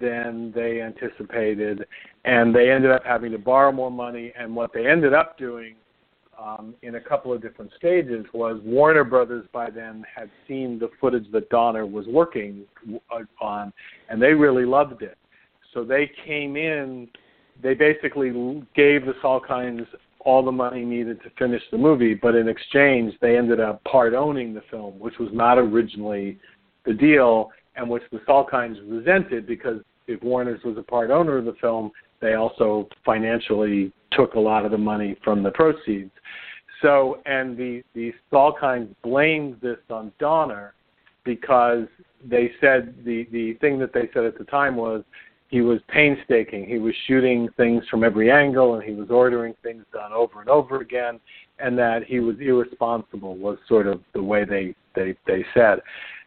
than 0.00 0.52
they 0.54 0.80
anticipated, 0.80 1.84
and 2.24 2.54
they 2.54 2.70
ended 2.70 2.90
up 2.90 3.04
having 3.04 3.32
to 3.32 3.38
borrow 3.38 3.72
more 3.72 3.90
money. 3.90 4.32
And 4.38 4.54
what 4.54 4.72
they 4.72 4.86
ended 4.86 5.12
up 5.12 5.38
doing 5.38 5.74
um, 6.42 6.74
in 6.82 6.96
a 6.96 7.00
couple 7.00 7.32
of 7.32 7.42
different 7.42 7.70
stages 7.76 8.24
was 8.32 8.60
Warner 8.64 9.04
Brothers 9.04 9.46
by 9.52 9.70
then 9.70 10.04
had 10.14 10.30
seen 10.48 10.78
the 10.78 10.90
footage 11.00 11.30
that 11.32 11.48
Donner 11.50 11.86
was 11.86 12.06
working 12.06 12.64
uh, 13.12 13.44
on, 13.44 13.72
and 14.08 14.20
they 14.20 14.32
really 14.32 14.64
loved 14.64 15.02
it. 15.02 15.18
So 15.72 15.84
they 15.84 16.10
came 16.24 16.56
in. 16.56 17.08
They 17.62 17.74
basically 17.74 18.30
gave 18.74 19.06
the 19.06 19.14
Salkinds 19.22 19.86
all 20.20 20.42
the 20.42 20.52
money 20.52 20.84
needed 20.84 21.22
to 21.22 21.30
finish 21.38 21.62
the 21.70 21.78
movie, 21.78 22.14
but 22.14 22.34
in 22.34 22.48
exchange, 22.48 23.14
they 23.20 23.36
ended 23.36 23.60
up 23.60 23.84
part 23.84 24.14
owning 24.14 24.54
the 24.54 24.62
film, 24.70 24.98
which 24.98 25.18
was 25.18 25.28
not 25.32 25.58
originally 25.58 26.38
the 26.84 26.94
deal, 26.94 27.50
and 27.76 27.88
which 27.88 28.02
the 28.12 28.18
Salkinds 28.18 28.78
resented 28.88 29.46
because 29.46 29.80
if 30.06 30.22
Warner's 30.22 30.62
was 30.64 30.76
a 30.78 30.82
part 30.82 31.10
owner 31.10 31.38
of 31.38 31.44
the 31.44 31.54
film, 31.60 31.90
they 32.20 32.34
also 32.34 32.88
financially 33.04 33.92
took 34.12 34.34
a 34.34 34.40
lot 34.40 34.64
of 34.64 34.70
the 34.70 34.78
money 34.78 35.16
from 35.24 35.42
the 35.42 35.50
proceeds. 35.50 36.10
So, 36.82 37.20
and 37.24 37.56
the 37.56 37.82
the 37.94 38.12
Salkinds 38.32 38.94
blamed 39.02 39.60
this 39.60 39.78
on 39.90 40.12
Donner 40.18 40.74
because 41.24 41.86
they 42.28 42.52
said 42.60 42.94
the 43.04 43.26
the 43.32 43.54
thing 43.54 43.78
that 43.78 43.92
they 43.92 44.08
said 44.12 44.24
at 44.24 44.38
the 44.38 44.44
time 44.44 44.76
was 44.76 45.02
he 45.48 45.60
was 45.60 45.80
painstaking. 45.88 46.66
He 46.66 46.78
was 46.78 46.94
shooting 47.06 47.48
things 47.56 47.84
from 47.90 48.02
every 48.02 48.30
angle, 48.30 48.74
and 48.74 48.82
he 48.82 48.92
was 48.92 49.10
ordering 49.10 49.54
things 49.62 49.84
done 49.92 50.12
over 50.12 50.40
and 50.40 50.50
over 50.50 50.80
again, 50.80 51.20
and 51.58 51.78
that 51.78 52.04
he 52.04 52.20
was 52.20 52.36
irresponsible 52.40 53.36
was 53.36 53.58
sort 53.68 53.86
of 53.86 54.00
the 54.14 54.22
way 54.22 54.44
they 54.44 54.74
they 54.94 55.16
they 55.26 55.44
said. 55.54 55.80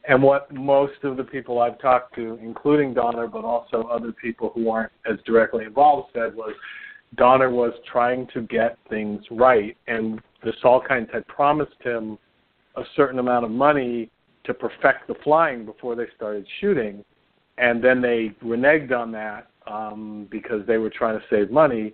And 0.07 0.23
what 0.23 0.51
most 0.53 1.03
of 1.03 1.17
the 1.17 1.23
people 1.23 1.59
I've 1.59 1.79
talked 1.79 2.15
to, 2.15 2.39
including 2.41 2.93
Donner, 2.93 3.27
but 3.27 3.43
also 3.43 3.83
other 3.91 4.13
people 4.13 4.51
who 4.55 4.69
aren't 4.69 4.91
as 5.09 5.17
directly 5.25 5.65
involved, 5.65 6.11
said 6.13 6.33
was 6.33 6.53
Donner 7.15 7.49
was 7.49 7.73
trying 7.89 8.27
to 8.33 8.41
get 8.41 8.77
things 8.89 9.21
right, 9.31 9.75
and 9.87 10.21
the 10.43 10.53
Salkinds 10.63 11.13
had 11.13 11.27
promised 11.27 11.81
him 11.81 12.17
a 12.75 12.83
certain 12.95 13.19
amount 13.19 13.43
of 13.43 13.51
money 13.51 14.09
to 14.45 14.53
perfect 14.53 15.07
the 15.07 15.15
flying 15.23 15.65
before 15.65 15.95
they 15.95 16.05
started 16.15 16.45
shooting, 16.61 17.03
and 17.57 17.83
then 17.83 18.01
they 18.01 18.31
reneged 18.43 18.91
on 18.91 19.11
that 19.11 19.47
um, 19.67 20.27
because 20.31 20.65
they 20.67 20.77
were 20.77 20.89
trying 20.89 21.19
to 21.19 21.25
save 21.29 21.51
money, 21.51 21.93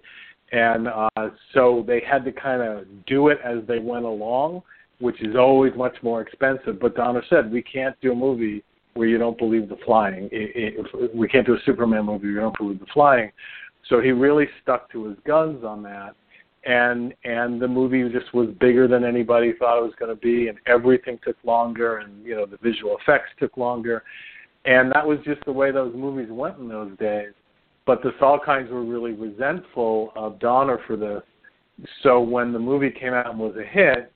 and 0.51 0.87
uh, 0.87 1.29
so 1.53 1.83
they 1.87 1.99
had 1.99 2.23
to 2.25 2.31
kind 2.31 2.61
of 2.61 2.85
do 3.07 3.29
it 3.29 3.39
as 3.43 3.59
they 3.67 3.79
went 3.79 4.05
along, 4.05 4.61
which 5.03 5.21
is 5.21 5.35
always 5.35 5.73
much 5.75 5.97
more 6.01 6.21
expensive. 6.21 6.79
But 6.79 6.95
Donner 6.95 7.21
said 7.29 7.51
we 7.51 7.61
can't 7.61 7.93
do 7.99 8.13
a 8.13 8.15
movie 8.15 8.63
where 8.93 9.05
you 9.05 9.17
don't 9.17 9.37
believe 9.37 9.67
the 9.67 9.75
flying. 9.85 10.29
It, 10.31 10.77
it, 10.77 11.13
we 11.13 11.27
can't 11.27 11.45
do 11.45 11.55
a 11.55 11.59
Superman 11.65 12.05
movie 12.05 12.27
where 12.27 12.35
you 12.35 12.39
don't 12.39 12.57
believe 12.57 12.79
the 12.79 12.85
flying. 12.93 13.29
So 13.89 13.99
he 13.99 14.11
really 14.11 14.45
stuck 14.61 14.89
to 14.93 15.03
his 15.03 15.17
guns 15.27 15.65
on 15.65 15.83
that, 15.83 16.15
and 16.65 17.13
and 17.25 17.61
the 17.61 17.67
movie 17.67 18.07
just 18.17 18.33
was 18.33 18.47
bigger 18.61 18.87
than 18.87 19.03
anybody 19.03 19.51
thought 19.59 19.77
it 19.77 19.83
was 19.83 19.91
going 19.99 20.15
to 20.15 20.21
be, 20.21 20.47
and 20.47 20.57
everything 20.67 21.19
took 21.21 21.35
longer, 21.43 21.97
and 21.97 22.25
you 22.25 22.35
know 22.35 22.45
the 22.45 22.57
visual 22.63 22.97
effects 22.97 23.31
took 23.37 23.57
longer, 23.57 24.03
and 24.63 24.89
that 24.93 25.05
was 25.05 25.19
just 25.25 25.43
the 25.43 25.51
way 25.51 25.69
those 25.71 25.93
movies 25.93 26.29
went 26.31 26.57
in 26.59 26.69
those 26.69 26.97
days. 26.97 27.33
But 27.85 28.01
the 28.03 28.11
Salkinds 28.21 28.69
were 28.69 28.85
really 28.85 29.11
resentful 29.11 30.13
of 30.15 30.39
Donner 30.39 30.79
for 30.87 30.95
this. 30.95 31.23
So 32.03 32.21
when 32.21 32.53
the 32.53 32.59
movie 32.59 32.89
came 32.89 33.13
out 33.13 33.29
and 33.29 33.37
was 33.37 33.57
a 33.57 33.67
hit, 33.67 34.12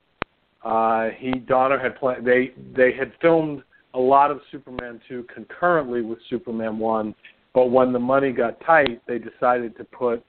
uh, 0.63 1.09
he 1.17 1.31
Donner 1.31 1.79
had 1.79 1.95
planned. 1.97 2.25
They 2.25 2.53
they 2.75 2.93
had 2.93 3.11
filmed 3.21 3.63
a 3.93 3.99
lot 3.99 4.31
of 4.31 4.41
Superman 4.51 4.99
2 5.07 5.25
concurrently 5.33 6.01
with 6.01 6.19
Superman 6.29 6.77
1, 6.77 7.15
but 7.53 7.67
when 7.67 7.93
the 7.93 7.99
money 7.99 8.31
got 8.31 8.59
tight, 8.61 9.01
they 9.07 9.17
decided 9.17 9.75
to 9.77 9.83
put 9.85 10.23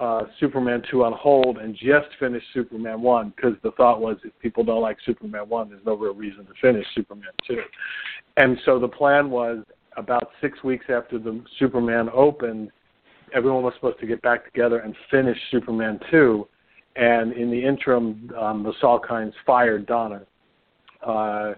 uh, 0.00 0.22
Superman 0.38 0.82
2 0.90 1.04
on 1.04 1.12
hold 1.12 1.58
and 1.58 1.74
just 1.74 2.08
finish 2.18 2.42
Superman 2.54 3.02
1 3.02 3.34
because 3.36 3.54
the 3.62 3.72
thought 3.72 4.00
was 4.00 4.16
if 4.24 4.32
people 4.40 4.64
don't 4.64 4.80
like 4.80 4.96
Superman 5.04 5.48
1, 5.48 5.68
there's 5.68 5.84
no 5.84 5.94
real 5.94 6.14
reason 6.14 6.46
to 6.46 6.52
finish 6.60 6.86
Superman 6.94 7.32
2. 7.46 7.56
And 8.38 8.56
so 8.64 8.78
the 8.78 8.88
plan 8.88 9.30
was 9.30 9.58
about 9.96 10.30
six 10.40 10.62
weeks 10.64 10.86
after 10.88 11.18
the 11.18 11.42
Superman 11.58 12.08
opened, 12.14 12.70
everyone 13.34 13.62
was 13.62 13.74
supposed 13.74 14.00
to 14.00 14.06
get 14.06 14.22
back 14.22 14.44
together 14.46 14.78
and 14.78 14.94
finish 15.10 15.36
Superman 15.50 16.00
2. 16.10 16.48
And 16.96 17.32
in 17.32 17.50
the 17.50 17.64
interim, 17.64 18.30
um, 18.38 18.62
the 18.62 18.72
Salkinds 18.82 19.32
fired 19.46 19.86
Donner. 19.86 20.26
Uh, 21.06 21.54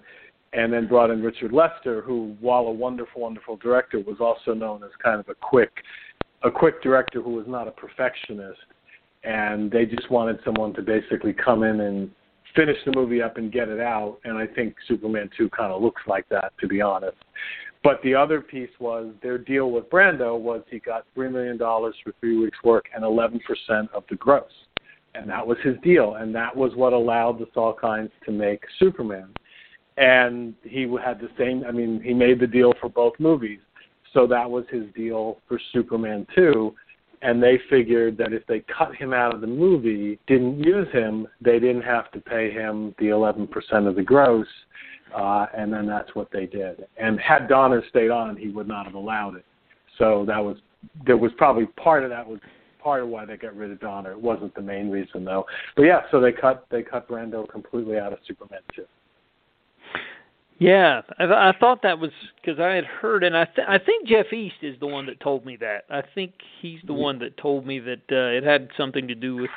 and 0.52 0.72
then 0.72 0.86
brought 0.86 1.10
in 1.10 1.22
Richard 1.22 1.52
Lester, 1.52 2.02
who, 2.02 2.36
while 2.40 2.64
a 2.64 2.72
wonderful, 2.72 3.22
wonderful 3.22 3.56
director, 3.56 3.98
was 4.00 4.18
also 4.20 4.52
known 4.52 4.84
as 4.84 4.90
kind 5.02 5.18
of 5.18 5.28
a 5.28 5.34
quick 5.34 5.70
a 6.44 6.50
quick 6.50 6.82
director 6.82 7.22
who 7.22 7.30
was 7.30 7.46
not 7.46 7.68
a 7.68 7.70
perfectionist, 7.70 8.58
and 9.22 9.70
they 9.70 9.86
just 9.86 10.10
wanted 10.10 10.38
someone 10.44 10.74
to 10.74 10.82
basically 10.82 11.32
come 11.32 11.62
in 11.62 11.80
and 11.80 12.10
finish 12.56 12.76
the 12.84 12.92
movie 12.92 13.22
up 13.22 13.36
and 13.36 13.52
get 13.52 13.68
it 13.68 13.80
out. 13.80 14.18
And 14.24 14.36
I 14.36 14.46
think 14.46 14.74
Superman 14.88 15.30
2 15.38 15.48
kind 15.50 15.72
of 15.72 15.80
looks 15.80 16.02
like 16.06 16.28
that, 16.30 16.52
to 16.60 16.66
be 16.66 16.80
honest. 16.80 17.16
But 17.84 18.00
the 18.02 18.14
other 18.14 18.40
piece 18.40 18.70
was 18.78 19.12
their 19.22 19.38
deal 19.38 19.70
with 19.70 19.88
Brando 19.90 20.38
was 20.38 20.62
he 20.70 20.78
got 20.78 21.04
three 21.14 21.28
million 21.28 21.56
dollars 21.56 21.94
for 22.04 22.12
three 22.20 22.38
weeks' 22.38 22.58
work 22.62 22.86
and 22.94 23.02
11% 23.04 23.40
of 23.92 24.04
the 24.08 24.16
gross, 24.16 24.50
and 25.14 25.28
that 25.28 25.46
was 25.46 25.58
his 25.62 25.76
deal, 25.82 26.14
and 26.14 26.34
that 26.34 26.56
was 26.56 26.74
what 26.74 26.92
allowed 26.92 27.38
the 27.38 27.46
Salkinds 27.54 28.10
to 28.24 28.32
make 28.32 28.62
Superman. 28.78 29.28
And 29.98 30.54
he 30.62 30.82
had 31.04 31.20
the 31.20 31.28
same. 31.38 31.64
I 31.66 31.70
mean, 31.70 32.00
he 32.02 32.14
made 32.14 32.40
the 32.40 32.46
deal 32.46 32.72
for 32.80 32.88
both 32.88 33.12
movies. 33.18 33.58
So 34.14 34.26
that 34.26 34.50
was 34.50 34.64
his 34.70 34.84
deal 34.94 35.38
for 35.48 35.60
Superman 35.72 36.26
2. 36.34 36.74
And 37.20 37.42
they 37.42 37.60
figured 37.70 38.16
that 38.18 38.32
if 38.32 38.44
they 38.46 38.64
cut 38.76 38.94
him 38.96 39.12
out 39.12 39.34
of 39.34 39.40
the 39.40 39.46
movie, 39.46 40.18
didn't 40.26 40.58
use 40.62 40.88
him, 40.92 41.28
they 41.40 41.58
didn't 41.58 41.82
have 41.82 42.10
to 42.12 42.20
pay 42.20 42.50
him 42.50 42.94
the 42.98 43.06
11% 43.06 43.48
of 43.86 43.94
the 43.94 44.02
gross. 44.02 44.46
Uh, 45.14 45.46
and 45.56 45.72
then 45.72 45.86
that's 45.86 46.14
what 46.14 46.28
they 46.32 46.46
did. 46.46 46.86
And 46.96 47.20
had 47.20 47.48
Donner 47.48 47.82
stayed 47.90 48.10
on, 48.10 48.36
he 48.36 48.48
would 48.48 48.66
not 48.66 48.86
have 48.86 48.94
allowed 48.94 49.36
it. 49.36 49.44
So 49.98 50.24
that 50.26 50.38
was 50.38 50.56
there 51.06 51.16
was 51.16 51.30
probably 51.36 51.66
part 51.66 52.02
of 52.02 52.10
that 52.10 52.26
was 52.26 52.40
part 52.82 53.02
of 53.02 53.08
why 53.08 53.24
they 53.24 53.36
got 53.36 53.56
rid 53.56 53.70
of 53.70 53.80
Donner. 53.80 54.12
It 54.12 54.20
wasn't 54.20 54.54
the 54.54 54.62
main 54.62 54.90
reason 54.90 55.24
though. 55.24 55.44
But 55.76 55.82
yeah, 55.84 56.02
so 56.10 56.20
they 56.20 56.32
cut 56.32 56.66
they 56.70 56.82
cut 56.82 57.08
Brando 57.08 57.48
completely 57.48 57.98
out 57.98 58.12
of 58.12 58.18
Superman 58.26 58.60
2. 58.74 58.84
Yeah, 60.58 61.02
I, 61.18 61.24
I 61.24 61.52
thought 61.58 61.82
that 61.82 61.98
was 61.98 62.10
because 62.40 62.60
I 62.60 62.74
had 62.74 62.84
heard, 62.84 63.24
and 63.24 63.36
I 63.36 63.46
th- 63.46 63.66
I 63.68 63.78
think 63.78 64.06
Jeff 64.06 64.32
East 64.32 64.56
is 64.62 64.78
the 64.78 64.86
one 64.86 65.06
that 65.06 65.18
told 65.18 65.44
me 65.44 65.56
that. 65.56 65.84
I 65.90 66.02
think 66.14 66.34
he's 66.60 66.78
the 66.86 66.92
one 66.92 67.18
that 67.18 67.36
told 67.36 67.66
me 67.66 67.80
that 67.80 68.02
uh, 68.12 68.36
it 68.36 68.44
had 68.44 68.68
something 68.76 69.08
to 69.08 69.14
do 69.14 69.36
with 69.36 69.50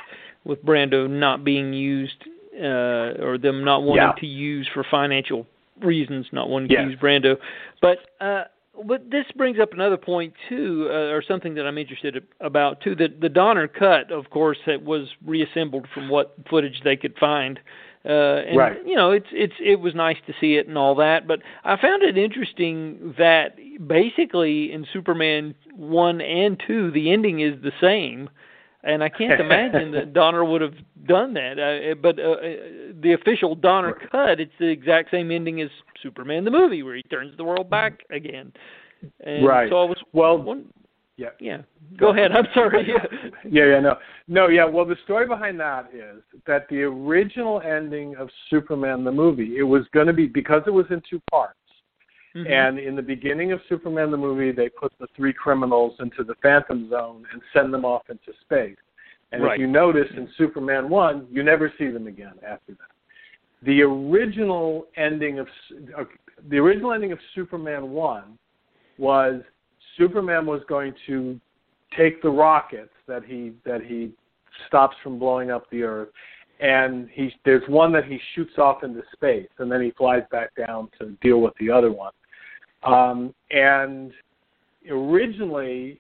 with 0.46 0.66
Brando 0.66 1.08
not 1.10 1.44
being 1.44 1.74
used 1.74 2.24
uh, 2.60 3.22
or 3.22 3.38
them 3.38 3.64
not 3.64 3.84
wanting 3.84 4.04
yeah. 4.04 4.20
to 4.20 4.26
use 4.26 4.68
for 4.74 4.86
financial 4.90 5.46
reasons, 5.82 6.26
not 6.32 6.50
wanting 6.50 6.72
yes. 6.72 6.82
to 6.82 6.90
use 6.90 7.00
Brando. 7.00 7.36
But 7.82 7.98
uh, 8.20 8.46
but 8.86 9.10
this 9.10 9.26
brings 9.36 9.60
up 9.60 9.74
another 9.74 9.98
point 9.98 10.34
too, 10.50 10.88
uh, 10.90 11.12
or 11.14 11.24
something 11.28 11.56
that 11.56 11.66
I'm 11.66 11.78
interested 11.78 12.26
about 12.40 12.82
too. 12.82 12.96
That 12.96 13.22
the 13.22 13.30
Donner 13.30 13.68
cut, 13.68 14.12
of 14.12 14.30
course, 14.30 14.58
that 14.66 14.84
was 14.84 15.08
reassembled 15.26 15.88
from 15.94 16.10
what 16.10 16.36
footage 16.50 16.82
they 16.84 16.96
could 16.96 17.16
find. 17.18 17.60
Uh, 18.06 18.44
and 18.48 18.58
right. 18.58 18.78
you 18.86 18.96
know, 18.96 19.12
it's 19.12 19.28
it's 19.32 19.56
it 19.60 19.80
was 19.80 19.96
nice 19.96 20.18
to 20.28 20.34
see 20.40 20.56
it 20.56 20.68
and 20.68 20.78
all 20.78 20.94
that, 20.96 21.28
but 21.28 21.40
I 21.64 21.76
found 21.82 22.04
it 22.04 22.18
interesting 22.18 23.16
that 23.18 23.56
basically 23.88 24.72
in 24.72 24.86
Superman 24.94 25.56
one 25.76 26.22
and 26.22 26.62
two, 26.68 26.92
the 26.92 27.12
ending 27.12 27.40
is 27.40 27.56
the 27.64 27.72
same, 27.82 28.30
and 28.86 29.04
I 29.04 29.10
can't 29.10 29.42
imagine 29.42 29.92
that 29.92 30.14
Donner 30.14 30.46
would 30.46 30.62
have 30.62 30.76
done 31.08 31.34
that. 31.34 31.60
Uh, 31.60 31.96
but 31.96 32.20
uh, 32.20 32.32
uh, 32.32 32.38
the 33.02 33.14
official 33.14 33.56
Donner 33.56 33.94
cut, 34.12 34.40
it's 34.40 34.54
the 34.60 34.68
exact 34.68 35.12
same 35.12 35.32
ending 35.32 35.62
as 35.62 35.70
Superman 36.02 36.46
the 36.46 36.52
movie, 36.52 36.84
where 36.84 36.96
he 36.96 37.04
turns 37.04 37.36
the 37.38 37.44
world 37.44 37.70
back 37.70 38.02
again. 38.12 38.54
And 39.22 39.46
right. 39.46 39.70
So 39.70 39.82
I 39.82 39.86
was 39.86 39.98
well. 40.14 40.38
One, 40.38 40.68
yeah. 41.18 41.30
Yeah. 41.40 41.62
Go 41.98 42.10
ahead. 42.10 42.32
I'm 42.32 42.48
sorry. 42.54 42.88
yeah, 43.50 43.66
yeah, 43.66 43.80
no. 43.80 43.96
No, 44.28 44.48
yeah, 44.48 44.66
well 44.66 44.86
the 44.86 44.98
story 45.04 45.28
behind 45.28 45.60
that 45.60 45.90
is 45.94 46.22
that 46.46 46.68
the 46.70 46.82
original 46.82 47.62
ending 47.62 48.16
of 48.18 48.30
Superman 48.50 49.04
the 49.04 49.12
movie, 49.12 49.58
it 49.58 49.64
was 49.64 49.84
going 49.94 50.08
to 50.08 50.14
be 50.14 50.28
because 50.28 50.62
it 50.68 50.72
was 50.72 50.86
in 50.90 51.02
two 51.10 51.22
parts. 51.32 51.58
Mm-hmm. 52.36 52.52
And 52.52 52.80
in 52.80 52.96
the 52.96 53.02
beginning 53.02 53.54
of 53.54 53.62
Superman 53.70 54.12
the 54.12 54.18
movie, 54.18 54.52
they 54.52 54.68
put 54.68 54.92
the 55.00 55.08
three 55.16 55.32
criminals 55.32 55.94
into 56.00 56.24
the 56.24 56.36
Phantom 56.42 56.90
Zone 56.90 57.26
and 57.32 57.42
send 57.54 57.74
them 57.74 57.86
off 57.86 58.04
into 58.10 58.38
space. 58.42 58.76
And 59.32 59.44
right. 59.44 59.54
if 59.54 59.60
you 59.60 59.68
notice 59.68 60.08
in 60.16 60.30
Superman 60.38 60.90
1, 60.90 61.28
you 61.32 61.44
never 61.44 61.72
see 61.78 61.90
them 61.90 62.08
again 62.08 62.34
after 62.46 62.74
that. 62.74 63.64
The 63.64 63.82
original 63.82 64.88
ending 64.98 65.40
of 65.40 65.48
uh, 65.98 66.04
the 66.50 66.58
original 66.58 66.94
ending 66.94 67.12
of 67.12 67.20
Superman 67.34 67.92
1 67.92 68.38
was 68.98 69.42
Superman 69.98 70.46
was 70.46 70.62
going 70.68 70.94
to 71.08 71.40
take 71.98 72.22
the 72.22 72.30
rockets 72.30 72.94
that 73.08 73.24
he 73.24 73.54
that 73.66 73.82
he 73.82 74.12
stops 74.68 74.96
from 75.02 75.18
blowing 75.18 75.52
up 75.52 75.70
the 75.72 75.84
Earth, 75.84 76.10
and 76.60 77.10
he 77.12 77.34
there's 77.46 77.68
one 77.68 77.92
that 77.94 78.06
he 78.06 78.20
shoots 78.36 78.58
off 78.58 78.84
into 78.84 79.02
space, 79.14 79.50
and 79.58 79.72
then 79.72 79.82
he 79.82 79.92
flies 79.92 80.24
back 80.32 80.52
down 80.56 80.90
to 81.00 81.12
deal 81.22 81.42
with 81.42 81.54
the 81.60 81.72
other 81.72 81.92
one. 81.92 82.12
Um, 82.86 83.34
and 83.52 84.12
originally, 84.90 86.00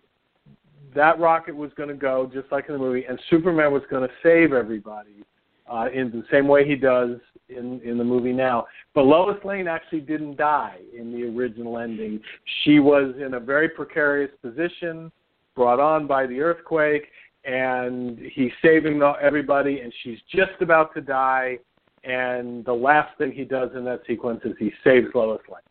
that 0.94 1.20
rocket 1.20 1.56
was 1.56 1.72
going 1.76 1.90
to 1.90 1.96
go 1.96 2.30
just 2.34 2.52
like 2.52 2.66
in 2.68 2.74
the 2.74 2.80
movie, 2.80 3.06
and 3.08 3.20
Superman 3.30 3.74
was 3.74 3.84
going 3.90 4.08
to 4.08 4.14
save 4.24 4.54
everybody 4.54 5.26
uh, 5.72 5.88
in 5.94 6.12
the 6.12 6.24
same 6.32 6.48
way 6.48 6.68
he 6.68 6.76
does 6.76 7.18
in 7.50 7.82
in 7.82 7.98
the 7.98 8.04
movie 8.04 8.34
now. 8.34 8.66
But 8.94 9.04
Lois 9.04 9.38
Lane 9.44 9.68
actually 9.68 10.02
didn't 10.02 10.38
die 10.38 10.78
in 10.98 11.12
the 11.12 11.24
original 11.24 11.78
ending. 11.78 12.20
She 12.64 12.80
was 12.80 13.14
in 13.20 13.36
a 13.36 13.40
very 13.40 13.70
precarious 13.70 14.32
position, 14.42 15.12
brought 15.56 15.80
on 15.80 16.08
by 16.08 16.28
the 16.28 16.40
earthquake, 16.40 17.08
and 17.44 18.20
he's 18.34 18.52
saving 18.62 19.02
everybody, 19.22 19.82
and 19.82 19.94
she's 20.04 20.20
just 20.34 20.62
about 20.62 20.94
to 20.96 21.02
die. 21.02 21.60
And 22.04 22.64
the 22.66 22.74
last 22.74 23.18
thing 23.18 23.32
he 23.32 23.46
does 23.46 23.72
in 23.76 23.84
that 23.86 24.02
sequence 24.06 24.42
is 24.46 24.54
he 24.60 24.72
saves 24.84 25.08
Lois 25.16 25.42
Lane 25.50 25.62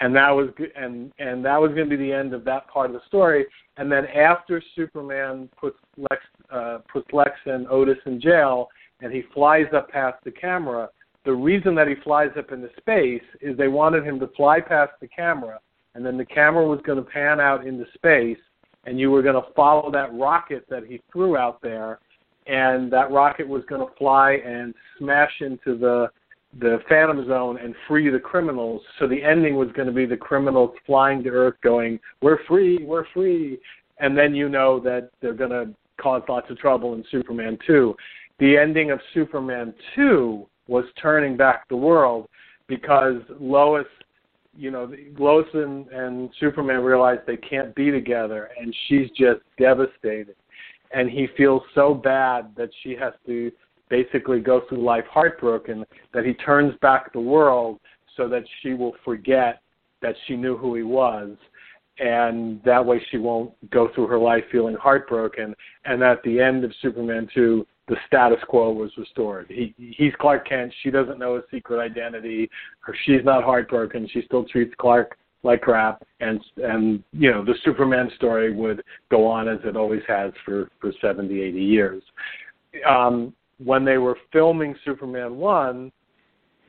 and 0.00 0.14
that 0.14 0.30
was 0.30 0.50
and 0.76 1.12
and 1.18 1.44
that 1.44 1.60
was 1.60 1.70
going 1.72 1.88
to 1.88 1.96
be 1.96 2.02
the 2.02 2.12
end 2.12 2.34
of 2.34 2.44
that 2.44 2.68
part 2.68 2.86
of 2.86 2.92
the 2.92 3.00
story. 3.06 3.46
And 3.76 3.90
then 3.90 4.06
after 4.06 4.62
Superman 4.74 5.48
puts 5.58 5.78
Lex 5.96 6.22
uh, 6.50 6.78
puts 6.92 7.08
Lex 7.12 7.30
and 7.46 7.66
Otis 7.68 7.98
in 8.06 8.20
jail, 8.20 8.68
and 9.00 9.12
he 9.12 9.22
flies 9.34 9.66
up 9.74 9.90
past 9.90 10.22
the 10.24 10.30
camera. 10.30 10.88
The 11.24 11.32
reason 11.32 11.74
that 11.74 11.88
he 11.88 11.94
flies 12.04 12.30
up 12.38 12.52
into 12.52 12.68
space 12.78 13.22
is 13.40 13.56
they 13.56 13.68
wanted 13.68 14.04
him 14.04 14.20
to 14.20 14.28
fly 14.36 14.60
past 14.60 14.92
the 15.00 15.08
camera, 15.08 15.58
and 15.94 16.04
then 16.06 16.16
the 16.16 16.24
camera 16.24 16.64
was 16.64 16.80
going 16.86 16.98
to 16.98 17.10
pan 17.10 17.40
out 17.40 17.66
into 17.66 17.84
space, 17.94 18.38
and 18.84 19.00
you 19.00 19.10
were 19.10 19.22
going 19.22 19.34
to 19.34 19.52
follow 19.54 19.90
that 19.90 20.14
rocket 20.14 20.64
that 20.70 20.84
he 20.84 21.00
threw 21.12 21.36
out 21.36 21.60
there, 21.62 21.98
and 22.46 22.92
that 22.92 23.10
rocket 23.10 23.48
was 23.48 23.64
going 23.68 23.80
to 23.80 23.92
fly 23.96 24.34
and 24.34 24.72
smash 24.98 25.32
into 25.40 25.76
the 25.76 26.08
the 26.60 26.78
Phantom 26.88 27.26
Zone 27.26 27.58
and 27.58 27.74
free 27.86 28.08
the 28.10 28.18
criminals. 28.18 28.82
So 28.98 29.06
the 29.06 29.22
ending 29.22 29.56
was 29.56 29.68
going 29.74 29.88
to 29.88 29.94
be 29.94 30.06
the 30.06 30.16
criminals 30.16 30.70
flying 30.86 31.22
to 31.24 31.30
Earth, 31.30 31.56
going, 31.62 32.00
"We're 32.22 32.42
free, 32.44 32.78
we're 32.82 33.06
free," 33.12 33.58
and 33.98 34.16
then 34.16 34.34
you 34.34 34.48
know 34.48 34.80
that 34.80 35.10
they're 35.20 35.34
going 35.34 35.50
to 35.50 35.74
cause 36.00 36.22
lots 36.28 36.50
of 36.50 36.58
trouble 36.58 36.94
in 36.94 37.04
Superman 37.10 37.58
2. 37.66 37.96
The 38.38 38.56
ending 38.56 38.90
of 38.90 39.00
Superman 39.14 39.74
2 39.94 40.46
was 40.68 40.84
turning 41.00 41.36
back 41.36 41.68
the 41.68 41.76
world 41.76 42.28
because 42.66 43.22
Lois, 43.40 43.86
you 44.54 44.70
know, 44.70 44.92
Lois 45.18 45.46
and, 45.54 45.88
and 45.88 46.30
Superman 46.38 46.82
realize 46.82 47.18
they 47.26 47.36
can't 47.36 47.74
be 47.74 47.90
together, 47.90 48.50
and 48.58 48.74
she's 48.86 49.08
just 49.10 49.40
devastated. 49.58 50.36
And 50.92 51.10
he 51.10 51.28
feels 51.36 51.62
so 51.74 51.94
bad 51.94 52.52
that 52.56 52.70
she 52.82 52.94
has 52.96 53.12
to 53.26 53.50
basically 53.88 54.40
go 54.40 54.62
through 54.68 54.82
life 54.82 55.04
heartbroken 55.10 55.84
that 56.12 56.24
he 56.24 56.34
turns 56.34 56.74
back 56.80 57.12
the 57.12 57.20
world 57.20 57.78
so 58.16 58.28
that 58.28 58.44
she 58.62 58.74
will 58.74 58.94
forget 59.04 59.60
that 60.02 60.14
she 60.26 60.36
knew 60.36 60.56
who 60.56 60.74
he 60.74 60.82
was. 60.82 61.36
And 61.98 62.62
that 62.64 62.84
way 62.84 63.00
she 63.10 63.16
won't 63.16 63.52
go 63.70 63.88
through 63.94 64.08
her 64.08 64.18
life 64.18 64.44
feeling 64.52 64.76
heartbroken. 64.76 65.54
And 65.84 66.02
at 66.02 66.22
the 66.24 66.40
end 66.40 66.64
of 66.64 66.72
superman 66.82 67.28
2 67.34 67.66
the 67.88 67.96
status 68.06 68.38
quo 68.48 68.72
was 68.72 68.90
restored. 68.96 69.46
He 69.48 69.74
he's 69.78 70.12
clark 70.20 70.48
kent. 70.48 70.72
She 70.82 70.90
doesn't 70.90 71.18
know 71.18 71.36
his 71.36 71.44
secret 71.50 71.80
identity. 71.80 72.50
She's 73.04 73.24
not 73.24 73.44
heartbroken. 73.44 74.08
She 74.12 74.22
still 74.22 74.44
treats 74.44 74.74
clark 74.78 75.16
like 75.42 75.60
crap. 75.60 76.04
And 76.20 76.40
and 76.56 77.02
you 77.12 77.30
know 77.30 77.44
the 77.44 77.54
superman 77.64 78.10
story 78.16 78.52
would 78.52 78.82
go 79.10 79.26
on 79.26 79.48
as 79.48 79.58
it 79.64 79.76
always 79.76 80.02
has 80.08 80.32
for 80.44 80.68
for 80.80 80.92
70 81.00 81.40
80 81.40 81.62
years. 81.62 82.02
Um 82.88 83.32
when 83.62 83.84
they 83.84 83.98
were 83.98 84.16
filming 84.32 84.74
Superman 84.84 85.36
one, 85.36 85.90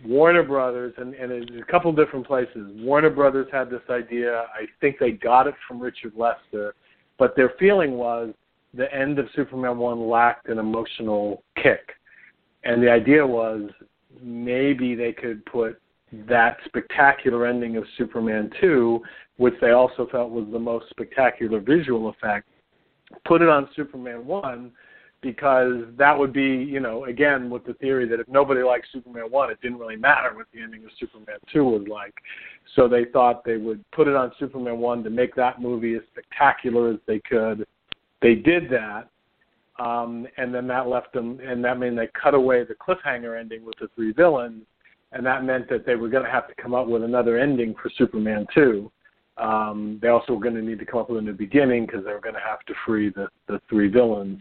Warner 0.06 0.44
Brothers 0.44 0.94
and, 0.98 1.14
and 1.16 1.32
in 1.32 1.60
a 1.60 1.66
couple 1.66 1.92
different 1.92 2.26
places, 2.26 2.72
Warner 2.76 3.10
Brothers 3.10 3.48
had 3.52 3.70
this 3.70 3.82
idea. 3.90 4.46
I 4.54 4.66
think 4.80 4.98
they 5.00 5.12
got 5.12 5.48
it 5.48 5.56
from 5.68 5.80
Richard 5.80 6.14
Lester, 6.16 6.76
but 7.18 7.36
their 7.36 7.54
feeling 7.60 7.94
was 7.94 8.34
the 8.74 8.94
end 8.94 9.18
of 9.18 9.28
Superman 9.36 9.78
one 9.78 10.08
lacked 10.08 10.50
an 10.50 10.60
emotional 10.60 11.44
kick, 11.62 11.94
and 12.64 12.82
the 12.82 12.92
idea 12.92 13.26
was 13.26 13.70
maybe 14.22 14.94
they 14.94 15.14
could 15.14 15.44
put 15.46 15.82
that 16.28 16.58
spectacular 16.66 17.46
ending 17.46 17.78
of 17.78 17.84
Superman 17.98 18.50
2, 18.62 19.02
which 19.38 19.56
they 19.62 19.72
also 19.72 20.08
felt 20.12 20.32
was 20.32 20.48
the 20.52 20.60
most 20.60 20.86
spectacular 20.90 21.60
visual 21.60 22.10
effect, 22.10 22.48
put 23.26 23.42
it 23.42 23.50
on 23.50 23.70
Superman 23.76 24.26
1 24.26 24.72
because 25.22 25.84
that 25.98 26.18
would 26.18 26.32
be, 26.32 26.44
you 26.44 26.80
know, 26.80 27.06
again 27.06 27.50
with 27.50 27.66
the 27.66 27.74
theory 27.76 28.08
that 28.08 28.20
if 28.20 28.28
nobody 28.28 28.62
liked 28.62 28.88
Superman 28.92 29.26
one, 29.30 29.50
it 29.50 29.60
didn't 29.62 29.80
really 29.80 29.96
matter 29.96 30.34
what 30.36 30.48
the 30.54 30.62
ending 30.62 30.84
of 30.84 30.92
Superman 31.00 31.38
two 31.52 31.64
was 31.64 31.88
like. 31.88 32.14
So 32.76 32.88
they 32.88 33.06
thought 33.06 33.44
they 33.44 33.58
would 33.58 33.84
put 33.92 34.08
it 34.08 34.16
on 34.16 34.32
Superman 34.40 34.78
one 34.78 35.04
to 35.04 35.10
make 35.10 35.34
that 35.36 35.62
movie 35.62 35.96
as 35.96 36.02
spectacular 36.12 36.92
as 36.92 37.00
they 37.08 37.20
could. 37.20 37.66
They 38.22 38.36
did 38.36 38.70
that, 38.70 39.10
um, 39.80 40.28
and 40.38 40.54
then 40.54 40.68
that 40.68 40.88
left 40.88 41.14
them, 41.14 41.40
and 41.44 41.64
that 41.64 41.80
meant 41.80 41.96
they 41.96 42.10
cut 42.22 42.34
away 42.34 42.64
the 42.64 42.76
cliffhanger 42.76 43.40
ending 43.40 43.66
with 43.66 43.76
the 43.80 43.90
three 43.96 44.12
villains, 44.12 44.64
and 45.12 45.26
that 45.26 45.44
meant 45.44 45.70
that 45.70 45.86
they 45.86 45.96
were 45.96 46.10
going 46.10 46.26
to 46.26 46.32
have 46.32 46.48
to 46.48 46.62
come 46.62 46.74
up 46.74 46.88
with 46.88 47.04
another 47.04 47.38
ending 47.38 47.76
for 47.82 47.90
Superman 47.98 48.46
two. 48.54 48.92
Um, 49.38 50.00
they 50.02 50.08
also 50.08 50.34
were 50.34 50.42
going 50.42 50.56
to 50.56 50.64
need 50.64 50.80
to 50.80 50.86
come 50.86 51.00
up 51.00 51.10
with 51.10 51.20
a 51.20 51.22
new 51.22 51.34
beginning 51.34 51.86
because 51.86 52.04
they 52.04 52.12
were 52.12 52.20
going 52.20 52.36
to 52.36 52.42
have 52.42 52.60
to 52.68 52.74
free 52.86 53.10
the 53.10 53.28
the 53.48 53.62
three 53.70 53.88
villains. 53.88 54.40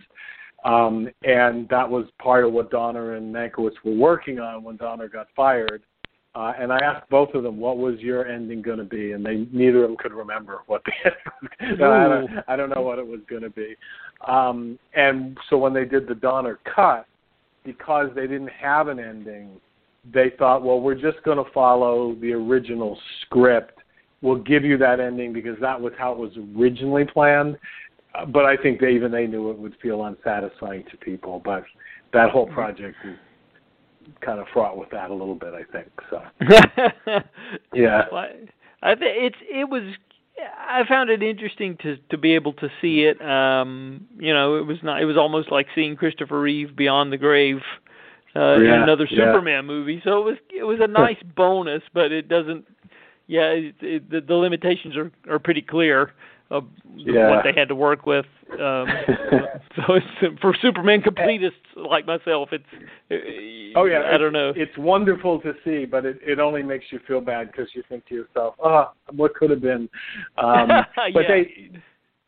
Um, 0.66 1.08
and 1.22 1.68
that 1.68 1.88
was 1.88 2.06
part 2.20 2.44
of 2.44 2.52
what 2.52 2.72
Donner 2.72 3.14
and 3.14 3.32
Mankiewicz 3.32 3.74
were 3.84 3.94
working 3.94 4.40
on 4.40 4.64
when 4.64 4.76
Donner 4.76 5.08
got 5.08 5.28
fired. 5.36 5.82
Uh, 6.34 6.52
and 6.58 6.72
I 6.72 6.78
asked 6.78 7.08
both 7.08 7.32
of 7.34 7.44
them, 7.44 7.58
"What 7.58 7.78
was 7.78 7.98
your 8.00 8.26
ending 8.26 8.62
going 8.62 8.78
to 8.78 8.84
be?" 8.84 9.12
And 9.12 9.24
they 9.24 9.46
neither 9.52 9.84
of 9.84 9.90
them 9.90 9.96
could 9.96 10.12
remember 10.12 10.62
what 10.66 10.82
the 10.84 10.92
ending 11.60 11.78
was. 11.78 11.88
I, 11.88 12.08
don't, 12.08 12.44
I 12.48 12.56
don't 12.56 12.68
know 12.68 12.82
what 12.82 12.98
it 12.98 13.06
was 13.06 13.20
going 13.30 13.42
to 13.42 13.50
be. 13.50 13.76
Um, 14.26 14.78
and 14.94 15.38
so 15.48 15.56
when 15.56 15.72
they 15.72 15.84
did 15.84 16.08
the 16.08 16.16
Donner 16.16 16.58
cut, 16.74 17.06
because 17.64 18.10
they 18.14 18.26
didn't 18.26 18.50
have 18.50 18.88
an 18.88 18.98
ending, 18.98 19.60
they 20.12 20.30
thought, 20.36 20.62
"Well, 20.62 20.80
we're 20.80 20.94
just 20.94 21.22
going 21.22 21.42
to 21.42 21.50
follow 21.52 22.16
the 22.16 22.32
original 22.32 22.98
script. 23.22 23.78
We'll 24.20 24.42
give 24.42 24.64
you 24.64 24.76
that 24.78 24.98
ending 24.98 25.32
because 25.32 25.56
that 25.60 25.80
was 25.80 25.92
how 25.96 26.12
it 26.12 26.18
was 26.18 26.32
originally 26.56 27.04
planned." 27.04 27.56
But 28.24 28.44
I 28.44 28.56
think 28.56 28.80
they, 28.80 28.90
even 28.90 29.12
they 29.12 29.26
knew 29.26 29.50
it 29.50 29.58
would 29.58 29.74
feel 29.82 30.04
unsatisfying 30.04 30.84
to 30.90 30.96
people. 30.96 31.40
But 31.44 31.64
that 32.12 32.30
whole 32.30 32.46
project 32.46 32.96
is 33.04 33.16
kind 34.20 34.40
of 34.40 34.46
fraught 34.52 34.76
with 34.76 34.90
that 34.90 35.10
a 35.10 35.14
little 35.14 35.34
bit. 35.34 35.52
I 35.54 35.64
think 35.72 35.90
so. 36.10 36.22
yeah, 37.74 38.02
well, 38.12 38.26
I 38.82 38.94
think 38.94 39.12
it's 39.16 39.36
it 39.42 39.68
was. 39.68 39.82
I 40.38 40.82
found 40.86 41.10
it 41.10 41.22
interesting 41.22 41.76
to 41.82 41.96
to 42.10 42.18
be 42.18 42.34
able 42.34 42.52
to 42.54 42.68
see 42.80 43.02
it. 43.04 43.20
Um, 43.22 44.06
you 44.18 44.32
know, 44.32 44.56
it 44.56 44.66
was 44.66 44.78
not. 44.82 45.02
It 45.02 45.06
was 45.06 45.16
almost 45.16 45.50
like 45.50 45.66
seeing 45.74 45.96
Christopher 45.96 46.40
Reeve 46.40 46.76
beyond 46.76 47.12
the 47.12 47.18
grave. 47.18 47.60
Uh, 48.34 48.58
yeah, 48.58 48.74
in 48.74 48.82
another 48.82 49.08
yeah. 49.10 49.32
Superman 49.32 49.64
movie, 49.64 50.02
so 50.04 50.20
it 50.20 50.24
was 50.24 50.36
it 50.54 50.64
was 50.64 50.78
a 50.82 50.86
nice 50.86 51.16
bonus, 51.34 51.82
but 51.94 52.12
it 52.12 52.28
doesn't. 52.28 52.66
Yeah, 53.28 53.48
it, 53.48 53.74
it, 53.80 54.10
the, 54.10 54.20
the 54.20 54.34
limitations 54.34 54.94
are 54.94 55.10
are 55.28 55.38
pretty 55.38 55.62
clear 55.62 56.12
of 56.50 56.64
yeah. 56.94 57.30
what 57.30 57.44
they 57.44 57.58
had 57.58 57.68
to 57.68 57.74
work 57.74 58.06
with. 58.06 58.26
Um, 58.52 58.86
so 59.76 59.94
it's, 59.94 60.40
for 60.40 60.54
Superman 60.62 61.02
completists 61.02 61.52
like 61.76 62.06
myself, 62.06 62.50
it's 62.52 62.64
oh 63.76 63.84
yeah, 63.84 64.02
I 64.12 64.16
don't 64.16 64.32
know. 64.32 64.52
It's 64.54 64.76
wonderful 64.78 65.40
to 65.40 65.54
see, 65.64 65.84
but 65.84 66.04
it 66.04 66.18
it 66.22 66.38
only 66.38 66.62
makes 66.62 66.86
you 66.90 67.00
feel 67.06 67.20
bad 67.20 67.50
because 67.50 67.68
you 67.74 67.82
think 67.88 68.06
to 68.06 68.14
yourself, 68.14 68.54
ah, 68.62 68.92
oh, 68.92 69.12
what 69.14 69.34
could 69.34 69.50
have 69.50 69.60
been. 69.60 69.88
Um, 70.38 70.68
but 71.12 71.22
yeah. 71.22 71.28
they. 71.28 71.70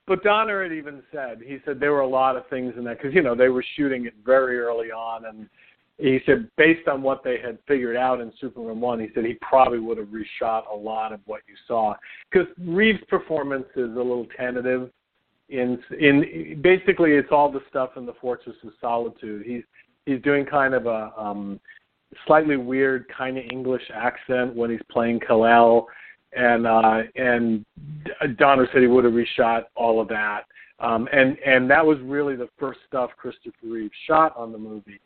But 0.07 0.25
Donner 0.25 0.63
had 0.63 0.73
even 0.73 1.03
said 1.13 1.43
he 1.45 1.59
said 1.67 1.79
there 1.79 1.93
were 1.93 2.01
a 2.01 2.09
lot 2.09 2.35
of 2.35 2.49
things 2.49 2.73
in 2.79 2.85
that 2.85 2.97
because 2.97 3.15
you 3.15 3.23
know 3.23 3.35
they 3.35 3.51
were 3.51 3.65
shooting 3.77 4.07
it 4.07 4.15
very 4.25 4.59
early 4.59 4.91
on 4.91 5.27
and 5.27 5.49
he 5.99 6.21
said 6.27 6.49
based 6.57 6.87
on 6.87 7.03
what 7.03 7.25
they 7.25 7.39
had 7.45 7.59
figured 7.67 7.97
out 7.97 8.21
in 8.21 8.33
Superman 8.41 8.81
one, 8.81 9.01
he 9.01 9.09
said 9.15 9.25
he 9.25 9.37
probably 9.43 9.81
would 9.81 9.99
have 9.99 10.09
reshot 10.09 10.63
a 10.73 10.77
lot 10.77 11.13
of 11.13 11.21
what 11.27 11.43
you 11.49 11.55
saw 11.67 11.95
because 12.31 12.47
Reeves' 12.57 13.03
performance 13.09 13.67
is 13.75 13.91
a 13.91 13.99
little 13.99 14.27
tentative. 14.37 14.91
In 15.49 15.83
in 15.99 16.61
basically, 16.63 17.13
it's 17.13 17.33
all 17.33 17.51
the 17.51 17.63
stuff 17.69 17.91
in 17.97 18.07
the 18.07 18.15
Fortress 18.21 18.57
of 18.63 18.71
Solitude. 18.81 19.45
He's 19.45 19.65
he's 20.07 20.23
doing 20.23 20.45
kind 20.45 20.75
of 20.75 20.87
a 20.87 21.13
um, 21.19 21.59
slightly 22.27 22.57
weird 22.57 23.07
kind 23.09 23.37
of 23.37 23.45
English 23.51 23.83
accent 23.93 24.55
when 24.55 24.71
he's 24.71 24.81
playing 24.91 25.19
Kal-El, 25.21 25.89
and 26.33 26.65
uh, 26.65 27.03
and 27.17 27.65
Donner 28.37 28.69
said 28.73 28.83
he 28.83 28.87
would 28.87 29.05
have 29.05 29.15
reshot 29.15 29.65
all 29.75 30.01
of 30.01 30.07
that. 30.09 30.43
Um, 30.79 31.09
and 31.13 31.37
and 31.45 31.69
that 31.71 31.85
was 31.85 31.99
really 32.03 32.37
the 32.37 32.49
first 32.57 32.79
stuff 32.87 33.11
Christopher 33.17 33.57
Reeve 33.65 33.91
shot 34.07 34.37
on 34.37 34.53
the 34.53 34.59
movie 34.59 35.01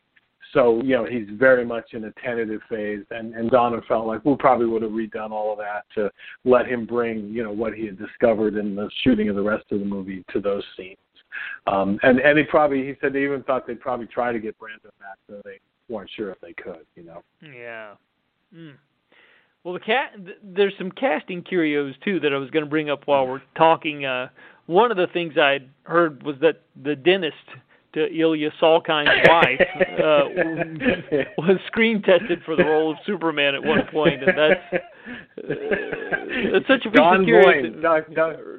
so 0.52 0.82
you 0.82 0.94
know 0.94 1.04
he's 1.04 1.28
very 1.32 1.64
much 1.64 1.94
in 1.94 2.04
a 2.04 2.12
tentative 2.24 2.60
phase, 2.68 3.04
and 3.10 3.34
and 3.34 3.50
Donner 3.50 3.82
felt 3.88 4.06
like 4.06 4.24
we 4.24 4.34
probably 4.36 4.66
would 4.66 4.82
have 4.82 4.92
redone 4.92 5.30
all 5.30 5.52
of 5.52 5.58
that 5.58 5.84
to 5.94 6.10
let 6.44 6.66
him 6.66 6.86
bring 6.86 7.28
you 7.28 7.42
know 7.42 7.52
what 7.52 7.74
he 7.74 7.86
had 7.86 7.98
discovered 7.98 8.56
in 8.56 8.74
the 8.74 8.90
shooting 9.02 9.28
of 9.28 9.36
the 9.36 9.42
rest 9.42 9.64
of 9.70 9.80
the 9.80 9.86
movie 9.86 10.24
to 10.32 10.40
those 10.40 10.64
scenes. 10.76 10.98
Um, 11.66 11.98
and 12.02 12.18
and 12.18 12.38
he 12.38 12.44
probably 12.44 12.84
he 12.84 12.94
said 13.00 13.12
they 13.12 13.24
even 13.24 13.42
thought 13.44 13.66
they'd 13.66 13.80
probably 13.80 14.06
try 14.06 14.32
to 14.32 14.38
get 14.38 14.58
Brando 14.58 14.90
back, 15.00 15.16
so 15.28 15.40
they 15.44 15.58
weren't 15.88 16.10
sure 16.14 16.30
if 16.30 16.40
they 16.40 16.52
could. 16.52 16.84
You 16.96 17.04
know. 17.04 17.22
Yeah. 17.42 17.94
Mm. 18.54 18.74
Well, 19.64 19.74
the 19.74 19.80
cat. 19.80 20.12
There's 20.42 20.74
some 20.76 20.90
casting 20.90 21.42
curios 21.42 21.94
too 22.04 22.20
that 22.20 22.32
I 22.32 22.36
was 22.36 22.50
going 22.50 22.64
to 22.64 22.70
bring 22.70 22.90
up 22.90 23.06
while 23.06 23.26
we're 23.26 23.42
talking. 23.56 24.04
Uh, 24.04 24.28
one 24.66 24.90
of 24.90 24.96
the 24.96 25.06
things 25.12 25.38
I'd 25.38 25.68
heard 25.84 26.22
was 26.22 26.36
that 26.40 26.62
the 26.82 26.96
dentist 26.96 27.36
to 27.94 28.06
Ilya 28.06 28.50
Salkind's 28.60 29.10
wife 29.28 29.60
uh, 29.80 30.24
was 31.38 31.58
screen 31.66 32.02
tested 32.02 32.40
for 32.44 32.56
the 32.56 32.64
role 32.64 32.92
of 32.92 32.96
Superman 33.06 33.54
at 33.54 33.62
one 33.62 33.82
point, 33.92 34.22
and 34.22 34.38
that's 34.38 34.60
uh, 34.72 34.82
it's 36.54 36.66
such 36.66 36.86
a 36.86 36.90
piece 36.90 36.96
Don 36.96 37.20
of 37.20 37.26
Boyne. 37.26 37.82
Don, 37.82 38.02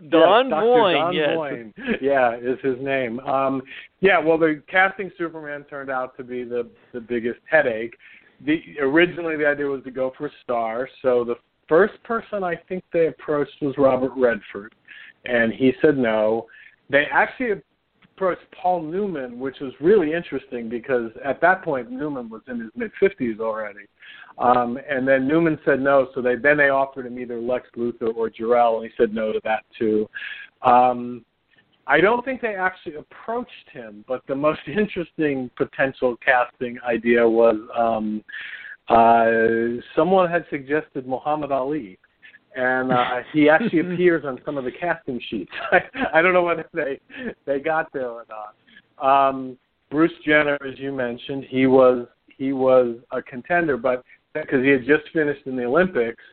Don 0.10 0.50
yes, 0.50 0.62
Boyne, 0.62 0.96
Don 0.96 1.14
yes. 1.14 1.36
Boyne. 1.36 1.74
Yeah, 2.02 2.36
is 2.36 2.60
his 2.64 2.78
name. 2.82 3.20
Um, 3.22 3.62
yeah, 4.02 4.20
well, 4.20 4.38
the 4.38 4.62
casting 4.70 5.12
Superman 5.18 5.66
turned 5.70 5.90
out 5.90 6.16
to 6.18 6.24
be 6.24 6.44
the 6.44 6.70
the 6.94 7.02
biggest 7.02 7.40
headache. 7.50 7.96
The 8.46 8.62
originally 8.82 9.38
the 9.38 9.48
idea 9.48 9.66
was 9.66 9.84
to 9.84 9.92
go 9.92 10.12
for 10.18 10.28
a 10.28 10.32
star, 10.44 10.88
so 11.02 11.24
the 11.24 11.36
first 11.68 12.02
person 12.04 12.44
I 12.44 12.56
think 12.68 12.84
they 12.94 13.08
approached 13.08 13.62
was 13.62 13.76
Robert 13.78 14.12
Redford, 14.16 14.76
and 15.26 15.54
he 15.54 15.74
said 15.82 15.98
no. 15.98 16.48
They 16.90 17.06
actually 17.12 17.62
approached 18.16 18.44
Paul 18.62 18.84
Newman, 18.84 19.40
which 19.40 19.60
was 19.60 19.74
really 19.80 20.14
interesting 20.14 20.70
because 20.70 21.12
at 21.24 21.42
that 21.42 21.64
point 21.64 21.92
Newman 21.92 22.30
was 22.30 22.42
in 22.48 22.60
his 22.60 22.70
mid 22.76 22.92
fifties 23.00 23.40
already. 23.40 23.86
Um, 24.38 24.80
and 24.90 25.08
then 25.08 25.28
Newman 25.28 25.60
said 25.64 25.80
no, 25.80 26.08
so 26.14 26.22
they 26.22 26.36
then 26.36 26.58
they 26.58 26.70
offered 26.70 27.06
him 27.06 27.20
either 27.20 27.40
Lex 27.40 27.68
Luthor 27.78 28.16
or 28.16 28.30
Jor-El, 28.30 28.82
and 28.82 28.86
he 28.86 28.92
said 28.98 29.14
no 29.14 29.32
to 29.32 29.40
that 29.44 29.64
too. 29.78 30.10
Um, 30.62 31.24
I 31.86 32.00
don't 32.00 32.24
think 32.24 32.42
they 32.42 32.56
actually 32.56 32.96
approached 32.96 33.70
him, 33.72 34.06
but 34.08 34.22
the 34.28 34.36
most 34.36 34.62
interesting 34.68 35.50
potential 35.56 36.16
casting 36.24 36.78
idea 36.88 37.28
was 37.28 37.58
um, 37.78 38.24
uh, 38.90 39.82
someone 39.96 40.30
had 40.30 40.46
suggested 40.50 41.08
Muhammad 41.08 41.52
Ali, 41.52 42.00
and 42.56 42.92
uh, 42.92 43.22
he 43.34 43.50
actually 43.50 43.80
appears 43.80 44.26
on 44.26 44.40
some 44.46 44.58
of 44.58 44.64
the 44.64 44.72
casting 44.72 45.20
sheets. 45.30 45.52
I, 45.72 45.80
I 46.20 46.22
don't 46.22 46.34
know 46.34 46.44
whether 46.44 46.66
they 46.74 47.00
they 47.46 47.60
got 47.60 47.92
there 47.94 48.10
or 48.10 48.26
not. 48.30 48.56
Um, 49.04 49.58
Bruce 49.90 50.12
Jenner, 50.26 50.58
as 50.66 50.78
you 50.80 50.92
mentioned, 50.92 51.46
he 51.50 51.68
was 51.68 52.08
he 52.38 52.54
was 52.54 52.98
a 53.12 53.22
contender, 53.22 53.78
but 53.78 54.04
because 54.34 54.64
he 54.64 54.70
had 54.70 54.86
just 54.86 55.04
finished 55.14 55.46
in 55.46 55.56
the 55.56 55.66
Olympics, 55.66 56.24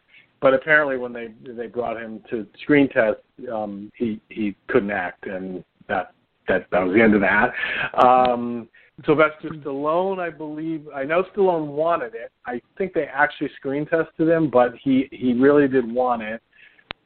but 0.41 0.55
apparently 0.55 0.97
when 0.97 1.12
they 1.12 1.29
they 1.45 1.66
brought 1.66 2.01
him 2.01 2.23
to 2.31 2.47
screen 2.62 2.89
test, 2.89 3.18
um, 3.53 3.91
he 3.95 4.21
he 4.31 4.57
couldn't 4.68 4.91
act, 4.91 5.27
and 5.27 5.62
that 5.89 6.12
that 6.49 6.66
that 6.71 6.81
was 6.81 6.95
the 6.95 7.03
end 7.03 7.14
of 7.14 7.21
that. 7.21 7.53
Um, 8.03 8.68
Sylvester 9.07 9.49
Stallone, 9.49 10.19
I 10.19 10.31
believe, 10.31 10.87
I 10.95 11.05
know 11.05 11.25
Stallone 11.35 11.69
wanted 11.69 12.15
it. 12.15 12.33
I 12.47 12.61
think 12.77 12.93
they 12.93 13.05
actually 13.05 13.51
screen 13.57 13.87
tested 13.87 14.29
him, 14.29 14.51
but 14.51 14.75
he 14.83 15.09
he 15.11 15.33
really 15.33 15.69
did 15.69 15.91
want 15.91 16.23
it. 16.23 16.43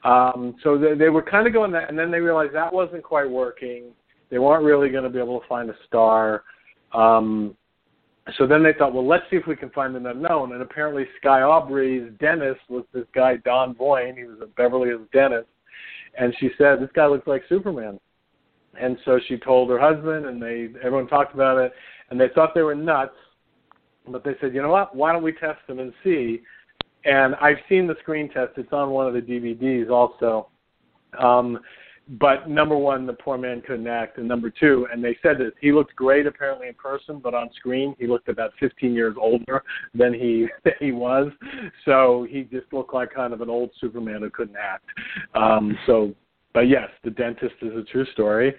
Um, 0.05 0.57
so 0.63 0.77
they, 0.77 0.95
they 0.95 1.09
were 1.09 1.23
kind 1.23 1.47
of 1.47 1.53
going 1.53 1.73
that, 1.73 1.89
and 1.89 1.99
then 1.99 2.11
they 2.11 2.21
realized 2.21 2.55
that 2.55 2.73
wasn't 2.73 3.03
quite 3.03 3.29
working. 3.29 3.85
They 4.31 4.39
weren't 4.39 4.65
really 4.65 4.91
going 4.91 5.05
to 5.05 5.11
be 5.11 5.19
able 5.19 5.41
to 5.41 5.47
find 5.47 5.71
a 5.71 5.75
star. 5.87 6.45
Um, 6.93 7.57
so 8.37 8.47
then 8.47 8.63
they 8.63 8.73
thought, 8.73 8.95
well, 8.95 9.07
let's 9.07 9.25
see 9.31 9.37
if 9.37 9.47
we 9.47 9.57
can 9.57 9.71
find 9.71 9.95
an 9.97 10.07
unknown. 10.07 10.53
And 10.53 10.63
apparently, 10.63 11.05
Skye 11.19 11.43
Aubrey's 11.43 12.11
dentist 12.21 12.61
was 12.69 12.85
this 12.93 13.05
guy 13.15 13.37
Don 13.45 13.75
Boyne. 13.75 14.17
He 14.17 14.25
was 14.25 14.39
a 14.43 14.47
Beverly 14.47 14.89
Hills 14.89 15.09
dentist, 15.13 15.49
and 16.19 16.35
she 16.39 16.51
said 16.59 16.81
this 16.81 16.91
guy 16.95 17.07
looks 17.07 17.27
like 17.27 17.43
Superman. 17.49 18.01
And 18.81 18.99
so 19.05 19.19
she 19.29 19.37
told 19.37 19.71
her 19.71 19.79
husband, 19.79 20.27
and 20.27 20.41
they 20.41 20.69
everyone 20.83 21.07
talked 21.07 21.35
about 21.35 21.59
it, 21.59 21.73
and 22.11 22.21
they 22.21 22.29
thought 22.35 22.55
they 22.55 22.63
were 22.63 22.75
nuts, 22.75 23.15
but 24.09 24.25
they 24.25 24.33
said, 24.41 24.55
you 24.55 24.63
know 24.63 24.71
what? 24.71 24.95
Why 24.95 25.13
don't 25.13 25.23
we 25.23 25.33
test 25.33 25.59
them 25.67 25.79
and 25.79 25.93
see? 26.03 26.43
And 27.05 27.35
I've 27.37 27.59
seen 27.69 27.87
the 27.87 27.97
screen 28.01 28.29
test. 28.31 28.53
It's 28.57 28.73
on 28.73 28.91
one 28.91 29.07
of 29.07 29.15
the 29.15 29.21
DVDs 29.21 29.91
also. 29.91 30.49
Um, 31.19 31.61
but 32.07 32.51
number 32.51 32.77
one, 32.77 33.07
the 33.07 33.15
poor 33.15 33.39
man 33.39 33.63
couldn't 33.63 33.87
act, 33.87 34.19
and 34.19 34.29
number 34.29 34.51
two, 34.51 34.87
and 34.93 35.03
they 35.03 35.17
said 35.23 35.39
that 35.39 35.53
he 35.61 35.73
looked 35.73 35.97
great 35.97 36.27
apparently 36.27 36.69
in 36.69 36.75
person, 36.75 37.19
but 37.19 37.33
on 37.33 37.49
screen 37.57 37.97
he 37.99 38.07
looked 38.07 38.29
about 38.29 38.53
15 38.61 38.93
years 38.93 39.17
older 39.19 39.63
than 39.95 40.13
he 40.13 40.47
than 40.65 40.75
he 40.81 40.93
was. 40.93 41.33
So 41.87 42.27
he 42.29 42.43
just 42.43 42.71
looked 42.73 42.93
like 42.93 43.15
kind 43.15 43.33
of 43.33 43.41
an 43.41 43.49
old 43.49 43.71
Superman 43.81 44.21
who 44.21 44.31
couldn't 44.31 44.57
act. 44.57 44.85
Um, 45.35 45.79
so, 45.87 46.15
but 46.55 46.69
yes, 46.69 46.89
the 47.03 47.11
dentist 47.11 47.57
is 47.61 47.77
a 47.77 47.83
true 47.83 48.07
story. 48.13 48.55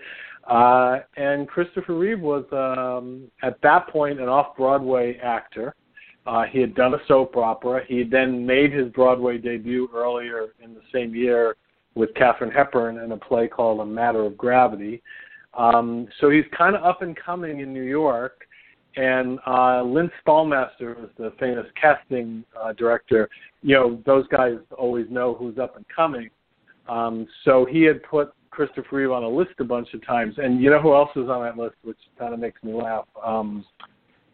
Uh, 0.47 0.99
and 1.17 1.47
Christopher 1.47 1.95
Reeve 1.95 2.19
was 2.19 2.45
um, 2.51 3.31
at 3.41 3.59
that 3.63 3.87
point 3.87 4.19
an 4.19 4.29
off-Broadway 4.29 5.17
actor. 5.17 5.73
Uh, 6.27 6.43
he 6.43 6.59
had 6.59 6.75
done 6.75 6.93
a 6.93 6.99
soap 7.07 7.35
opera. 7.37 7.81
He 7.87 8.03
then 8.03 8.45
made 8.45 8.71
his 8.71 8.89
Broadway 8.89 9.37
debut 9.37 9.89
earlier 9.93 10.49
in 10.63 10.73
the 10.73 10.81
same 10.93 11.15
year 11.15 11.55
with 11.95 12.13
Katharine 12.15 12.51
Hepburn 12.51 12.97
in 12.99 13.11
a 13.11 13.17
play 13.17 13.47
called 13.47 13.79
A 13.79 13.85
Matter 13.85 14.25
of 14.25 14.37
Gravity. 14.37 15.01
Um, 15.53 16.07
so 16.19 16.29
he's 16.29 16.45
kind 16.55 16.75
of 16.75 16.83
up 16.83 17.01
and 17.01 17.15
coming 17.15 17.61
in 17.61 17.73
New 17.73 17.83
York. 17.83 18.41
And 18.97 19.39
uh, 19.45 19.83
Lynn 19.83 20.09
Stalmaster, 20.25 20.95
who's 20.95 21.09
the 21.17 21.33
famous 21.39 21.65
casting 21.79 22.43
uh, 22.59 22.73
director, 22.73 23.29
you 23.61 23.75
know, 23.75 24.01
those 24.05 24.27
guys 24.27 24.57
always 24.77 25.05
know 25.09 25.33
who's 25.33 25.57
up 25.57 25.75
and 25.75 25.85
coming. 25.93 26.29
Um, 26.87 27.27
so 27.43 27.65
he 27.65 27.83
had 27.83 28.03
put 28.03 28.33
Christopher 28.51 28.95
Reeve 28.95 29.11
on 29.11 29.23
a 29.23 29.29
list 29.29 29.51
a 29.59 29.63
bunch 29.63 29.93
of 29.93 30.05
times. 30.05 30.35
And 30.37 30.61
you 30.61 30.69
know 30.69 30.81
who 30.81 30.93
else 30.93 31.09
was 31.15 31.29
on 31.29 31.43
that 31.43 31.57
list, 31.57 31.75
which 31.83 31.97
kind 32.17 32.33
of 32.33 32.39
makes 32.39 32.61
me 32.63 32.73
laugh? 32.73 33.05
Um, 33.23 33.65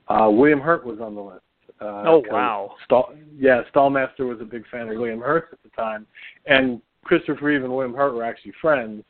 uh, 0.07 0.29
William 0.29 0.59
Hurt 0.59 0.85
was 0.85 0.99
on 0.99 1.15
the 1.15 1.21
list. 1.21 1.41
Uh, 1.79 2.03
oh 2.05 2.23
wow! 2.29 2.75
Stahl, 2.85 3.15
yeah, 3.35 3.61
Stalmaster 3.73 4.19
was 4.19 4.37
a 4.39 4.45
big 4.45 4.63
fan 4.69 4.87
of 4.87 4.97
William 4.97 5.19
Hurt 5.19 5.47
at 5.51 5.63
the 5.63 5.69
time, 5.69 6.05
and 6.45 6.79
Christopher 7.03 7.43
Reeve 7.43 7.63
and 7.63 7.73
William 7.73 7.95
Hurt 7.95 8.13
were 8.13 8.23
actually 8.23 8.53
friends. 8.61 9.03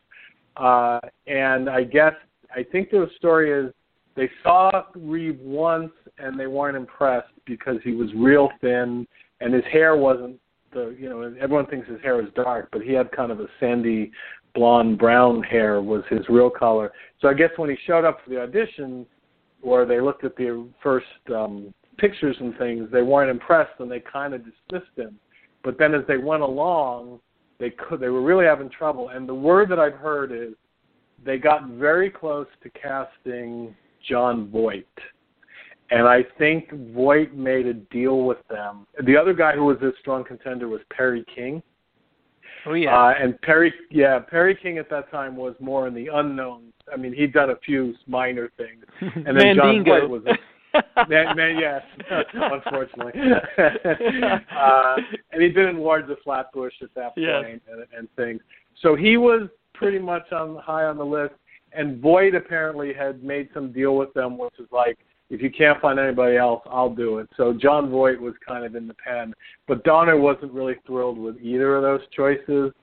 Uh, 0.55 0.99
and 1.27 1.69
I 1.69 1.83
guess 1.83 2.13
I 2.55 2.63
think 2.63 2.89
the 2.89 3.09
story 3.17 3.51
is 3.51 3.73
they 4.15 4.29
saw 4.43 4.83
Reeve 4.95 5.39
once 5.39 5.91
and 6.17 6.39
they 6.39 6.47
weren't 6.47 6.77
impressed 6.77 7.31
because 7.45 7.77
he 7.83 7.93
was 7.93 8.09
real 8.15 8.49
thin 8.59 9.07
and 9.39 9.53
his 9.53 9.63
hair 9.71 9.95
wasn't 9.95 10.39
the 10.73 10.95
you 10.99 11.09
know 11.09 11.21
everyone 11.39 11.65
thinks 11.67 11.87
his 11.87 12.01
hair 12.01 12.21
is 12.21 12.29
dark, 12.35 12.69
but 12.71 12.81
he 12.81 12.93
had 12.93 13.11
kind 13.11 13.31
of 13.31 13.39
a 13.39 13.47
sandy 13.59 14.11
blonde 14.53 14.97
brown 14.97 15.41
hair 15.43 15.81
was 15.81 16.03
his 16.09 16.27
real 16.29 16.49
color. 16.49 16.91
So 17.21 17.27
I 17.27 17.33
guess 17.33 17.49
when 17.57 17.69
he 17.69 17.77
showed 17.85 18.05
up 18.05 18.19
for 18.23 18.29
the 18.29 18.41
audition, 18.41 19.05
or 19.61 19.85
they 19.85 20.01
looked 20.01 20.23
at 20.23 20.35
the 20.35 20.67
first 20.81 21.05
um, 21.33 21.73
pictures 21.97 22.35
and 22.39 22.57
things, 22.57 22.89
they 22.91 23.01
weren't 23.01 23.31
impressed 23.31 23.79
and 23.79 23.89
they 23.89 24.01
kind 24.01 24.33
of 24.33 24.41
dismissed 24.43 24.97
him. 24.97 25.17
But 25.63 25.77
then 25.77 25.93
as 25.93 26.01
they 26.07 26.17
went 26.17 26.41
along, 26.41 27.19
they 27.59 27.69
could 27.69 27.99
they 27.99 28.09
were 28.09 28.23
really 28.23 28.45
having 28.45 28.69
trouble. 28.69 29.09
And 29.09 29.29
the 29.29 29.35
word 29.35 29.69
that 29.69 29.79
I've 29.79 29.93
heard 29.93 30.31
is 30.31 30.53
they 31.23 31.37
got 31.37 31.67
very 31.69 32.09
close 32.09 32.47
to 32.63 32.69
casting 32.71 33.75
Jon 34.07 34.49
Voight. 34.49 34.87
And 35.91 36.07
I 36.07 36.23
think 36.37 36.71
Voight 36.93 37.35
made 37.35 37.67
a 37.67 37.73
deal 37.73 38.21
with 38.23 38.37
them. 38.49 38.87
The 39.05 39.15
other 39.17 39.33
guy 39.33 39.53
who 39.53 39.65
was 39.65 39.77
a 39.81 39.91
strong 39.99 40.23
contender 40.23 40.67
was 40.69 40.79
Perry 40.89 41.25
King. 41.35 41.61
Oh 42.65 42.73
yeah. 42.73 42.95
Uh, 42.97 43.13
and 43.19 43.39
Perry, 43.41 43.73
yeah, 43.89 44.19
Perry 44.19 44.55
King 44.55 44.77
at 44.77 44.89
that 44.89 45.11
time 45.11 45.35
was 45.35 45.53
more 45.59 45.87
in 45.87 45.93
the 45.93 46.07
unknown. 46.13 46.71
I 46.91 46.95
mean, 46.97 47.13
he'd 47.13 47.33
done 47.33 47.49
a 47.49 47.55
few 47.57 47.93
minor 48.07 48.49
things, 48.57 48.85
and 49.15 49.37
then 49.37 49.55
Jon 49.55 49.83
Voight 49.83 50.09
was. 50.09 50.23
A, 50.25 50.37
man, 51.09 51.35
man, 51.35 51.57
yes, 51.59 51.81
unfortunately. 52.33 53.11
uh, 53.57 54.95
and 55.31 55.41
he'd 55.41 55.53
been 55.53 55.67
in 55.67 55.79
Lords 55.79 56.09
of 56.09 56.17
Flatbush 56.23 56.73
at 56.81 56.93
that 56.95 57.15
point 57.15 57.27
Yes. 57.27 57.59
and, 57.69 57.85
and 57.97 58.07
things. 58.15 58.41
So 58.81 58.95
he 58.95 59.17
was 59.17 59.49
pretty 59.73 59.99
much 59.99 60.31
on 60.31 60.55
high 60.57 60.85
on 60.85 60.97
the 60.97 61.05
list. 61.05 61.33
And 61.73 62.01
Voight 62.01 62.35
apparently 62.35 62.93
had 62.93 63.23
made 63.23 63.49
some 63.53 63.71
deal 63.71 63.95
with 63.97 64.13
them, 64.13 64.37
which 64.37 64.53
is 64.59 64.67
like, 64.71 64.97
if 65.31 65.41
you 65.41 65.49
can't 65.49 65.79
find 65.79 65.97
anybody 65.97 66.35
else, 66.35 66.61
I'll 66.69 66.93
do 66.93 67.19
it. 67.19 67.29
So 67.37 67.53
Jon 67.53 67.89
Voight 67.89 68.19
was 68.19 68.33
kind 68.45 68.65
of 68.65 68.75
in 68.75 68.85
the 68.85 68.93
pen, 68.93 69.33
but 69.65 69.81
Donner 69.85 70.17
wasn't 70.17 70.51
really 70.51 70.75
thrilled 70.85 71.17
with 71.17 71.37
either 71.41 71.77
of 71.77 71.83
those 71.83 72.01
choices. 72.13 72.73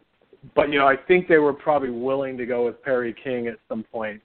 But 0.57 0.73
you 0.73 0.79
know, 0.79 0.87
I 0.89 0.97
think 0.97 1.29
they 1.29 1.37
were 1.37 1.53
probably 1.53 1.91
willing 1.91 2.39
to 2.39 2.47
go 2.47 2.65
with 2.65 2.83
Perry 2.83 3.15
King 3.23 3.49
at 3.49 3.57
some 3.69 3.85
point. 3.85 4.23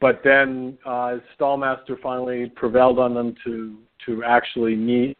But 0.00 0.20
then 0.22 0.78
uh, 0.86 1.16
Stalmaster 1.36 2.00
finally 2.00 2.48
prevailed 2.54 3.00
on 3.00 3.12
them 3.12 3.34
to 3.44 3.76
to 4.06 4.22
actually 4.22 4.76
meet 4.76 5.18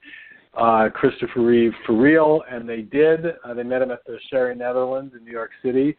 uh, 0.57 0.90
Christopher 0.94 1.40
Reeve 1.40 1.72
for 1.84 1.94
real, 1.94 2.42
and 2.48 2.68
they 2.68 2.82
did. 2.82 3.26
Uh, 3.44 3.55
they 3.55 3.64
met 3.64 3.82
him 3.82 3.90
at 3.90 4.05
the 4.07 4.18
Sherry 4.30 4.55
Netherlands 4.55 5.14
in 5.18 5.24
New 5.24 5.32
York 5.32 5.50
City, 5.64 5.96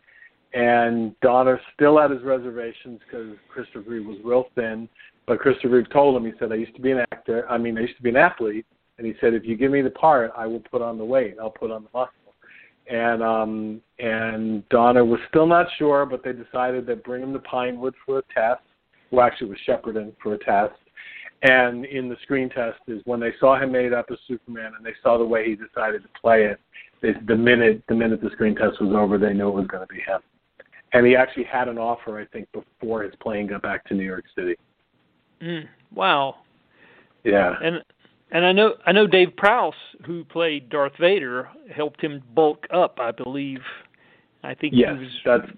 and 0.53 1.19
Donner 1.19 1.59
still 1.73 1.99
had 1.99 2.11
his 2.11 2.23
reservations 2.23 3.01
because 3.05 3.35
Christopher 3.49 3.89
Reeve 3.89 4.05
was 4.05 4.17
real 4.23 4.45
thin. 4.55 4.87
But 5.27 5.39
Christopher 5.39 5.83
told 5.83 6.15
him, 6.15 6.25
he 6.25 6.37
said, 6.39 6.51
"I 6.51 6.55
used 6.55 6.75
to 6.75 6.81
be 6.81 6.91
an 6.91 6.99
actor. 7.11 7.49
I 7.49 7.57
mean, 7.57 7.77
I 7.77 7.81
used 7.81 7.97
to 7.97 8.03
be 8.03 8.09
an 8.09 8.17
athlete." 8.17 8.65
And 8.97 9.05
he 9.05 9.13
said, 9.19 9.33
"If 9.33 9.45
you 9.45 9.55
give 9.55 9.71
me 9.71 9.81
the 9.81 9.89
part, 9.89 10.31
I 10.37 10.45
will 10.45 10.59
put 10.59 10.81
on 10.81 10.97
the 10.97 11.05
weight. 11.05 11.35
I'll 11.41 11.49
put 11.49 11.71
on 11.71 11.83
the 11.83 11.89
muscle." 11.93 12.13
and 12.87 13.23
um, 13.23 13.81
and 13.99 14.67
Donner 14.69 15.05
was 15.05 15.19
still 15.29 15.47
not 15.47 15.67
sure, 15.77 16.05
but 16.05 16.23
they 16.23 16.33
decided 16.33 16.85
to 16.87 16.95
bring 16.95 17.23
him 17.23 17.33
to 17.33 17.39
Pinewood 17.39 17.95
for 18.05 18.19
a 18.19 18.23
test. 18.33 18.61
Well, 19.11 19.25
actually, 19.25 19.47
it 19.47 19.49
was 19.51 19.59
Shepperton 19.67 20.13
for 20.21 20.33
a 20.33 20.37
test. 20.37 20.75
And 21.41 21.85
in 21.85 22.09
the 22.09 22.15
screen 22.23 22.49
test 22.49 22.79
is 22.87 23.01
when 23.05 23.19
they 23.19 23.31
saw 23.39 23.61
him 23.61 23.71
made 23.71 23.93
up 23.93 24.07
as 24.11 24.17
Superman, 24.27 24.71
and 24.77 24.85
they 24.85 24.93
saw 25.03 25.17
the 25.17 25.25
way 25.25 25.45
he 25.47 25.55
decided 25.55 26.01
to 26.03 26.09
play 26.19 26.45
it. 26.45 26.59
They, 27.01 27.09
the 27.27 27.35
minute 27.35 27.83
the 27.87 27.95
minute 27.95 28.21
the 28.21 28.29
screen 28.31 28.55
test 28.55 28.81
was 28.81 28.93
over, 28.95 29.17
they 29.17 29.33
knew 29.33 29.49
it 29.49 29.55
was 29.55 29.67
going 29.67 29.85
to 29.85 29.93
be 29.93 30.01
him. 30.01 30.21
And 30.93 31.05
he 31.05 31.15
actually 31.15 31.43
had 31.43 31.67
an 31.67 31.77
offer, 31.77 32.19
I 32.19 32.25
think, 32.25 32.47
before 32.53 33.03
his 33.03 33.13
plane 33.21 33.47
got 33.47 33.61
back 33.61 33.83
to 33.85 33.93
New 33.93 34.05
York 34.05 34.25
City. 34.35 34.55
Mm, 35.45 35.67
wow. 35.93 36.35
Yeah. 37.23 37.53
And 37.61 37.77
and 38.31 38.45
I 38.45 38.51
know 38.51 38.73
I 38.85 38.91
know 38.91 39.07
Dave 39.07 39.35
Prowse, 39.37 39.73
who 40.05 40.23
played 40.25 40.69
Darth 40.69 40.97
Vader, 40.99 41.49
helped 41.73 42.01
him 42.01 42.23
bulk 42.33 42.65
up. 42.73 42.99
I 42.99 43.11
believe. 43.11 43.61
I 44.43 44.53
think 44.53 44.73
yes, 44.75 44.93
he 44.93 45.03
was. 45.03 45.11
That's 45.25 45.51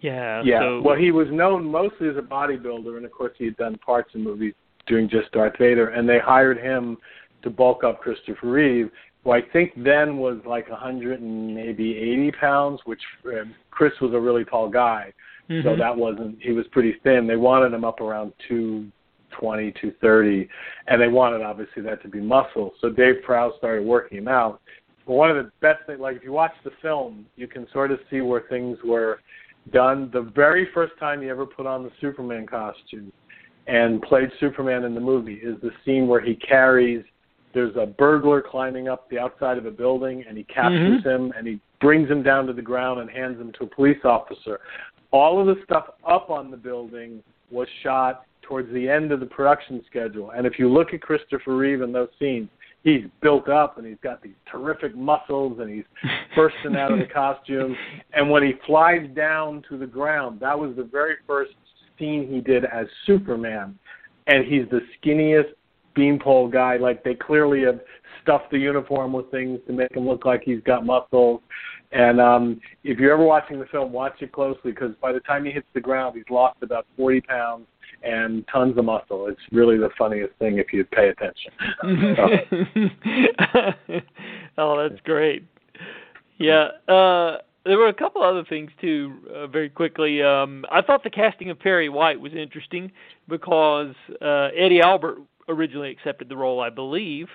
yeah. 0.00 0.42
Yeah. 0.44 0.60
So, 0.60 0.82
well, 0.82 0.96
he 0.96 1.10
was 1.10 1.26
known 1.30 1.64
mostly 1.64 2.08
as 2.08 2.16
a 2.16 2.22
bodybuilder, 2.22 2.96
and 2.96 3.04
of 3.04 3.12
course, 3.12 3.32
he 3.38 3.46
had 3.46 3.56
done 3.56 3.76
parts 3.78 4.10
in 4.14 4.22
movies 4.22 4.54
doing 4.86 5.08
just 5.08 5.30
Darth 5.32 5.58
Vader, 5.58 5.88
and 5.88 6.08
they 6.08 6.18
hired 6.18 6.58
him 6.58 6.96
to 7.42 7.50
bulk 7.50 7.84
up 7.84 8.00
Christopher 8.00 8.48
Reeve, 8.48 8.90
who 9.24 9.30
I 9.30 9.40
think 9.52 9.72
then 9.76 10.18
was 10.18 10.38
like 10.46 10.68
100 10.70 11.20
and 11.20 11.54
maybe 11.54 11.96
80 11.96 12.32
pounds, 12.32 12.80
which 12.84 13.00
um, 13.26 13.54
Chris 13.70 13.92
was 14.00 14.12
a 14.14 14.20
really 14.20 14.44
tall 14.44 14.68
guy, 14.68 15.12
mm-hmm. 15.48 15.66
so 15.66 15.76
that 15.76 15.96
wasn't. 15.96 16.38
He 16.40 16.52
was 16.52 16.66
pretty 16.72 16.94
thin. 17.02 17.26
They 17.26 17.36
wanted 17.36 17.72
him 17.72 17.84
up 17.84 18.00
around 18.00 18.32
two. 18.48 18.90
20 19.38 19.72
to 19.72 19.92
30 20.00 20.48
and 20.86 21.00
they 21.00 21.06
wanted 21.06 21.42
obviously 21.42 21.82
that 21.82 22.02
to 22.02 22.08
be 22.08 22.18
muscle 22.18 22.72
so 22.80 22.88
dave 22.88 23.16
prowse 23.22 23.52
started 23.58 23.84
working 23.84 24.16
him 24.16 24.26
out 24.26 24.60
but 25.06 25.12
one 25.12 25.30
of 25.30 25.36
the 25.36 25.50
best 25.60 25.84
things 25.86 26.00
like 26.00 26.16
if 26.16 26.24
you 26.24 26.32
watch 26.32 26.52
the 26.64 26.70
film 26.80 27.26
you 27.36 27.46
can 27.46 27.66
sort 27.70 27.90
of 27.90 27.98
see 28.10 28.22
where 28.22 28.44
things 28.48 28.78
were 28.82 29.20
done 29.72 30.10
the 30.12 30.32
very 30.34 30.68
first 30.72 30.92
time 30.98 31.20
he 31.20 31.28
ever 31.28 31.44
put 31.44 31.66
on 31.66 31.82
the 31.82 31.90
superman 32.00 32.46
costume 32.46 33.12
and 33.66 34.00
played 34.02 34.30
superman 34.40 34.84
in 34.84 34.94
the 34.94 35.00
movie 35.00 35.34
is 35.34 35.60
the 35.60 35.70
scene 35.84 36.08
where 36.08 36.20
he 36.20 36.34
carries 36.34 37.04
there's 37.54 37.76
a 37.76 37.86
burglar 37.86 38.42
climbing 38.42 38.88
up 38.88 39.08
the 39.10 39.18
outside 39.18 39.58
of 39.58 39.66
a 39.66 39.70
building 39.70 40.24
and 40.28 40.36
he 40.36 40.44
captures 40.44 41.02
mm-hmm. 41.02 41.08
him 41.08 41.32
and 41.36 41.46
he 41.46 41.60
brings 41.80 42.08
him 42.08 42.22
down 42.22 42.46
to 42.46 42.52
the 42.52 42.62
ground 42.62 43.00
and 43.00 43.10
hands 43.10 43.38
him 43.40 43.52
to 43.58 43.64
a 43.64 43.66
police 43.66 43.98
officer 44.04 44.60
all 45.10 45.40
of 45.40 45.46
the 45.46 45.62
stuff 45.64 45.86
up 46.06 46.30
on 46.30 46.50
the 46.50 46.56
building 46.56 47.22
was 47.50 47.68
shot 47.82 48.24
towards 48.42 48.72
the 48.72 48.88
end 48.88 49.12
of 49.12 49.20
the 49.20 49.26
production 49.26 49.82
schedule. 49.88 50.30
And 50.30 50.46
if 50.46 50.58
you 50.58 50.72
look 50.72 50.92
at 50.94 51.02
Christopher 51.02 51.56
Reeve 51.56 51.82
in 51.82 51.92
those 51.92 52.08
scenes, 52.18 52.48
he's 52.82 53.04
built 53.20 53.48
up 53.48 53.78
and 53.78 53.86
he's 53.86 53.98
got 54.02 54.22
these 54.22 54.34
terrific 54.50 54.96
muscles 54.96 55.58
and 55.60 55.70
he's 55.70 55.84
bursting 56.36 56.76
out 56.76 56.92
of 56.92 56.98
the 56.98 57.06
costume. 57.06 57.76
And 58.12 58.30
when 58.30 58.42
he 58.42 58.54
flies 58.66 59.08
down 59.14 59.62
to 59.68 59.78
the 59.78 59.86
ground, 59.86 60.40
that 60.40 60.58
was 60.58 60.74
the 60.76 60.84
very 60.84 61.16
first 61.26 61.52
scene 61.98 62.28
he 62.30 62.40
did 62.40 62.64
as 62.64 62.86
Superman. 63.06 63.78
And 64.26 64.44
he's 64.44 64.68
the 64.70 64.80
skinniest 64.96 65.52
beanpole 65.94 66.48
guy. 66.48 66.76
Like 66.76 67.02
they 67.02 67.14
clearly 67.14 67.62
have 67.62 67.80
stuffed 68.22 68.50
the 68.50 68.58
uniform 68.58 69.12
with 69.12 69.30
things 69.30 69.58
to 69.66 69.72
make 69.72 69.94
him 69.94 70.06
look 70.06 70.24
like 70.24 70.42
he's 70.44 70.62
got 70.64 70.84
muscles. 70.84 71.40
And 71.92 72.20
um, 72.20 72.60
if 72.84 72.98
you're 72.98 73.12
ever 73.12 73.24
watching 73.24 73.58
the 73.58 73.66
film, 73.66 73.92
watch 73.92 74.20
it 74.20 74.32
closely 74.32 74.72
because 74.72 74.94
by 75.00 75.12
the 75.12 75.20
time 75.20 75.44
he 75.44 75.50
hits 75.50 75.66
the 75.74 75.80
ground, 75.80 76.16
he's 76.16 76.24
lost 76.30 76.58
about 76.62 76.86
40 76.96 77.22
pounds 77.22 77.66
and 78.02 78.46
tons 78.52 78.76
of 78.76 78.84
muscle. 78.84 79.26
It's 79.28 79.40
really 79.52 79.78
the 79.78 79.90
funniest 79.98 80.34
thing 80.38 80.58
if 80.58 80.72
you 80.72 80.84
pay 80.84 81.08
attention. 81.08 81.52
oh, 84.58 84.88
that's 84.88 85.00
great. 85.02 85.44
Yeah. 86.38 86.68
Uh, 86.86 87.38
there 87.64 87.78
were 87.78 87.88
a 87.88 87.94
couple 87.94 88.22
other 88.22 88.44
things 88.44 88.70
too. 88.80 89.14
Uh, 89.34 89.46
very 89.46 89.68
quickly, 89.68 90.22
um, 90.22 90.64
I 90.70 90.82
thought 90.82 91.02
the 91.02 91.10
casting 91.10 91.50
of 91.50 91.58
Perry 91.58 91.88
White 91.88 92.20
was 92.20 92.32
interesting 92.34 92.92
because 93.28 93.94
uh, 94.22 94.48
Eddie 94.56 94.80
Albert 94.80 95.18
originally 95.48 95.90
accepted 95.90 96.28
the 96.28 96.36
role, 96.36 96.60
I 96.60 96.70
believe. 96.70 97.28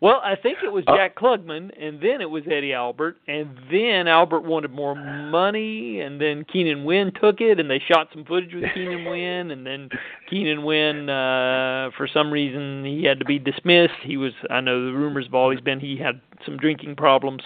Well, 0.00 0.20
I 0.22 0.36
think 0.36 0.58
it 0.62 0.72
was 0.72 0.84
Uh, 0.86 0.96
Jack 0.96 1.16
Klugman, 1.16 1.72
and 1.76 2.00
then 2.00 2.20
it 2.20 2.30
was 2.30 2.44
Eddie 2.46 2.72
Albert, 2.72 3.16
and 3.26 3.48
then 3.68 4.06
Albert 4.06 4.42
wanted 4.42 4.70
more 4.70 4.94
money, 4.94 6.00
and 6.00 6.20
then 6.20 6.44
Keenan 6.44 6.84
Wynn 6.84 7.10
took 7.20 7.40
it, 7.40 7.58
and 7.58 7.68
they 7.68 7.80
shot 7.80 8.08
some 8.12 8.24
footage 8.24 8.54
with 8.54 8.72
Keenan 8.74 9.04
Wynn, 9.10 9.50
and 9.50 9.66
then 9.66 9.88
Keenan 10.30 10.62
Wynn, 10.62 11.10
uh, 11.10 11.90
for 11.96 12.06
some 12.06 12.30
reason, 12.30 12.84
he 12.84 13.02
had 13.04 13.18
to 13.18 13.24
be 13.24 13.40
dismissed. 13.40 13.94
He 14.04 14.16
was, 14.16 14.32
I 14.50 14.60
know 14.60 14.86
the 14.86 14.92
rumors 14.92 15.24
have 15.24 15.34
always 15.34 15.60
been 15.60 15.80
he 15.80 15.96
had 15.96 16.20
some 16.44 16.56
drinking 16.58 16.94
problems, 16.94 17.42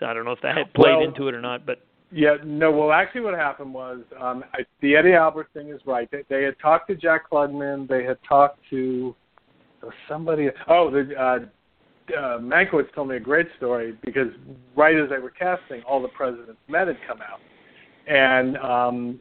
so 0.00 0.06
I 0.06 0.14
don't 0.14 0.24
know 0.24 0.32
if 0.32 0.40
that 0.40 0.56
had 0.56 0.72
played 0.72 0.96
Well, 0.96 1.04
into 1.04 1.28
it 1.28 1.34
or 1.34 1.42
not, 1.42 1.66
but 1.66 1.80
Yeah, 2.10 2.36
no. 2.42 2.70
Well, 2.70 2.92
actually, 2.92 3.20
what 3.20 3.34
happened 3.34 3.74
was 3.74 4.00
um, 4.18 4.44
I, 4.54 4.64
the 4.80 4.96
Eddie 4.96 5.12
Albert 5.12 5.48
thing 5.52 5.68
is 5.68 5.80
right. 5.84 6.10
They, 6.10 6.24
they 6.30 6.42
had 6.42 6.58
talked 6.58 6.88
to 6.88 6.94
Jack 6.94 7.30
Klugman. 7.30 7.86
They 7.86 8.02
had 8.04 8.16
talked 8.26 8.60
to 8.70 9.14
somebody. 10.08 10.48
Oh, 10.68 10.90
the 10.90 11.14
uh, 11.16 11.38
uh, 12.10 12.38
Mankiewicz 12.38 12.92
told 12.94 13.08
me 13.08 13.16
a 13.16 13.20
great 13.20 13.46
story 13.56 13.96
because 14.04 14.28
right 14.76 14.96
as 14.96 15.08
they 15.10 15.18
were 15.18 15.30
casting, 15.30 15.82
all 15.82 16.02
the 16.02 16.08
president's 16.08 16.60
men 16.68 16.88
had 16.88 16.98
come 17.06 17.20
out, 17.20 17.40
and 18.06 18.56
um, 18.58 19.20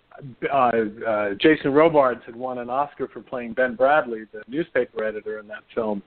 uh, 0.52 0.72
uh, 1.08 1.30
Jason 1.40 1.74
Robards 1.74 2.22
had 2.26 2.36
won 2.36 2.58
an 2.58 2.70
Oscar 2.70 3.08
for 3.08 3.22
playing 3.22 3.54
Ben 3.54 3.76
Bradlee, 3.78 4.26
the 4.32 4.42
newspaper 4.48 5.04
editor 5.04 5.40
in 5.40 5.48
that 5.48 5.64
film. 5.74 6.02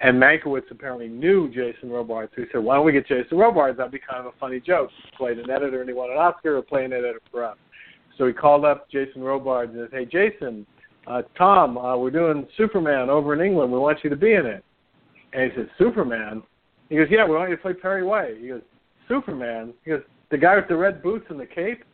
And 0.00 0.16
Mankiewicz 0.22 0.70
apparently 0.70 1.08
knew 1.08 1.48
Jason 1.48 1.90
Robards, 1.90 2.30
so 2.36 2.42
he 2.42 2.48
said, 2.52 2.62
"Why 2.62 2.76
don't 2.76 2.86
we 2.86 2.92
get 2.92 3.08
Jason 3.08 3.36
Robards? 3.36 3.78
That'd 3.78 3.92
be 3.92 3.98
kind 3.98 4.20
of 4.20 4.26
a 4.26 4.38
funny 4.38 4.60
joke. 4.60 4.90
He 5.02 5.16
played 5.16 5.38
an 5.38 5.50
editor 5.50 5.80
and 5.80 5.88
he 5.88 5.94
won 5.94 6.10
an 6.10 6.18
Oscar, 6.18 6.56
or 6.56 6.62
play 6.62 6.84
an 6.84 6.92
editor 6.92 7.20
for 7.32 7.44
us." 7.44 7.56
So 8.16 8.26
he 8.26 8.32
called 8.32 8.64
up 8.64 8.88
Jason 8.90 9.22
Robards 9.22 9.72
and 9.74 9.88
said, 9.90 9.98
"Hey, 9.98 10.04
Jason, 10.04 10.66
uh, 11.08 11.22
Tom, 11.36 11.76
uh, 11.76 11.96
we're 11.96 12.10
doing 12.10 12.46
Superman 12.56 13.10
over 13.10 13.34
in 13.34 13.40
England. 13.40 13.72
We 13.72 13.78
want 13.78 14.04
you 14.04 14.10
to 14.10 14.16
be 14.16 14.34
in 14.34 14.46
it." 14.46 14.64
And 15.32 15.50
he 15.50 15.56
said, 15.56 15.68
"Superman?" 15.78 16.42
He 16.88 16.96
goes, 16.96 17.08
"Yeah, 17.10 17.26
we 17.26 17.34
want 17.36 17.50
you 17.50 17.56
to 17.56 17.62
play 17.62 17.74
Perry 17.74 18.02
White." 18.02 18.38
He 18.38 18.48
goes, 18.48 18.62
"Superman?" 19.08 19.74
He 19.84 19.90
goes, 19.90 20.02
"The 20.30 20.38
guy 20.38 20.56
with 20.56 20.68
the 20.68 20.76
red 20.76 21.02
boots 21.02 21.26
and 21.28 21.38
the 21.38 21.46
cape?" 21.46 21.84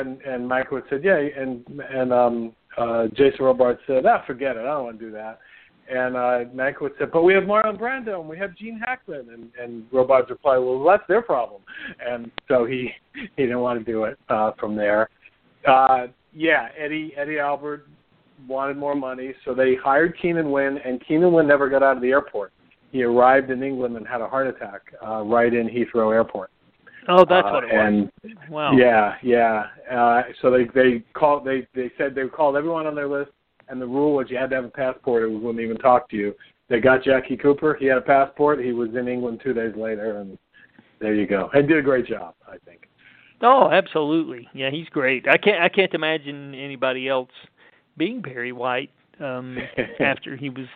And 0.00 0.20
and 0.22 0.48
Mankiewicz 0.48 0.88
said, 0.90 1.04
"Yeah." 1.04 1.16
And 1.16 1.64
and 1.90 2.12
um, 2.12 2.52
uh, 2.76 3.08
Jason 3.08 3.44
Robards 3.44 3.80
said, 3.86 4.06
"Ah, 4.06 4.24
forget 4.26 4.56
it. 4.56 4.60
I 4.60 4.74
don't 4.74 4.84
want 4.84 4.98
to 4.98 5.04
do 5.04 5.12
that." 5.12 5.40
And 5.88 6.16
uh, 6.16 6.50
Mankiewicz 6.54 6.98
said, 6.98 7.12
"But 7.12 7.22
we 7.22 7.34
have 7.34 7.44
Marlon 7.44 7.78
Brando 7.78 8.20
and 8.20 8.28
we 8.28 8.38
have 8.38 8.56
Gene 8.56 8.80
Hackman." 8.84 9.28
And 9.32 9.50
and 9.60 9.84
Robards 9.92 10.30
replied, 10.30 10.58
"Well, 10.58 10.82
that's 10.82 11.06
their 11.08 11.22
problem." 11.22 11.62
And 12.04 12.30
so 12.48 12.64
he 12.64 12.90
he 13.14 13.42
didn't 13.42 13.60
want 13.60 13.78
to 13.78 13.84
do 13.84 14.04
it 14.04 14.18
uh, 14.28 14.52
from 14.58 14.74
there. 14.74 15.10
Uh, 15.66 16.08
yeah, 16.32 16.68
Eddie 16.76 17.12
Eddie 17.16 17.38
Albert 17.38 17.86
wanted 18.48 18.76
more 18.76 18.94
money, 18.94 19.32
so 19.44 19.54
they 19.54 19.76
hired 19.76 20.18
Keenan 20.20 20.50
Wynn, 20.50 20.78
and 20.84 21.00
Keenan 21.06 21.32
Wynn 21.32 21.46
never 21.46 21.68
got 21.68 21.82
out 21.82 21.96
of 21.96 22.02
the 22.02 22.10
airport. 22.10 22.52
He 22.94 23.02
arrived 23.02 23.50
in 23.50 23.60
England 23.64 23.96
and 23.96 24.06
had 24.06 24.20
a 24.20 24.28
heart 24.28 24.46
attack 24.46 24.82
uh, 25.04 25.22
right 25.22 25.52
in 25.52 25.66
Heathrow 25.68 26.14
Airport. 26.14 26.50
oh, 27.08 27.24
that's 27.28 27.44
Uh, 27.44 27.50
what 27.50 27.64
it 27.64 27.72
and 27.72 28.08
was. 28.24 28.32
Wow. 28.48 28.72
yeah, 28.76 29.14
yeah. 29.20 29.64
Uh, 29.90 30.22
so 30.40 30.48
they 30.48 30.66
they 30.72 31.02
called 31.12 31.44
they 31.44 31.66
they 31.74 31.90
said 31.98 32.14
they 32.14 32.28
called 32.28 32.54
everyone 32.54 32.86
on 32.86 32.94
their 32.94 33.08
list, 33.08 33.32
and 33.68 33.82
the 33.82 33.86
rule 33.86 34.14
was 34.14 34.30
you 34.30 34.36
had 34.36 34.48
to 34.50 34.54
have 34.56 34.64
a 34.64 34.68
passport 34.68 35.24
or 35.24 35.28
we 35.28 35.34
wouldn't 35.38 35.58
even 35.58 35.76
talk 35.78 36.08
to 36.10 36.16
you. 36.16 36.36
They 36.68 36.78
got 36.78 37.02
Jackie 37.02 37.36
Cooper. 37.36 37.76
He 37.80 37.86
had 37.86 37.98
a 37.98 38.00
passport. 38.00 38.64
He 38.64 38.72
was 38.72 38.90
in 38.94 39.08
England 39.08 39.40
two 39.42 39.52
days 39.54 39.74
later, 39.76 40.18
and 40.20 40.38
there 41.00 41.14
you 41.14 41.26
go. 41.26 41.50
He 41.52 41.62
did 41.62 41.76
a 41.76 41.82
great 41.82 42.06
job, 42.06 42.36
I 42.46 42.58
think. 42.64 42.88
Oh, 43.42 43.70
absolutely. 43.72 44.48
Yeah, 44.54 44.70
he's 44.70 44.88
great. 44.88 45.26
I 45.28 45.36
can't 45.36 45.60
I 45.60 45.68
can't 45.68 45.92
imagine 45.94 46.54
anybody 46.54 47.08
else 47.08 47.30
being 47.96 48.22
Perry 48.22 48.52
White 48.52 48.90
um 49.18 49.58
after 50.00 50.36
he 50.36 50.48
was 50.48 50.66